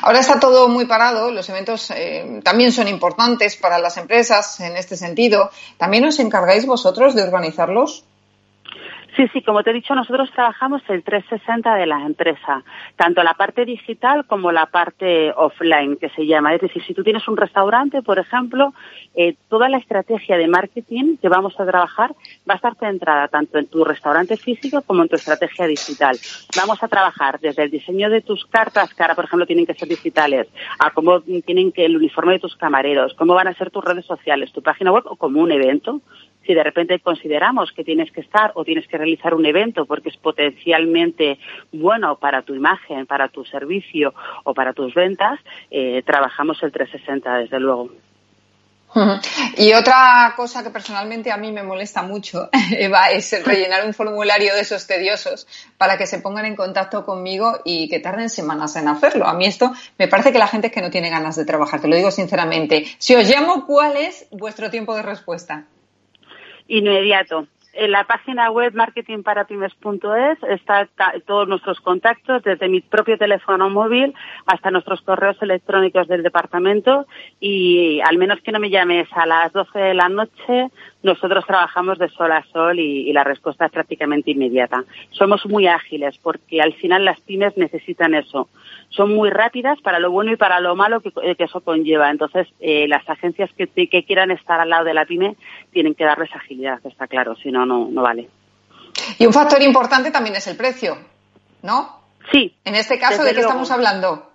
Ahora 0.03 0.19
está 0.19 0.41
todo 0.41 0.67
muy 0.69 0.85
parado, 0.85 1.31
los 1.31 1.49
eventos 1.49 1.93
eh, 1.93 2.41
también 2.43 2.73
son 2.73 2.89
importantes 2.89 3.57
para 3.57 3.79
las 3.79 3.97
empresas 3.99 4.59
en 4.59 4.77
este 4.77 4.97
sentido. 4.97 5.49
¿También 5.77 6.05
os 6.05 6.19
encargáis 6.19 6.67
vosotros 6.67 7.15
de 7.15 7.23
organizarlos? 7.23 8.05
Sí, 9.17 9.29
sí, 9.33 9.43
como 9.43 9.63
te 9.63 9.71
he 9.71 9.75
dicho, 9.75 9.95
nosotros 9.95 10.29
trabajamos 10.33 10.83
el 10.89 11.05
360 11.05 11.77
de 11.77 11.87
la 11.87 12.03
empresa, 12.05 12.65
tanto 12.97 13.23
la 13.23 13.35
parte 13.35 13.65
digital 13.65 14.27
como 14.27 14.51
la 14.51 14.67
parte 14.67 15.31
offline, 15.37 15.97
que 15.97 16.09
se 16.11 16.27
llama. 16.27 16.53
Es 16.53 16.61
decir, 16.61 16.83
si 16.85 16.95
tú 16.95 17.05
tienes 17.05 17.27
un 17.29 17.37
restaurante, 17.37 18.03
por 18.03 18.19
ejemplo, 18.19 18.75
eh, 19.15 19.37
toda 19.49 19.69
la 19.69 19.79
estrategia 19.79 20.37
de 20.37 20.49
marketing 20.49 21.17
que 21.19 21.29
vamos 21.29 21.59
a 21.61 21.65
trabajar 21.65 22.11
va 22.49 22.55
a 22.55 22.57
estar 22.57 22.75
centrada 22.75 23.29
tanto 23.29 23.59
en 23.59 23.69
tu 23.69 23.85
restaurante 23.85 24.37
físico 24.37 24.83
como 24.83 25.03
en 25.03 25.09
tu 25.09 25.15
estrategia 25.15 25.67
digital. 25.69 26.19
Vamos 26.57 26.83
a 26.83 26.89
trabajar 26.89 27.39
desde 27.39 27.63
el 27.63 27.71
diseño 27.71 28.11
de 28.11 28.21
tus 28.21 28.45
cartas, 28.47 28.93
que 28.95 29.03
ahora, 29.05 29.15
por 29.15 29.27
ejemplo, 29.27 29.47
tienen 29.47 29.67
que 29.67 29.75
ser 29.75 29.89
digitales, 29.89 30.49
a 30.81 30.91
cómo 30.91 31.21
tienen 31.21 31.71
que 31.71 31.85
el 31.85 31.97
uniforme 31.97 32.33
de 32.33 32.41
tus 32.41 32.57
camareros, 32.57 33.15
cómo 33.15 33.35
van 33.35 33.47
a 33.47 33.55
ser 33.55 33.71
tus 33.71 33.85
redes 33.85 34.07
sociales, 34.07 34.53
tu 34.53 34.61
página 34.61 34.91
web 34.91 35.05
o 35.07 35.15
como 35.15 35.41
un 35.41 35.53
evento 35.53 36.01
Si 36.47 36.55
de 36.55 36.63
repente 36.63 37.01
consideramos 37.01 37.73
que 37.73 37.85
tienes 37.85 38.11
que 38.13 38.21
estar 38.21 38.53
o 38.55 38.65
tienes 38.65 38.87
que 38.89 38.99
realizar 38.99 39.35
un 39.35 39.47
evento 39.47 39.87
porque 39.87 40.11
es 40.11 40.17
potencialmente 40.17 41.39
bueno 41.73 42.17
para 42.17 42.43
tu 42.43 42.55
imagen, 42.55 43.07
para 43.07 43.29
tu 43.29 43.45
servicio 43.45 44.15
o 44.45 44.55
para 44.55 44.73
tus 44.73 44.95
ventas, 44.95 45.41
eh, 45.71 46.03
trabajamos 46.05 46.63
el 46.63 46.73
360 46.73 47.39
desde 47.39 47.61
luego. 47.61 47.91
Y 49.57 49.73
otra 49.73 50.33
cosa 50.37 50.63
que 50.63 50.71
personalmente 50.71 51.31
a 51.31 51.37
mí 51.37 51.53
me 51.53 51.63
molesta 51.63 52.03
mucho, 52.03 52.49
Eva, 52.71 53.11
es 53.11 53.45
rellenar 53.45 53.87
un 53.87 53.95
formulario 53.95 54.55
de 54.55 54.61
esos 54.61 54.87
tediosos 54.87 55.47
para 55.79 55.99
que 55.99 56.07
se 56.07 56.19
pongan 56.19 56.45
en 56.47 56.57
contacto 56.57 57.05
conmigo 57.05 57.61
y 57.65 57.89
que 57.89 58.01
tarden 58.01 58.31
semanas 58.31 58.77
en 58.77 58.89
hacerlo. 58.89 59.27
A 59.27 59.35
mí 59.35 59.47
esto 59.47 59.73
me 59.99 60.09
parece 60.09 60.33
que 60.33 60.39
la 60.39 60.49
gente 60.49 60.69
es 60.69 60.73
que 60.73 60.83
no 60.83 60.91
tiene 60.91 61.11
ganas 61.11 61.37
de 61.37 61.45
trabajar, 61.45 61.81
te 61.81 61.89
lo 61.89 61.97
digo 61.97 62.11
sinceramente. 62.11 62.87
Si 62.99 63.15
os 63.15 63.29
llamo, 63.29 63.67
¿cuál 63.67 63.97
es 63.97 64.27
vuestro 64.31 64.71
tiempo 64.71 64.95
de 64.95 65.03
respuesta? 65.03 65.65
Inmediato. 66.69 67.47
En 67.77 67.91
la 67.91 68.05
página 68.05 68.53
web 68.53 68.73
marketingparapymes.es 68.73 70.39
está 70.49 70.89
todos 71.27 71.49
nuestros 71.49 71.81
contactos, 71.81 72.45
desde 72.45 72.69
mi 72.69 72.81
propio 72.81 73.19
teléfono 73.19 73.69
móvil 73.69 74.15
hasta 74.47 74.71
nuestros 74.71 75.03
correos 75.03 75.37
electrónicos 75.43 76.07
del 76.07 76.23
departamento 76.23 77.07
y 77.41 78.01
al 78.03 78.17
menos 78.17 78.41
que 78.43 78.53
no 78.53 78.61
me 78.61 78.71
llames 78.71 79.09
a 79.13 79.27
las 79.27 79.53
12 79.53 79.77
de 79.77 79.95
la 79.95 80.09
noche, 80.09 80.71
nosotros 81.05 81.45
trabajamos 81.47 81.99
de 81.99 82.09
sol 82.09 82.33
a 82.33 82.43
sol 82.53 82.81
y, 82.81 83.13
la 83.13 83.23
respuesta 83.23 83.67
es 83.67 83.73
prácticamente 83.73 84.33
inmediata. 84.33 84.85
Somos 85.11 85.47
muy 85.47 85.69
ágiles 85.69 86.19
porque 86.19 86.61
al 86.61 86.73
final 86.75 87.05
las 87.05 87.21
pymes 87.21 87.57
necesitan 87.57 88.15
eso. 88.15 88.49
Son 88.89 89.15
muy 89.15 89.31
rápidas 89.31 89.79
para 89.83 89.99
lo 89.99 90.11
bueno 90.11 90.33
y 90.33 90.37
para 90.37 90.59
lo 90.61 90.75
malo 90.75 91.01
que, 91.01 91.11
eh, 91.23 91.37
eso 91.39 91.61
conlleva. 91.61 92.11
Entonces, 92.11 92.49
eh, 92.59 92.89
las 92.89 93.09
agencias 93.09 93.51
que, 93.57 93.67
que, 93.67 94.05
quieran 94.05 94.31
estar 94.31 94.59
al 94.59 94.71
lado 94.71 94.85
de 94.85 94.95
la 94.95 95.05
pyme 95.05 95.37
tienen 95.73 95.95
que 95.95 96.05
darles 96.05 96.35
agilidad, 96.35 96.81
está 96.85 97.07
claro, 97.07 97.37
si 97.37 97.53
no, 97.53 97.67
no, 97.67 97.87
no 97.91 98.03
vale. 98.03 98.29
Y 99.19 99.27
un 99.27 99.33
factor 99.33 99.61
importante 99.63 100.11
también 100.11 100.37
es 100.37 100.47
el 100.47 100.57
precio, 100.57 100.97
¿no? 101.63 102.01
Sí. 102.33 102.57
En 102.65 102.75
este 102.75 102.99
caso, 102.99 103.23
¿de 103.23 103.35
qué 103.35 103.41
estamos 103.41 103.71
hablando? 103.71 104.33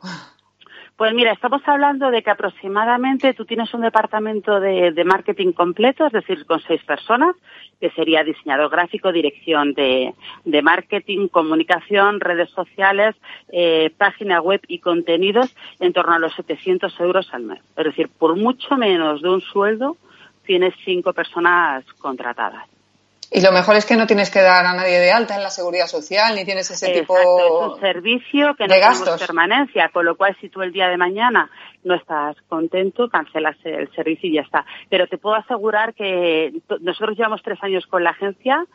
Pues 0.99 1.13
mira, 1.13 1.31
estamos 1.31 1.61
hablando 1.65 2.11
de 2.11 2.21
que 2.21 2.29
aproximadamente 2.29 3.33
tú 3.33 3.45
tienes 3.45 3.73
un 3.73 3.83
departamento 3.83 4.59
de, 4.59 5.03
marketing 5.05 5.53
completo, 5.53 6.05
es 6.05 6.11
decir, 6.11 6.45
con 6.45 6.59
seis 6.59 6.83
personas, 6.83 7.37
que 7.79 7.89
sería 7.91 8.21
diseñador 8.25 8.69
gráfico, 8.69 9.13
dirección 9.13 9.73
de, 9.75 10.13
marketing, 10.61 11.29
comunicación, 11.29 12.19
redes 12.19 12.49
sociales, 12.49 13.15
eh, 13.47 13.93
página 13.97 14.41
web 14.41 14.59
y 14.67 14.79
contenidos 14.79 15.55
en 15.79 15.93
torno 15.93 16.15
a 16.15 16.19
los 16.19 16.33
700 16.33 16.99
euros 16.99 17.33
al 17.33 17.43
mes. 17.43 17.61
Es 17.77 17.85
decir, 17.85 18.09
por 18.09 18.35
mucho 18.35 18.75
menos 18.75 19.21
de 19.21 19.29
un 19.29 19.39
sueldo 19.39 19.95
tienes 20.45 20.73
cinco 20.83 21.13
personas 21.13 21.85
contratadas. 22.01 22.67
Y 23.31 23.41
lo 23.41 23.51
mejor 23.51 23.75
es 23.75 23.85
que 23.85 23.95
no 23.95 24.07
tienes 24.07 24.31
que 24.31 24.41
dar 24.41 24.65
a 24.65 24.73
nadie 24.73 24.97
de 24.97 25.11
alta 25.11 25.35
en 25.35 25.43
la 25.43 25.51
seguridad 25.51 25.85
social, 25.85 26.35
ni 26.35 26.45
tienes 26.45 26.71
ese 26.71 26.91
tipo 26.91 27.15
es 27.15 27.75
un 27.75 27.79
servicio 27.79 28.55
que 28.55 28.65
no 28.65 28.73
tenemos 28.73 29.19
permanencia, 29.19 29.89
con 29.89 30.05
lo 30.05 30.15
cual 30.15 30.35
si 30.41 30.49
tú 30.49 30.63
el 30.63 30.71
día 30.71 30.87
de 30.87 30.97
mañana 30.97 31.49
no 31.83 31.93
estás 31.93 32.37
contento, 32.47 33.07
cancelas 33.07 33.55
el 33.63 33.91
servicio 33.91 34.29
y 34.29 34.33
ya 34.33 34.41
está. 34.41 34.65
Pero 34.89 35.05
te 35.07 35.19
puedo 35.19 35.35
asegurar 35.35 35.93
que 35.93 36.53
nosotros 36.81 37.15
llevamos 37.17 37.43
tres 37.43 37.59
años 37.61 37.85
con 37.85 38.03
la 38.03 38.11
agencia 38.11 38.65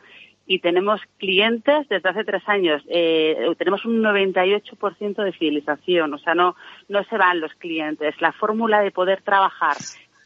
y 0.47 0.59
tenemos 0.59 1.01
clientes 1.17 1.87
desde 1.89 2.09
hace 2.09 2.23
tres 2.23 2.43
años. 2.47 2.81
Eh, 2.87 3.35
tenemos 3.57 3.83
un 3.83 4.01
98% 4.01 5.23
de 5.23 5.31
fidelización, 5.33 6.13
o 6.13 6.17
sea, 6.19 6.33
no, 6.33 6.55
no 6.87 7.03
se 7.03 7.17
van 7.17 7.41
los 7.41 7.53
clientes. 7.55 8.15
La 8.21 8.31
fórmula 8.31 8.81
de 8.81 8.91
poder 8.91 9.21
trabajar 9.21 9.75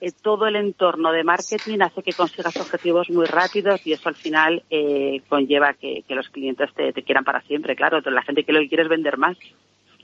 eh, 0.02 0.12
todo 0.22 0.48
el 0.48 0.56
entorno 0.56 1.12
de 1.12 1.24
marketing 1.24 1.80
hace 1.82 2.02
que 2.02 2.14
consigas 2.14 2.56
objetivos 2.56 3.10
muy 3.10 3.26
rápidos 3.26 3.82
y 3.86 3.94
eso 3.94 4.08
al 4.10 4.16
final 4.16 4.64
eh, 4.70 5.22
conlleva 5.28 5.74
que, 5.74 6.04
los 6.10 6.30
clientes 6.30 6.70
te, 6.74 6.94
quieran 7.04 7.24
para 7.24 7.42
siempre, 7.42 7.76
claro. 7.76 8.00
La 8.06 8.24
gente 8.24 8.44
que 8.44 8.54
lo 8.54 8.60
que 8.62 8.70
quiere 8.70 8.84
es 8.84 8.90
vender 8.90 9.18
más. 9.18 9.38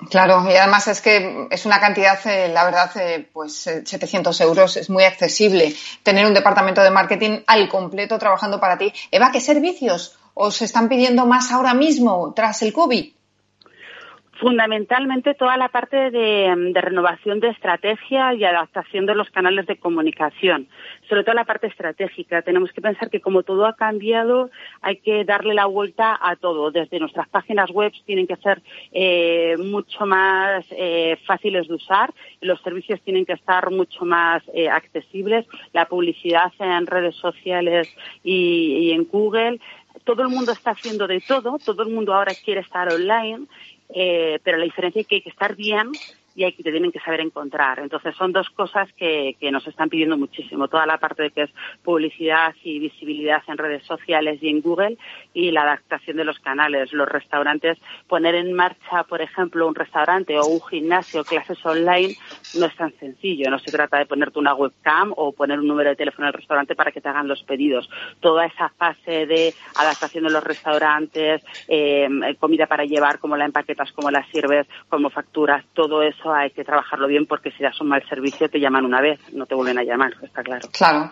Claro, 0.10 0.44
y 0.50 0.56
además 0.56 0.90
es 0.90 1.00
que 1.00 1.48
es 1.50 1.66
una 1.66 1.80
cantidad, 1.80 2.20
eh, 2.28 2.50
la 2.54 2.66
verdad, 2.66 2.92
pues 3.32 3.54
700 3.86 4.42
euros 4.42 4.76
es 4.76 4.90
muy 4.90 5.04
accesible. 5.06 5.74
Tener 6.04 6.26
un 6.26 6.34
departamento 6.34 6.82
de 6.82 6.92
marketing 6.92 7.40
al 7.48 7.70
completo 7.70 8.20
trabajando 8.20 8.60
para 8.60 8.78
ti. 8.78 8.92
Eva, 9.12 9.32
¿qué 9.32 9.40
servicios 9.40 10.18
os 10.34 10.62
están 10.62 10.90
pidiendo 10.90 11.26
más 11.26 11.52
ahora 11.52 11.74
mismo 11.74 12.34
tras 12.36 12.62
el 12.62 12.74
COVID? 12.74 13.14
Fundamentalmente 14.40 15.34
toda 15.34 15.56
la 15.56 15.70
parte 15.70 16.12
de, 16.12 16.72
renovación 16.74 17.40
de 17.40 17.50
estrategia 17.50 18.34
y 18.34 18.44
adaptación 18.44 19.06
de 19.06 19.16
los 19.16 19.30
canales 19.30 19.66
de 19.66 19.78
comunicación, 19.78 20.68
sobre 21.08 21.24
todo 21.24 21.36
la 21.36 21.46
parte 21.46 21.68
estratégica. 21.68 22.42
Tenemos 22.42 22.74
que 22.74 22.82
pensar 22.82 23.10
que 23.10 23.22
como 23.22 23.44
todo 23.44 23.66
ha 23.66 23.78
cambiado, 23.78 24.50
hay 24.82 24.98
que 24.98 25.24
darle 25.24 25.54
la 25.54 25.68
vuelta 25.68 26.20
a 26.22 26.36
todo. 26.36 26.70
Desde 26.72 27.00
nuestras 27.00 27.30
páginas 27.30 27.72
web 27.72 27.94
tienen 28.06 28.28
que 28.28 28.36
ser 28.36 28.62
eh, 28.92 29.56
mucho 29.58 30.06
más 30.06 30.66
eh, 30.72 31.18
fáciles 31.26 31.70
de 31.70 31.76
usar, 31.76 32.14
los 32.42 32.62
servicios 32.62 33.00
tienen 33.02 33.26
que 33.26 33.34
estar 33.34 33.72
mucho 33.72 34.04
más 34.04 34.44
eh, 34.54 34.68
accesibles, 34.68 35.46
la 35.72 35.86
publicidad 35.86 36.52
en 36.60 36.88
redes 36.88 37.16
sociales 37.16 37.88
y 38.24 38.92
en 38.92 39.06
Google 39.06 39.60
todo 40.04 40.22
el 40.24 40.30
mundo 40.30 40.52
está 40.52 40.72
haciendo 40.72 41.08
de 41.08 41.22
todo, 41.22 41.58
todo 41.64 41.84
el 41.84 41.90
mundo 41.90 42.14
ahora 42.14 42.34
quiere 42.44 42.62
estar 42.62 42.92
online 42.92 43.48
eh, 43.90 44.40
pero 44.44 44.58
la 44.58 44.64
diferencia 44.64 45.02
es 45.02 45.08
que 45.08 45.16
hay 45.16 45.22
que 45.22 45.30
estar 45.30 45.56
bien 45.56 45.92
y 46.36 46.44
hay 46.44 46.52
que 46.52 46.64
te 46.64 46.72
tienen 46.72 46.92
que 46.92 47.00
saber 47.00 47.22
encontrar. 47.22 47.80
Entonces 47.80 48.14
son 48.16 48.34
dos 48.34 48.50
cosas 48.50 48.92
que, 48.94 49.38
que, 49.40 49.52
nos 49.52 49.66
están 49.68 49.90
pidiendo 49.90 50.18
muchísimo. 50.18 50.68
Toda 50.68 50.86
la 50.86 50.98
parte 50.98 51.24
de 51.24 51.32
que 51.32 51.44
es 51.44 51.52
publicidad 51.82 52.54
y 52.64 52.80
visibilidad 52.80 53.42
en 53.48 53.58
redes 53.58 53.84
sociales 53.86 54.40
y 54.44 54.50
en 54.50 54.60
Google 54.60 54.98
y 55.34 55.52
la 55.52 55.62
adaptación 55.62 56.18
de 56.18 56.26
los 56.26 56.38
canales. 56.40 56.92
Los 56.92 57.08
restaurantes, 57.08 57.78
poner 58.08 58.36
en 58.36 58.52
marcha, 58.54 59.04
por 59.04 59.22
ejemplo, 59.22 59.66
un 59.66 59.76
restaurante 59.76 60.38
o 60.38 60.46
un 60.46 60.62
gimnasio, 60.62 61.24
clases 61.24 61.66
online, 61.66 62.16
no 62.60 62.66
es 62.66 62.76
tan 62.76 62.92
sencillo. 63.00 63.50
No 63.50 63.60
se 63.60 63.72
trata 63.72 63.98
de 63.98 64.06
ponerte 64.06 64.38
una 64.38 64.54
webcam 64.54 65.14
o 65.16 65.32
poner 65.32 65.60
un 65.60 65.68
número 65.68 65.92
de 65.92 65.96
teléfono 65.96 66.28
al 66.28 66.34
restaurante 66.34 66.76
para 66.76 66.92
que 66.92 67.00
te 67.00 67.08
hagan 67.08 67.30
los 67.30 67.44
pedidos. 67.44 67.90
Toda 68.20 68.46
esa 68.46 68.70
fase 68.70 69.26
de 69.26 69.54
adaptación 69.78 70.26
de 70.26 70.32
los 70.32 70.44
restaurantes, 70.44 71.42
eh, 71.70 72.10
comida 72.40 72.68
para 72.68 72.84
llevar, 72.84 73.20
cómo 73.20 73.38
la 73.38 73.46
empaquetas, 73.46 73.94
cómo 73.94 74.12
la 74.12 74.26
sirves, 74.32 74.68
cómo 74.90 75.10
facturas, 75.10 75.64
todo 75.74 76.02
eso 76.02 76.25
hay 76.34 76.52
que 76.52 76.64
trabajarlo 76.64 77.08
bien 77.08 77.26
porque 77.26 77.52
si 77.52 77.64
das 77.64 77.80
un 77.82 77.90
mal 77.90 78.04
servicio 78.08 78.50
te 78.50 78.60
llaman 78.60 78.86
una 78.86 79.02
vez, 79.02 79.20
no 79.34 79.46
te 79.46 79.56
vuelven 79.56 79.80
a 79.80 79.84
llamar, 79.84 80.14
está 80.24 80.44
claro. 80.44 80.70
Claro. 80.72 81.12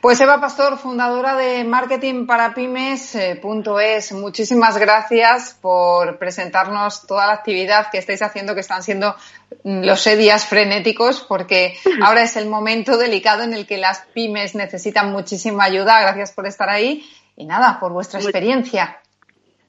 Pues 0.00 0.20
Eva 0.20 0.40
Pastor, 0.40 0.76
fundadora 0.78 1.36
de 1.36 1.64
Marketing 1.64 2.26
para 2.26 2.54
Pymes.es, 2.54 4.12
muchísimas 4.12 4.76
gracias 4.76 5.58
por 5.60 6.18
presentarnos 6.18 7.06
toda 7.06 7.26
la 7.26 7.32
actividad 7.32 7.90
que 7.90 7.98
estáis 7.98 8.20
haciendo, 8.22 8.54
que 8.54 8.60
están 8.60 8.82
siendo, 8.82 9.14
mm, 9.64 9.84
los 9.84 10.04
días 10.04 10.46
frenéticos, 10.46 11.22
porque 11.22 11.76
ahora 12.02 12.22
es 12.22 12.36
el 12.36 12.46
momento 12.46 12.98
delicado 12.98 13.42
en 13.42 13.54
el 13.54 13.66
que 13.66 13.78
las 13.78 14.00
pymes 14.12 14.54
necesitan 14.54 15.10
muchísima 15.12 15.64
ayuda. 15.64 16.00
Gracias 16.00 16.32
por 16.32 16.46
estar 16.46 16.68
ahí 16.68 17.04
y 17.36 17.46
nada, 17.46 17.80
por 17.80 17.92
vuestra 17.92 18.20
experiencia. 18.20 18.98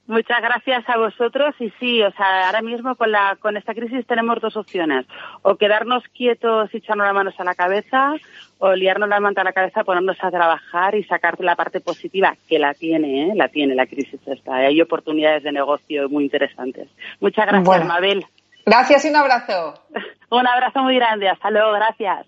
Muchas 0.06 0.40
gracias 0.40 0.88
a 0.88 0.98
vosotros 0.98 1.54
y 1.58 1.70
sí, 1.80 2.00
o 2.00 2.12
sea, 2.12 2.46
ahora 2.46 2.62
mismo 2.62 2.94
con 2.94 3.10
la 3.10 3.36
con 3.40 3.56
esta 3.56 3.74
crisis 3.74 4.06
tenemos 4.06 4.40
dos 4.40 4.56
opciones, 4.56 5.04
o 5.42 5.56
quedarnos 5.56 6.04
quietos 6.16 6.72
y 6.72 6.76
echarnos 6.76 7.06
las 7.06 7.14
manos 7.14 7.34
a 7.38 7.44
la 7.44 7.56
cabeza, 7.56 8.14
o 8.58 8.72
liarnos 8.72 9.08
la 9.08 9.18
manta 9.18 9.40
a 9.40 9.44
la 9.44 9.52
cabeza, 9.52 9.82
ponernos 9.82 10.16
a 10.22 10.30
trabajar 10.30 10.94
y 10.94 11.02
sacar 11.04 11.40
la 11.40 11.56
parte 11.56 11.80
positiva 11.80 12.36
que 12.48 12.60
la 12.60 12.72
tiene, 12.74 13.28
¿eh? 13.28 13.32
la 13.34 13.48
tiene 13.48 13.74
la 13.74 13.86
crisis 13.86 14.20
esta. 14.26 14.54
Hay 14.54 14.80
oportunidades 14.80 15.42
de 15.42 15.50
negocio 15.50 16.08
muy 16.08 16.24
interesantes. 16.24 16.88
Muchas 17.20 17.46
gracias, 17.46 17.84
Mabel. 17.84 18.24
Gracias 18.64 19.04
y 19.04 19.08
un 19.08 19.16
abrazo. 19.16 19.74
un 20.30 20.46
abrazo 20.46 20.82
muy 20.82 20.94
grande. 20.94 21.28
Hasta 21.28 21.50
luego. 21.50 21.72
Gracias. 21.72 22.26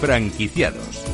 Franquiciados 0.00 1.05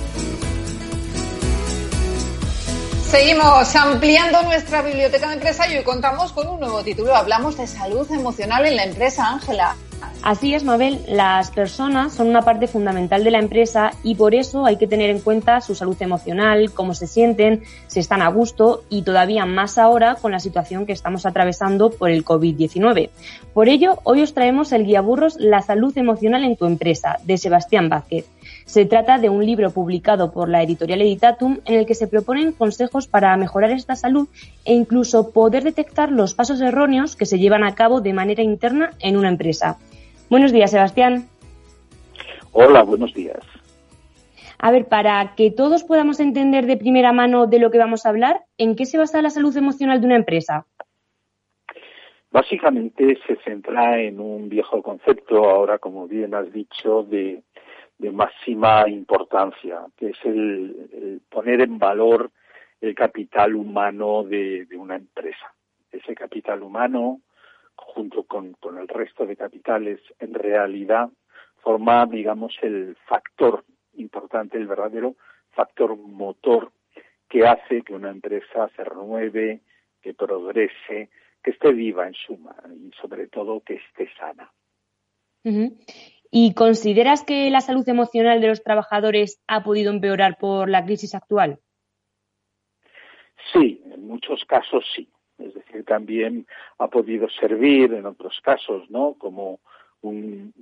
Seguimos 3.13 3.77
ampliando 3.77 4.43
nuestra 4.43 4.81
biblioteca 4.81 5.29
de 5.29 5.35
empresa 5.35 5.71
y 5.71 5.77
hoy 5.77 5.85
contamos 5.85 6.33
con 6.33 6.49
un 6.49 6.59
nuevo 6.59 6.83
título. 6.83 7.15
Hablamos 7.15 7.59
de 7.59 7.67
salud 7.67 8.11
emocional 8.11 8.65
en 8.65 8.75
la 8.75 8.85
empresa, 8.85 9.29
Ángela. 9.29 9.77
Así 10.23 10.55
es, 10.55 10.65
Mabel. 10.65 10.99
Las 11.07 11.51
personas 11.51 12.15
son 12.15 12.29
una 12.29 12.41
parte 12.41 12.69
fundamental 12.69 13.23
de 13.23 13.31
la 13.31 13.39
empresa 13.39 13.91
y 14.03 14.15
por 14.15 14.35
eso 14.35 14.65
hay 14.65 14.79
que 14.79 14.87
tener 14.87 15.11
en 15.11 15.21
cuenta 15.21 15.61
su 15.61 15.75
salud 15.75 15.97
emocional, 16.01 16.73
cómo 16.73 16.95
se 16.95 17.07
sienten, 17.07 17.65
si 17.87 18.01
están 18.01 18.23
a 18.23 18.29
gusto 18.29 18.85
y 18.89 19.03
todavía 19.03 19.45
más 19.45 19.77
ahora 19.77 20.15
con 20.15 20.33
la 20.33 20.41
situación 20.41 20.87
que 20.87 20.95
estamos 20.95 21.27
atravesando 21.27 21.91
por 21.91 22.11
el 22.11 22.25
COVID-19. 22.25 23.11
Por 23.53 23.69
ello, 23.69 23.99
hoy 24.05 24.23
os 24.23 24.33
traemos 24.33 24.73
el 24.73 24.87
guía 24.87 25.03
burros 25.03 25.37
La 25.39 25.61
salud 25.61 25.93
emocional 25.99 26.45
en 26.45 26.57
tu 26.57 26.65
empresa 26.65 27.19
de 27.25 27.37
Sebastián 27.37 27.91
Vázquez. 27.91 28.25
Se 28.65 28.87
trata 28.87 29.19
de 29.19 29.29
un 29.29 29.45
libro 29.45 29.71
publicado 29.71 30.33
por 30.33 30.49
la 30.49 30.63
editorial 30.63 31.03
Editatum 31.03 31.59
en 31.65 31.75
el 31.75 31.87
que 31.87 31.95
se 31.95 32.09
proponen 32.09 32.53
consejos 32.53 33.07
para 33.07 33.37
mejorar 33.37 33.71
esta 33.71 33.97
salud 33.97 34.29
e 34.65 34.75
incluso 34.75 35.33
poder 35.33 35.65
detectar 35.65 36.11
los 36.13 36.35
pasos 36.35 36.61
erróneos 36.61 37.17
que 37.17 37.27
se 37.27 37.39
llevan 37.39 37.65
a 37.65 37.75
cabo 37.75 38.01
de 38.01 38.13
manera 38.13 38.43
interna 38.43 38.91
en 39.01 39.17
una 39.17 39.29
empresa. 39.29 39.79
Buenos 40.31 40.53
días, 40.53 40.71
Sebastián. 40.71 41.29
Hola, 42.53 42.83
buenos 42.83 43.15
días. 43.15 43.41
A 44.59 44.71
ver, 44.71 44.87
para 44.87 45.35
que 45.35 45.51
todos 45.51 45.83
podamos 45.83 46.21
entender 46.21 46.67
de 46.67 46.77
primera 46.77 47.13
mano 47.13 47.49
de 47.49 47.59
lo 47.59 47.71
que 47.71 47.79
vamos 47.79 48.07
a 48.07 48.11
hablar, 48.11 48.45
¿en 48.59 48.77
qué 48.77 48.87
se 48.87 48.97
basa 48.97 49.21
la 49.21 49.31
salud 49.31 49.57
emocional 49.57 50.01
de 50.01 50.07
una 50.07 50.17
empresa? 50.17 50.67
Básicamente 52.31 53.19
se 53.27 53.37
centra 53.45 54.01
en 54.01 54.21
un 54.21 54.49
viejo 54.49 54.81
concepto, 54.81 55.51
ahora 55.51 55.79
como 55.79 56.07
bien 56.07 56.35
has 56.35 56.51
dicho, 56.53 57.03
de, 57.03 57.43
máxima 58.11 58.89
importancia, 58.89 59.87
que 59.97 60.11
es 60.11 60.19
el, 60.25 61.21
poner 61.29 61.61
en 61.61 61.79
valor 61.79 62.31
el 62.81 62.95
capital 62.95 63.55
humano 63.55 64.25
de, 64.25 64.67
una 64.77 64.97
empresa. 64.97 65.55
Ese 65.91 66.15
capital 66.15 66.63
humano, 66.63 67.21
junto 67.77 68.25
con, 68.25 68.55
con 68.55 68.79
el 68.79 68.89
resto 68.89 69.27
de 69.27 69.37
capitales, 69.37 70.01
en 70.19 70.35
realidad 70.35 71.11
forma, 71.63 72.07
digamos, 72.07 72.55
el 72.63 72.97
factor 73.07 73.65
importante, 73.95 74.59
el 74.59 74.67
verdadero 74.67 75.15
factor 75.53 75.97
motor 75.97 76.73
que 77.29 77.47
hace 77.47 77.83
que 77.83 77.95
una 77.95 78.11
empresa 78.11 78.69
se 78.77 78.85
renueve, 78.85 79.61
que 80.01 80.15
progrese, 80.15 81.11
que 81.43 81.51
esté 81.51 81.73
viva 81.73 82.07
en 82.07 82.15
suma 82.15 82.55
y 82.75 82.91
sobre 83.01 83.29
todo 83.29 83.61
que 83.61 83.75
esté 83.75 84.09
sana. 84.19 84.53
¿Y 86.35 86.55
consideras 86.55 87.25
que 87.25 87.51
la 87.51 87.61
salud 87.61 87.87
emocional 87.87 88.41
de 88.41 88.49
los 88.49 88.63
trabajadores 88.63 89.39
ha 89.47 89.63
podido 89.63 89.93
empeorar 89.93 90.39
por 90.39 90.71
la 90.71 90.83
crisis 90.83 91.15
actual? 91.15 91.59
Sí, 93.53 93.83
en 93.85 94.07
muchos 94.07 94.43
casos 94.47 94.83
sí. 94.97 95.11
Es 95.37 95.53
decir, 95.53 95.85
también 95.85 96.47
ha 96.79 96.89
podido 96.89 97.29
servir 97.29 97.93
en 97.93 98.07
otros 98.07 98.41
casos, 98.41 98.89
¿no? 98.89 99.13
Como 99.19 99.61
un, 100.01 100.55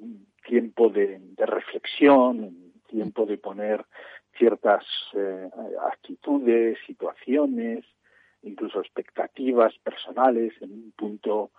tiempo 0.44 0.88
de, 0.88 1.20
reflexión, 1.36 2.40
un 2.40 2.82
tiempo 2.88 3.24
de 3.24 3.38
poner 3.38 3.84
ciertas 4.36 4.84
eh, 5.14 5.48
actitudes, 5.86 6.78
situaciones, 6.84 7.84
incluso 8.42 8.80
expectativas 8.80 9.78
personales 9.84 10.52
en 10.60 10.72
un 10.72 10.92
punto 10.96 11.52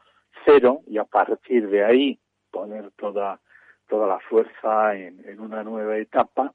cero 0.43 0.81
y 0.85 0.97
a 0.97 1.05
partir 1.05 1.69
de 1.69 1.85
ahí 1.85 2.19
poner 2.49 2.91
toda, 2.91 3.39
toda 3.91 4.07
la 4.07 4.19
fuerza 4.21 4.95
en, 4.95 5.21
en 5.27 5.41
una 5.41 5.63
nueva 5.63 5.97
etapa, 5.97 6.53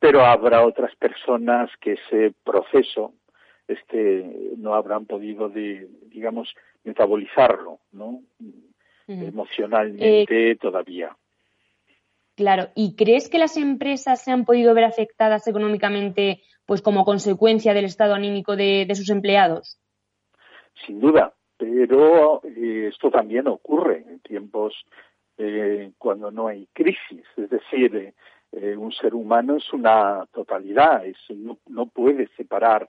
pero 0.00 0.24
habrá 0.24 0.66
otras 0.66 0.94
personas 0.96 1.70
que 1.80 1.92
ese 1.92 2.34
proceso 2.44 3.14
este 3.68 4.24
no 4.56 4.74
habrán 4.74 5.06
podido 5.06 5.48
de, 5.48 5.88
digamos 6.06 6.52
metabolizarlo 6.84 7.78
no 7.92 8.22
emocionalmente 9.06 10.50
eh, 10.50 10.56
todavía. 10.56 11.16
claro 12.34 12.68
y 12.74 12.96
crees 12.96 13.28
que 13.28 13.38
las 13.38 13.56
empresas 13.56 14.22
se 14.24 14.32
han 14.32 14.44
podido 14.44 14.74
ver 14.74 14.84
afectadas 14.84 15.46
económicamente 15.46 16.42
pues 16.66 16.82
como 16.82 17.04
consecuencia 17.04 17.72
del 17.72 17.84
estado 17.84 18.14
anímico 18.14 18.56
de, 18.56 18.86
sus 18.94 19.08
empleados. 19.08 19.78
Sin 20.86 21.00
duda, 21.00 21.32
pero 21.56 22.42
eh, 22.44 22.88
esto 22.92 23.10
también 23.10 23.48
ocurre 23.48 24.04
en 24.06 24.20
tiempos 24.20 24.74
eh, 25.38 25.92
cuando 25.98 26.30
no 26.30 26.48
hay 26.48 26.68
crisis, 26.72 27.24
es 27.36 27.50
decir, 27.50 28.12
eh, 28.52 28.76
un 28.76 28.92
ser 28.92 29.14
humano 29.14 29.56
es 29.56 29.72
una 29.72 30.26
totalidad, 30.32 31.06
es, 31.06 31.16
no, 31.30 31.86
puede 31.86 32.28
separar 32.36 32.88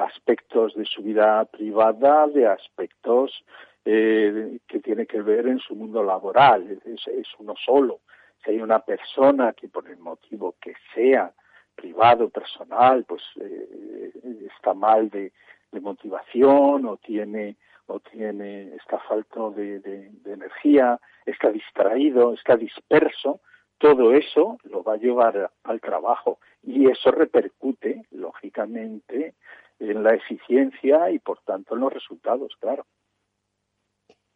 aspectos 0.00 0.76
de 0.76 0.84
su 0.84 1.02
vida 1.02 1.44
privada 1.46 2.28
de 2.28 2.46
aspectos 2.46 3.44
que 3.82 4.80
tiene 4.84 5.06
que 5.06 5.20
ver 5.22 5.48
en 5.48 5.58
su 5.58 5.74
mundo 5.74 6.04
laboral, 6.04 6.78
es, 6.84 7.04
es 7.08 7.26
uno 7.40 7.54
solo. 7.56 7.98
Si 8.44 8.52
hay 8.52 8.60
una 8.60 8.78
persona 8.78 9.52
que 9.54 9.68
por 9.68 9.88
el 9.88 9.98
motivo 9.98 10.54
que 10.60 10.74
sea 10.94 11.32
privado, 11.74 12.28
personal, 12.28 13.04
pues 13.04 13.22
eh, 13.40 14.12
está 14.54 14.74
mal 14.74 15.10
de, 15.10 15.32
motivación 15.80 16.84
o 16.84 16.98
tiene 16.98 17.56
o 17.86 18.00
tiene 18.00 18.74
está 18.76 18.98
falto 19.00 19.50
de, 19.50 20.10
energía, 20.24 21.00
está 21.26 21.50
distraído, 21.50 22.34
está 22.34 22.56
disperso, 22.56 23.40
todo 23.78 24.12
eso 24.12 24.58
lo 24.64 24.82
va 24.82 24.94
a 24.94 24.98
llevar 24.98 25.50
al 25.64 25.80
trabajo 25.80 26.38
y 26.62 26.88
eso 26.88 27.10
repercute 27.10 28.06
lógicamente 28.10 29.34
en 29.80 30.02
la 30.02 30.14
eficiencia 30.14 31.10
y 31.10 31.18
por 31.18 31.40
tanto 31.40 31.74
en 31.74 31.80
los 31.80 31.92
resultados, 31.92 32.54
claro. 32.60 32.86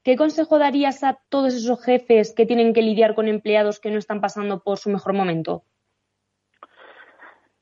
¿Qué 0.02 0.16
consejo 0.16 0.58
darías 0.58 1.02
a 1.02 1.18
todos 1.28 1.54
esos 1.54 1.84
jefes 1.84 2.32
que 2.32 2.46
tienen 2.46 2.72
que 2.72 2.82
lidiar 2.82 3.14
con 3.14 3.26
empleados 3.26 3.80
que 3.80 3.90
no 3.90 3.98
están 3.98 4.20
pasando 4.20 4.60
por 4.60 4.78
su 4.78 4.90
mejor 4.90 5.14
momento? 5.14 5.64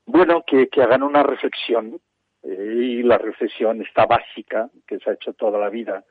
Bueno, 0.05 0.43
que, 0.45 0.69
hagan 0.81 1.01
una 1.01 1.23
reflexión 1.23 1.99
y 2.45 3.03
la 3.03 3.17
reflexión 3.17 3.81
está 3.81 4.05
básica, 4.05 4.69
que 4.87 4.99
se 4.99 5.09
ha 5.09 5.13
hecho 5.13 5.33
toda 5.33 5.59
la 5.59 5.69
vida, 5.69 6.03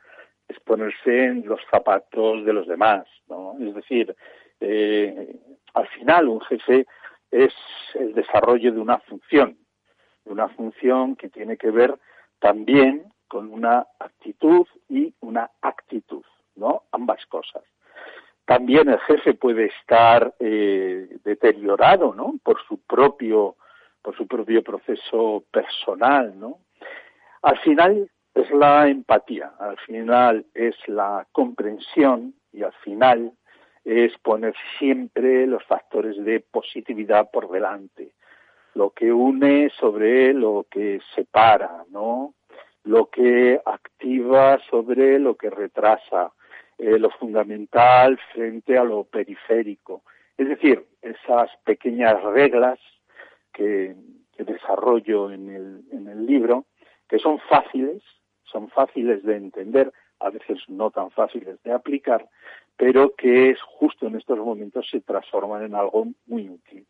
es 0.49 0.59
ponerse 0.61 1.25
en 1.25 1.47
los 1.47 1.61
zapatos 1.71 2.45
de 2.45 2.53
los 2.53 2.67
demás, 2.67 3.07
¿no? 3.29 3.57
Es 3.61 3.75
decir, 3.75 4.15
eh, 4.61 5.37
al 5.75 5.87
final 5.89 6.29
un 6.29 6.41
jefe 6.43 6.87
es 7.31 7.55
el 7.95 8.15
desarrollo 8.15 8.73
de 8.73 8.81
una 8.81 8.99
función, 8.99 9.57
una 10.25 10.49
función 10.49 11.17
que 11.17 11.29
tiene 11.29 11.57
que 11.57 11.71
ver 11.71 11.95
también 12.39 13.05
con 13.29 13.53
una 13.53 13.87
actitud 13.99 14.67
y 14.89 15.15
una 15.21 15.51
actitud, 15.63 16.25
¿no? 16.57 16.83
Ambas 16.93 17.25
cosas. 17.27 17.63
También 18.45 18.89
el 18.91 19.01
jefe 19.01 19.35
puede 19.35 19.67
estar 19.67 20.35
eh, 20.39 21.09
deteriorado, 21.25 22.15
¿no? 22.15 22.35
Por 22.43 22.63
su 22.69 22.79
propio 22.83 23.57
por 24.05 24.15
su 24.15 24.27
propio 24.27 24.63
proceso 24.63 25.45
personal, 25.51 26.39
¿no? 26.39 26.59
Al 27.41 27.59
final 27.61 28.11
es 28.35 28.51
la 28.51 28.87
empatía, 28.87 29.53
al 29.59 29.79
final 29.79 30.45
es 30.53 30.77
la 30.87 31.27
comprensión 31.33 32.35
y 32.53 32.63
al 32.63 32.75
final 32.85 33.33
es 33.83 34.13
poner 34.19 34.55
siempre 34.79 35.47
los 35.47 35.65
factores 35.65 36.23
de 36.23 36.41
positividad 36.41 37.31
por 37.31 37.51
delante, 37.51 38.13
lo 38.75 38.91
que 38.91 39.11
une 39.11 39.71
sobre 39.71 40.35
lo 40.35 40.67
que 40.71 41.01
separa, 41.15 41.85
¿no? 41.91 42.35
Lo 42.85 43.07
que 43.07 43.59
activa 43.65 44.59
sobre 44.69 45.19
lo 45.19 45.35
que 45.37 45.49
retrasa, 45.49 46.31
eh, 46.77 46.99
lo 46.99 47.09
fundamental 47.09 48.19
frente 48.35 48.77
a 48.77 48.85
lo 48.85 49.05
periférico. 49.05 50.03
Es 50.37 50.49
decir, 50.49 50.85
esas 51.01 51.51
pequeñas 51.65 52.23
reglas 52.23 52.79
que, 53.55 53.97
desarrollo 54.37 55.31
en 55.31 55.49
el, 55.49 55.85
en 55.93 56.09
el 56.09 56.27
libro, 56.27 56.67
que 57.09 57.19
son 57.19 57.39
fáciles, 57.49 58.03
son 58.45 58.69
fáciles 58.69 59.23
de 59.23 59.37
entender, 59.37 59.93
a 60.21 60.31
veces 60.31 60.59
no 60.69 60.91
tan 60.91 61.11
fáciles 61.11 61.63
de 61.63 61.73
aplicar, 61.73 62.29
pero 62.77 63.15
que 63.15 63.51
es 63.51 63.59
justo 63.63 64.07
en 64.07 64.17
estos 64.17 64.39
momentos 64.39 64.89
se 64.91 65.01
transforman 65.01 65.65
en 65.65 65.75
algo 65.75 66.07
muy 66.27 66.51
útil. 66.51 66.87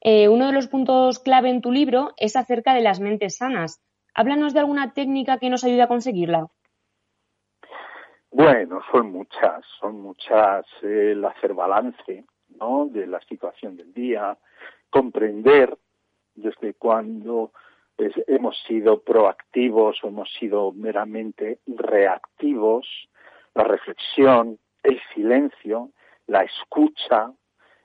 Eh, 0.00 0.28
uno 0.28 0.46
de 0.46 0.52
los 0.52 0.68
puntos 0.68 1.20
clave 1.20 1.50
en 1.50 1.60
tu 1.60 1.70
libro 1.70 2.12
es 2.16 2.34
acerca 2.36 2.74
de 2.74 2.80
las 2.80 3.00
mentes 3.00 3.36
sanas. 3.36 3.80
Háblanos 4.14 4.52
de 4.52 4.60
alguna 4.60 4.92
técnica 4.92 5.38
que 5.38 5.48
nos 5.48 5.64
ayude 5.64 5.82
a 5.82 5.88
conseguirla. 5.88 6.48
Bueno, 8.32 8.80
son 8.90 9.12
muchas, 9.12 9.64
son 9.78 10.00
muchas. 10.00 10.66
el 10.82 11.24
hacer 11.24 11.54
balance, 11.54 12.24
¿no? 12.58 12.86
De 12.86 13.06
la 13.06 13.20
situación 13.20 13.76
del 13.76 13.92
día, 13.92 14.36
comprender 14.92 15.76
desde 16.34 16.74
cuándo 16.74 17.52
hemos 18.26 18.56
sido 18.68 19.00
proactivos 19.00 20.02
o 20.02 20.08
hemos 20.08 20.30
sido 20.38 20.72
meramente 20.72 21.58
reactivos, 21.66 22.86
la 23.54 23.64
reflexión, 23.64 24.58
el 24.82 25.00
silencio, 25.14 25.90
la 26.26 26.42
escucha, 26.42 27.32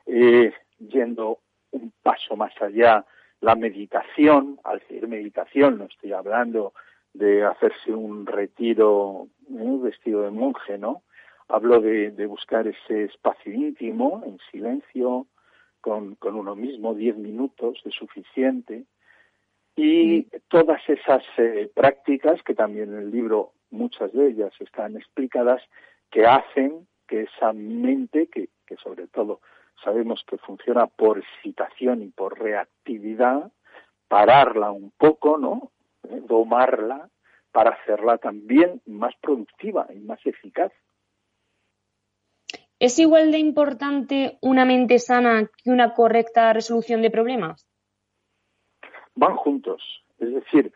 eh, 0.06 0.54
yendo 0.80 1.40
un 1.72 1.94
paso 2.04 2.36
más 2.36 2.54
allá, 2.62 3.06
la 3.40 3.56
meditación, 3.56 4.60
al 4.64 4.80
decir 4.80 5.08
meditación 5.08 5.78
no 5.78 5.86
estoy 5.86 6.12
hablando 6.12 6.74
de 7.14 7.46
hacerse 7.46 7.92
un 7.92 8.26
retiro 8.26 9.28
¿eh? 9.50 9.78
vestido 9.82 10.24
de 10.24 10.32
monje, 10.32 10.78
¿no? 10.78 11.04
Hablo 11.48 11.80
de 11.80 12.26
buscar 12.26 12.68
ese 12.68 13.06
espacio 13.06 13.54
íntimo, 13.54 14.22
en 14.26 14.38
silencio, 14.52 15.28
con, 15.82 16.18
uno 16.22 16.56
mismo, 16.56 16.94
diez 16.94 17.16
minutos 17.18 17.82
es 17.86 17.94
suficiente. 17.94 18.86
Y 19.76 20.22
mm. 20.22 20.38
todas 20.48 20.82
esas 20.88 21.24
eh, 21.38 21.70
prácticas, 21.74 22.42
que 22.44 22.56
también 22.56 22.94
en 22.94 23.00
el 23.00 23.12
libro 23.12 23.54
muchas 23.70 24.12
de 24.14 24.30
ellas 24.30 24.54
están 24.60 24.96
explicadas, 24.96 25.62
que 26.10 26.26
hacen 26.26 26.88
que 27.08 27.24
esa 27.24 27.54
mente, 27.54 28.28
que, 28.28 28.50
sobre 28.84 29.08
todo 29.08 29.40
sabemos 29.84 30.24
que 30.28 30.38
funciona 30.38 30.88
por 30.88 31.20
excitación 31.20 32.02
y 32.02 32.08
por 32.08 32.40
reactividad, 32.40 33.52
pararla 34.08 34.72
un 34.72 34.92
poco, 34.92 35.38
¿no? 35.38 35.72
Eh, 36.10 36.22
domarla 36.28 37.10
para 37.52 37.72
hacerla 37.72 38.18
también 38.18 38.82
más 38.86 39.16
productiva 39.22 39.88
y 39.94 40.00
más 40.00 40.20
eficaz. 40.26 40.72
¿Es 42.80 43.00
igual 43.00 43.32
de 43.32 43.40
importante 43.40 44.38
una 44.42 44.64
mente 44.64 45.00
sana 45.00 45.50
que 45.64 45.72
una 45.72 45.94
correcta 45.94 46.54
resolución 46.54 47.02
de 47.02 47.10
problemas? 47.10 47.68
Van 49.16 49.36
juntos. 49.36 49.82
Es 50.20 50.32
decir, 50.32 50.72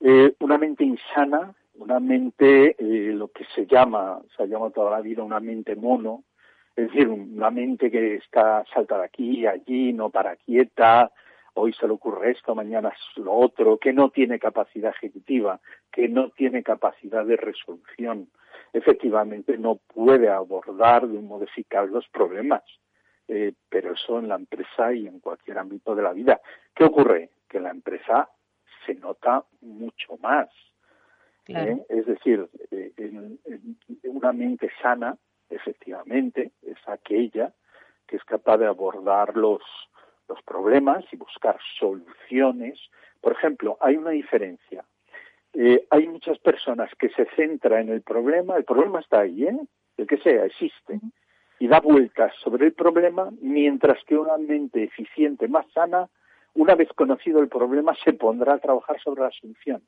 eh, 0.00 0.32
una 0.38 0.58
mente 0.58 0.84
insana, 0.84 1.52
una 1.74 1.98
mente, 1.98 2.76
eh, 2.78 3.12
lo 3.12 3.28
que 3.28 3.44
se 3.54 3.66
llama, 3.66 4.20
se 4.36 4.44
ha 4.44 4.46
llamado 4.46 4.70
toda 4.70 4.92
la 4.92 5.00
vida 5.00 5.24
una 5.24 5.40
mente 5.40 5.74
mono, 5.74 6.22
es 6.76 6.86
decir, 6.86 7.08
una 7.08 7.50
mente 7.50 7.90
que 7.90 8.14
está 8.14 8.64
salta 8.72 8.98
de 8.98 9.04
aquí 9.04 9.46
allí, 9.46 9.92
no 9.92 10.08
para 10.10 10.36
quieta, 10.36 11.10
hoy 11.54 11.72
se 11.72 11.86
le 11.86 11.94
ocurre 11.94 12.30
esto, 12.30 12.54
mañana 12.54 12.90
es 12.90 13.22
lo 13.22 13.32
otro, 13.32 13.78
que 13.78 13.92
no 13.92 14.10
tiene 14.10 14.38
capacidad 14.38 14.92
ejecutiva, 14.96 15.60
que 15.90 16.08
no 16.08 16.30
tiene 16.30 16.62
capacidad 16.62 17.24
de 17.24 17.36
resolución, 17.36 18.28
efectivamente 18.72 19.56
no 19.58 19.76
puede 19.76 20.28
abordar 20.28 21.06
de 21.06 21.18
un 21.18 21.26
modo 21.26 21.44
eficaz 21.44 21.88
los 21.88 22.08
problemas. 22.08 22.62
Eh, 23.32 23.52
pero 23.68 23.92
eso 23.92 24.18
en 24.18 24.26
la 24.26 24.34
empresa 24.34 24.92
y 24.92 25.06
en 25.06 25.20
cualquier 25.20 25.58
ámbito 25.58 25.94
de 25.94 26.02
la 26.02 26.12
vida. 26.12 26.40
¿Qué 26.74 26.82
ocurre? 26.82 27.30
Que 27.48 27.58
en 27.58 27.62
la 27.62 27.70
empresa 27.70 28.28
se 28.84 28.94
nota 28.94 29.44
mucho 29.60 30.16
más. 30.20 30.48
¿eh? 31.46 31.84
Es 31.88 32.06
decir, 32.06 32.48
eh, 32.72 32.92
una 34.04 34.32
mente 34.32 34.68
sana, 34.82 35.16
efectivamente, 35.48 36.50
es 36.62 36.78
aquella 36.86 37.52
que 38.08 38.16
es 38.16 38.24
capaz 38.24 38.56
de 38.58 38.66
abordar 38.66 39.36
los, 39.36 39.62
los 40.28 40.42
problemas 40.42 41.04
y 41.12 41.16
buscar 41.16 41.56
soluciones. 41.78 42.80
Por 43.20 43.30
ejemplo, 43.30 43.78
hay 43.80 43.96
una 43.96 44.10
diferencia 44.10 44.84
eh, 45.52 45.86
hay 45.90 46.06
muchas 46.06 46.38
personas 46.38 46.90
que 46.98 47.08
se 47.10 47.26
centran 47.36 47.88
en 47.88 47.94
el 47.94 48.02
problema, 48.02 48.56
el 48.56 48.64
problema 48.64 49.00
está 49.00 49.20
ahí, 49.20 49.44
¿eh? 49.44 49.58
el 49.96 50.06
que 50.06 50.18
sea, 50.18 50.44
existe, 50.44 51.00
y 51.58 51.66
da 51.66 51.80
vueltas 51.80 52.32
sobre 52.42 52.66
el 52.66 52.72
problema, 52.72 53.30
mientras 53.40 54.02
que 54.04 54.16
una 54.16 54.38
mente 54.38 54.84
eficiente, 54.84 55.48
más 55.48 55.66
sana, 55.72 56.08
una 56.54 56.74
vez 56.74 56.88
conocido 56.94 57.40
el 57.40 57.48
problema, 57.48 57.94
se 58.04 58.12
pondrá 58.12 58.54
a 58.54 58.58
trabajar 58.58 59.00
sobre 59.00 59.22
la 59.22 59.30
solución. 59.30 59.82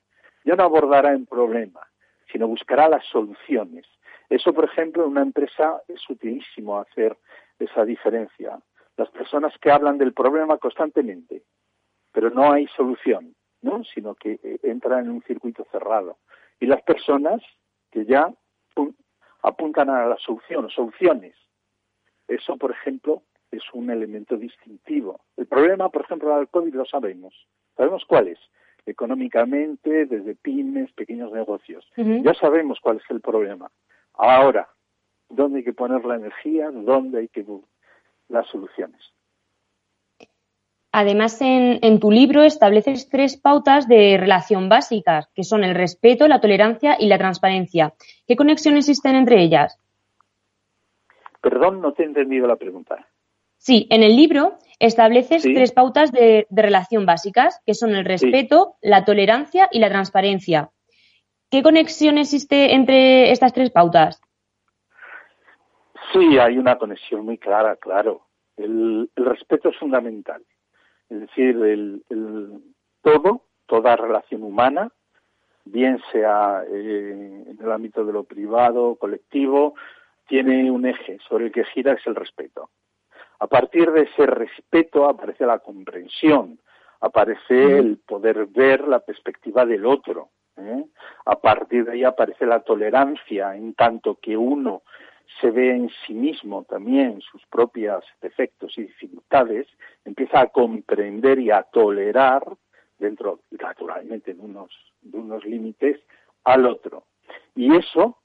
Ya 0.44 0.54
no 0.56 0.64
abordará 0.64 1.12
el 1.12 1.26
problema, 1.26 1.80
sino 2.30 2.48
buscará 2.48 2.88
las 2.88 3.04
soluciones. 3.06 3.86
Eso, 4.28 4.52
por 4.52 4.64
ejemplo, 4.64 5.04
en 5.04 5.10
una 5.10 5.22
empresa 5.22 5.80
es 5.88 6.00
utilísimo 6.10 6.78
hacer 6.78 7.16
esa 7.58 7.84
diferencia. 7.84 8.58
Las 8.96 9.10
personas 9.10 9.54
que 9.60 9.70
hablan 9.70 9.98
del 9.98 10.12
problema 10.12 10.58
constantemente, 10.58 11.42
pero 12.12 12.30
no 12.30 12.52
hay 12.52 12.66
solución 12.76 13.34
¿no? 13.62 13.82
sino 13.84 14.14
que 14.14 14.38
eh, 14.42 14.58
entra 14.62 15.00
en 15.00 15.10
un 15.10 15.22
circuito 15.22 15.66
cerrado. 15.72 16.18
Y 16.60 16.66
las 16.66 16.82
personas 16.82 17.40
que 17.90 18.04
ya 18.04 18.32
apuntan 19.42 19.90
a 19.90 20.06
la 20.06 20.16
solución, 20.18 20.70
soluciones. 20.70 21.34
Eso, 22.28 22.56
por 22.56 22.70
ejemplo, 22.70 23.22
es 23.50 23.62
un 23.72 23.90
elemento 23.90 24.36
distintivo. 24.36 25.20
El 25.36 25.46
problema, 25.46 25.88
por 25.88 26.02
ejemplo, 26.02 26.36
del 26.36 26.48
COVID 26.48 26.74
lo 26.74 26.84
sabemos. 26.84 27.34
¿Sabemos 27.76 28.04
cuál 28.06 28.28
es? 28.28 28.38
Económicamente, 28.86 30.06
desde 30.06 30.34
pymes, 30.34 30.92
pequeños 30.92 31.32
negocios. 31.32 31.88
Ya 31.96 32.34
sabemos 32.34 32.80
cuál 32.80 32.96
es 32.96 33.10
el 33.10 33.20
problema. 33.20 33.70
Ahora, 34.14 34.68
¿dónde 35.28 35.58
hay 35.58 35.64
que 35.64 35.72
poner 35.72 36.04
la 36.04 36.16
energía? 36.16 36.70
¿Dónde 36.70 37.18
hay 37.20 37.28
que 37.28 37.44
las 38.28 38.46
soluciones? 38.48 39.00
Además, 40.94 41.40
en, 41.40 42.00
tu 42.00 42.10
libro 42.10 42.42
estableces 42.42 43.08
tres 43.08 43.38
pautas 43.38 43.88
de 43.88 44.18
relación 44.18 44.68
básicas, 44.68 45.26
que 45.34 45.42
son 45.42 45.64
el 45.64 45.74
respeto, 45.74 46.28
la 46.28 46.42
tolerancia 46.42 46.96
y 47.00 47.06
la 47.06 47.16
transparencia. 47.16 47.94
¿Qué 48.26 48.36
conexión 48.36 48.76
existen 48.76 49.16
entre 49.16 49.42
ellas? 49.42 49.80
Perdón, 51.40 51.80
no 51.80 51.94
te 51.94 52.02
he 52.02 52.06
entendido 52.06 52.46
la 52.46 52.56
pregunta. 52.56 53.08
Sí, 53.56 53.86
en 53.88 54.02
el 54.02 54.16
libro 54.16 54.58
estableces 54.78 55.42
tres 55.42 55.72
pautas 55.72 56.12
de, 56.12 56.46
relación 56.50 57.06
básicas, 57.06 57.62
que 57.64 57.72
son 57.72 57.94
el 57.94 58.04
respeto, 58.04 58.74
la 58.82 59.06
tolerancia 59.06 59.68
y 59.72 59.78
la 59.78 59.88
transparencia. 59.88 60.70
¿Qué 61.50 61.62
conexión 61.62 62.18
existe 62.18 62.74
entre 62.74 63.30
estas 63.30 63.54
tres 63.54 63.70
pautas? 63.70 64.20
Sí, 66.12 66.38
hay 66.38 66.58
una 66.58 66.76
conexión 66.76 67.24
muy 67.24 67.38
clara, 67.38 67.76
claro. 67.76 68.26
el 68.58 69.08
respeto 69.16 69.70
es 69.70 69.78
fundamental 69.78 70.42
es 71.08 71.20
decir, 71.20 71.56
el, 71.56 72.02
todo, 73.02 73.42
toda 73.66 73.96
relación 73.96 74.42
humana, 74.42 74.90
bien 75.64 76.00
sea 76.10 76.64
eh, 76.68 77.44
en 77.46 77.58
el 77.60 77.72
ámbito 77.72 78.04
de 78.04 78.12
lo 78.12 78.24
privado, 78.24 78.96
colectivo, 78.96 79.74
tiene 80.26 80.70
un 80.70 80.86
eje 80.86 81.18
sobre 81.28 81.46
el 81.46 81.52
que 81.52 81.64
gira, 81.64 81.92
es 81.92 82.06
el 82.06 82.14
respeto. 82.14 82.70
A 83.38 83.46
partir 83.46 83.90
de 83.90 84.02
ese 84.02 84.26
respeto 84.26 85.06
aparece 85.06 85.44
la 85.44 85.58
comprensión, 85.58 86.60
aparece 87.00 87.78
el 87.78 87.98
poder 87.98 88.46
ver 88.46 88.86
la 88.86 89.00
perspectiva 89.00 89.66
del 89.66 89.84
otro. 89.84 90.30
¿eh? 90.56 90.84
A 91.26 91.36
partir 91.40 91.84
de 91.84 91.92
ahí 91.92 92.04
aparece 92.04 92.46
la 92.46 92.60
tolerancia, 92.60 93.56
en 93.56 93.74
tanto 93.74 94.16
que 94.22 94.36
uno 94.36 94.82
se 95.40 95.50
ve 95.50 95.70
en 95.70 95.90
sí 96.06 96.14
mismo 96.14 96.64
también 96.64 97.20
sus 97.20 97.44
propios 97.46 98.04
defectos 98.20 98.76
y 98.78 98.82
dificultades, 98.82 99.66
empieza 100.04 100.40
a 100.40 100.48
comprender 100.48 101.38
y 101.38 101.50
a 101.50 101.62
tolerar, 101.62 102.44
dentro, 102.98 103.40
naturalmente, 103.50 104.34
de 104.34 104.40
unos, 104.40 104.70
de 105.00 105.18
unos 105.18 105.44
límites, 105.44 106.00
al 106.44 106.66
otro. 106.66 107.04
Y 107.54 107.74
eso, 107.74 108.18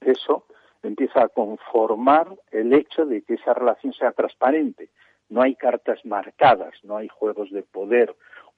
eso 0.00 0.46
empieza 0.82 1.22
a 1.22 1.28
conformar 1.28 2.28
el 2.50 2.72
hecho 2.72 3.06
de 3.06 3.22
que 3.22 3.34
esa 3.34 3.54
relación 3.54 3.92
sea 3.92 4.12
transparente. 4.12 4.90
No 5.28 5.42
hay 5.42 5.54
cartas 5.54 6.04
marcadas, 6.04 6.74
no 6.82 6.96
hay 6.96 7.08
juegos 7.08 7.50
de 7.50 7.62
poder, 7.62 8.14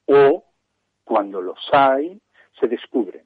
o 0.06 0.44
cuando 1.04 1.40
los 1.40 1.58
hay, 1.72 2.20
se 2.58 2.66
descubren. 2.66 3.24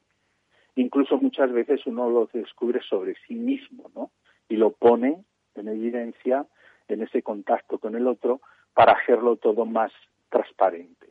Incluso 0.74 1.16
muchas 1.18 1.50
veces 1.52 1.86
uno 1.86 2.10
los 2.10 2.30
descubre 2.32 2.80
sobre 2.88 3.14
sí 3.26 3.34
mismo, 3.34 3.90
¿no? 3.94 4.10
Y 4.48 4.56
lo 4.56 4.70
pone 4.70 5.24
en 5.54 5.68
evidencia 5.68 6.46
en 6.88 7.02
ese 7.02 7.22
contacto 7.22 7.78
con 7.78 7.94
el 7.94 8.06
otro 8.06 8.40
para 8.74 8.92
hacerlo 8.92 9.36
todo 9.36 9.66
más 9.66 9.92
transparente. 10.30 11.08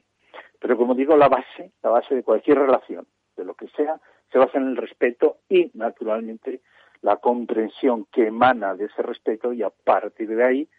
Pero 0.59 0.77
como 0.77 0.95
digo, 0.95 1.15
la 1.15 1.27
base, 1.29 1.71
la 1.83 1.91
base 1.91 2.15
de 2.15 2.23
cualquier 2.23 2.59
relación, 2.59 3.05
de 3.35 3.45
lo 3.45 3.53
que 3.53 3.67
sea, 3.69 3.99
se 4.31 4.39
basa 4.39 4.57
en 4.57 4.67
el 4.67 4.77
respeto 4.77 5.37
y, 5.47 5.69
naturalmente, 5.73 6.61
la 7.01 7.17
comprensión 7.17 8.05
que 8.11 8.27
emana 8.27 8.75
de 8.75 8.85
ese 8.85 9.01
respeto 9.01 9.53
y 9.53 9.63
a 9.63 9.69
partir 9.69 10.29
de 10.29 10.43
ahí 10.43 10.69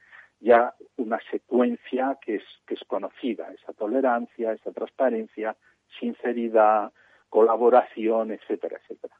ya 0.40 0.74
una 0.96 1.18
secuencia 1.30 2.18
que 2.20 2.36
es, 2.36 2.44
que 2.66 2.74
es 2.74 2.84
conocida, 2.86 3.52
esa 3.52 3.72
tolerancia, 3.72 4.52
esa 4.52 4.72
transparencia, 4.72 5.56
sinceridad, 5.98 6.92
colaboración, 7.28 8.32
etcétera, 8.32 8.78
etcétera. 8.82 9.14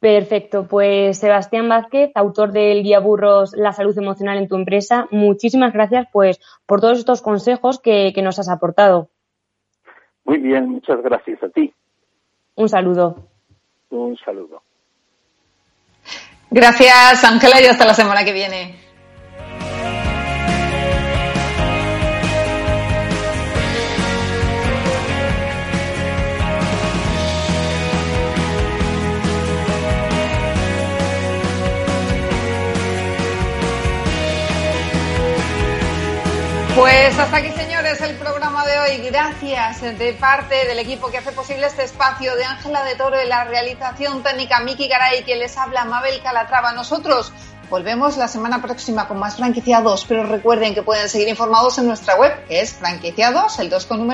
Perfecto, 0.00 0.68
pues 0.68 1.18
Sebastián 1.18 1.68
Vázquez, 1.68 2.12
autor 2.14 2.52
del 2.52 2.84
Guía 2.84 3.00
Burros 3.00 3.52
La 3.56 3.72
Salud 3.72 3.98
Emocional 3.98 4.38
en 4.38 4.46
tu 4.46 4.54
empresa, 4.54 5.08
muchísimas 5.10 5.72
gracias 5.72 6.06
pues 6.12 6.38
por 6.66 6.80
todos 6.80 6.98
estos 6.98 7.20
consejos 7.20 7.80
que, 7.80 8.12
que 8.14 8.22
nos 8.22 8.38
has 8.38 8.48
aportado. 8.48 9.08
Muy 10.24 10.38
bien, 10.38 10.68
muchas 10.68 11.02
gracias 11.02 11.42
a 11.42 11.48
ti. 11.48 11.72
Un 12.54 12.68
saludo. 12.68 13.16
Un 13.90 14.16
saludo. 14.18 14.62
Gracias, 16.50 17.24
Ángela, 17.24 17.60
y 17.60 17.66
hasta 17.66 17.84
la 17.84 17.94
semana 17.94 18.24
que 18.24 18.32
viene. 18.32 18.87
Pues 36.78 37.18
hasta 37.18 37.38
aquí, 37.38 37.50
señores, 37.50 38.00
el 38.02 38.14
programa 38.14 38.64
de 38.64 38.78
hoy. 38.78 38.98
Gracias 39.10 39.80
de 39.98 40.12
parte 40.12 40.54
del 40.68 40.78
equipo 40.78 41.10
que 41.10 41.18
hace 41.18 41.32
posible 41.32 41.66
este 41.66 41.82
espacio 41.82 42.36
de 42.36 42.44
Ángela 42.44 42.84
de 42.84 42.94
Toro 42.94 43.20
y 43.20 43.26
la 43.26 43.42
realización 43.42 44.22
técnica 44.22 44.60
Miki 44.60 44.86
Garay, 44.86 45.24
que 45.24 45.34
les 45.34 45.56
habla 45.58 45.84
Mabel 45.86 46.22
Calatrava. 46.22 46.72
Nosotros 46.74 47.32
volvemos 47.68 48.16
la 48.16 48.28
semana 48.28 48.62
próxima 48.62 49.08
con 49.08 49.18
más 49.18 49.34
franquiciados, 49.38 50.04
pero 50.08 50.22
recuerden 50.22 50.72
que 50.72 50.84
pueden 50.84 51.08
seguir 51.08 51.26
informados 51.26 51.78
en 51.78 51.88
nuestra 51.88 52.14
web, 52.14 52.46
que 52.46 52.60
es 52.60 52.74
franquiciados, 52.74 53.58
el 53.58 53.70
2 53.70 53.86
con. 53.86 54.08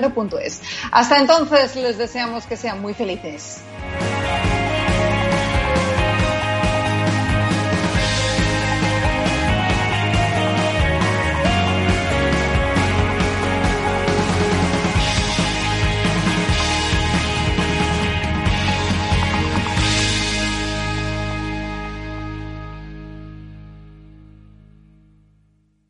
Hasta 0.90 1.18
entonces, 1.18 1.76
les 1.76 1.98
deseamos 1.98 2.46
que 2.46 2.56
sean 2.56 2.80
muy 2.80 2.94
felices. 2.94 3.58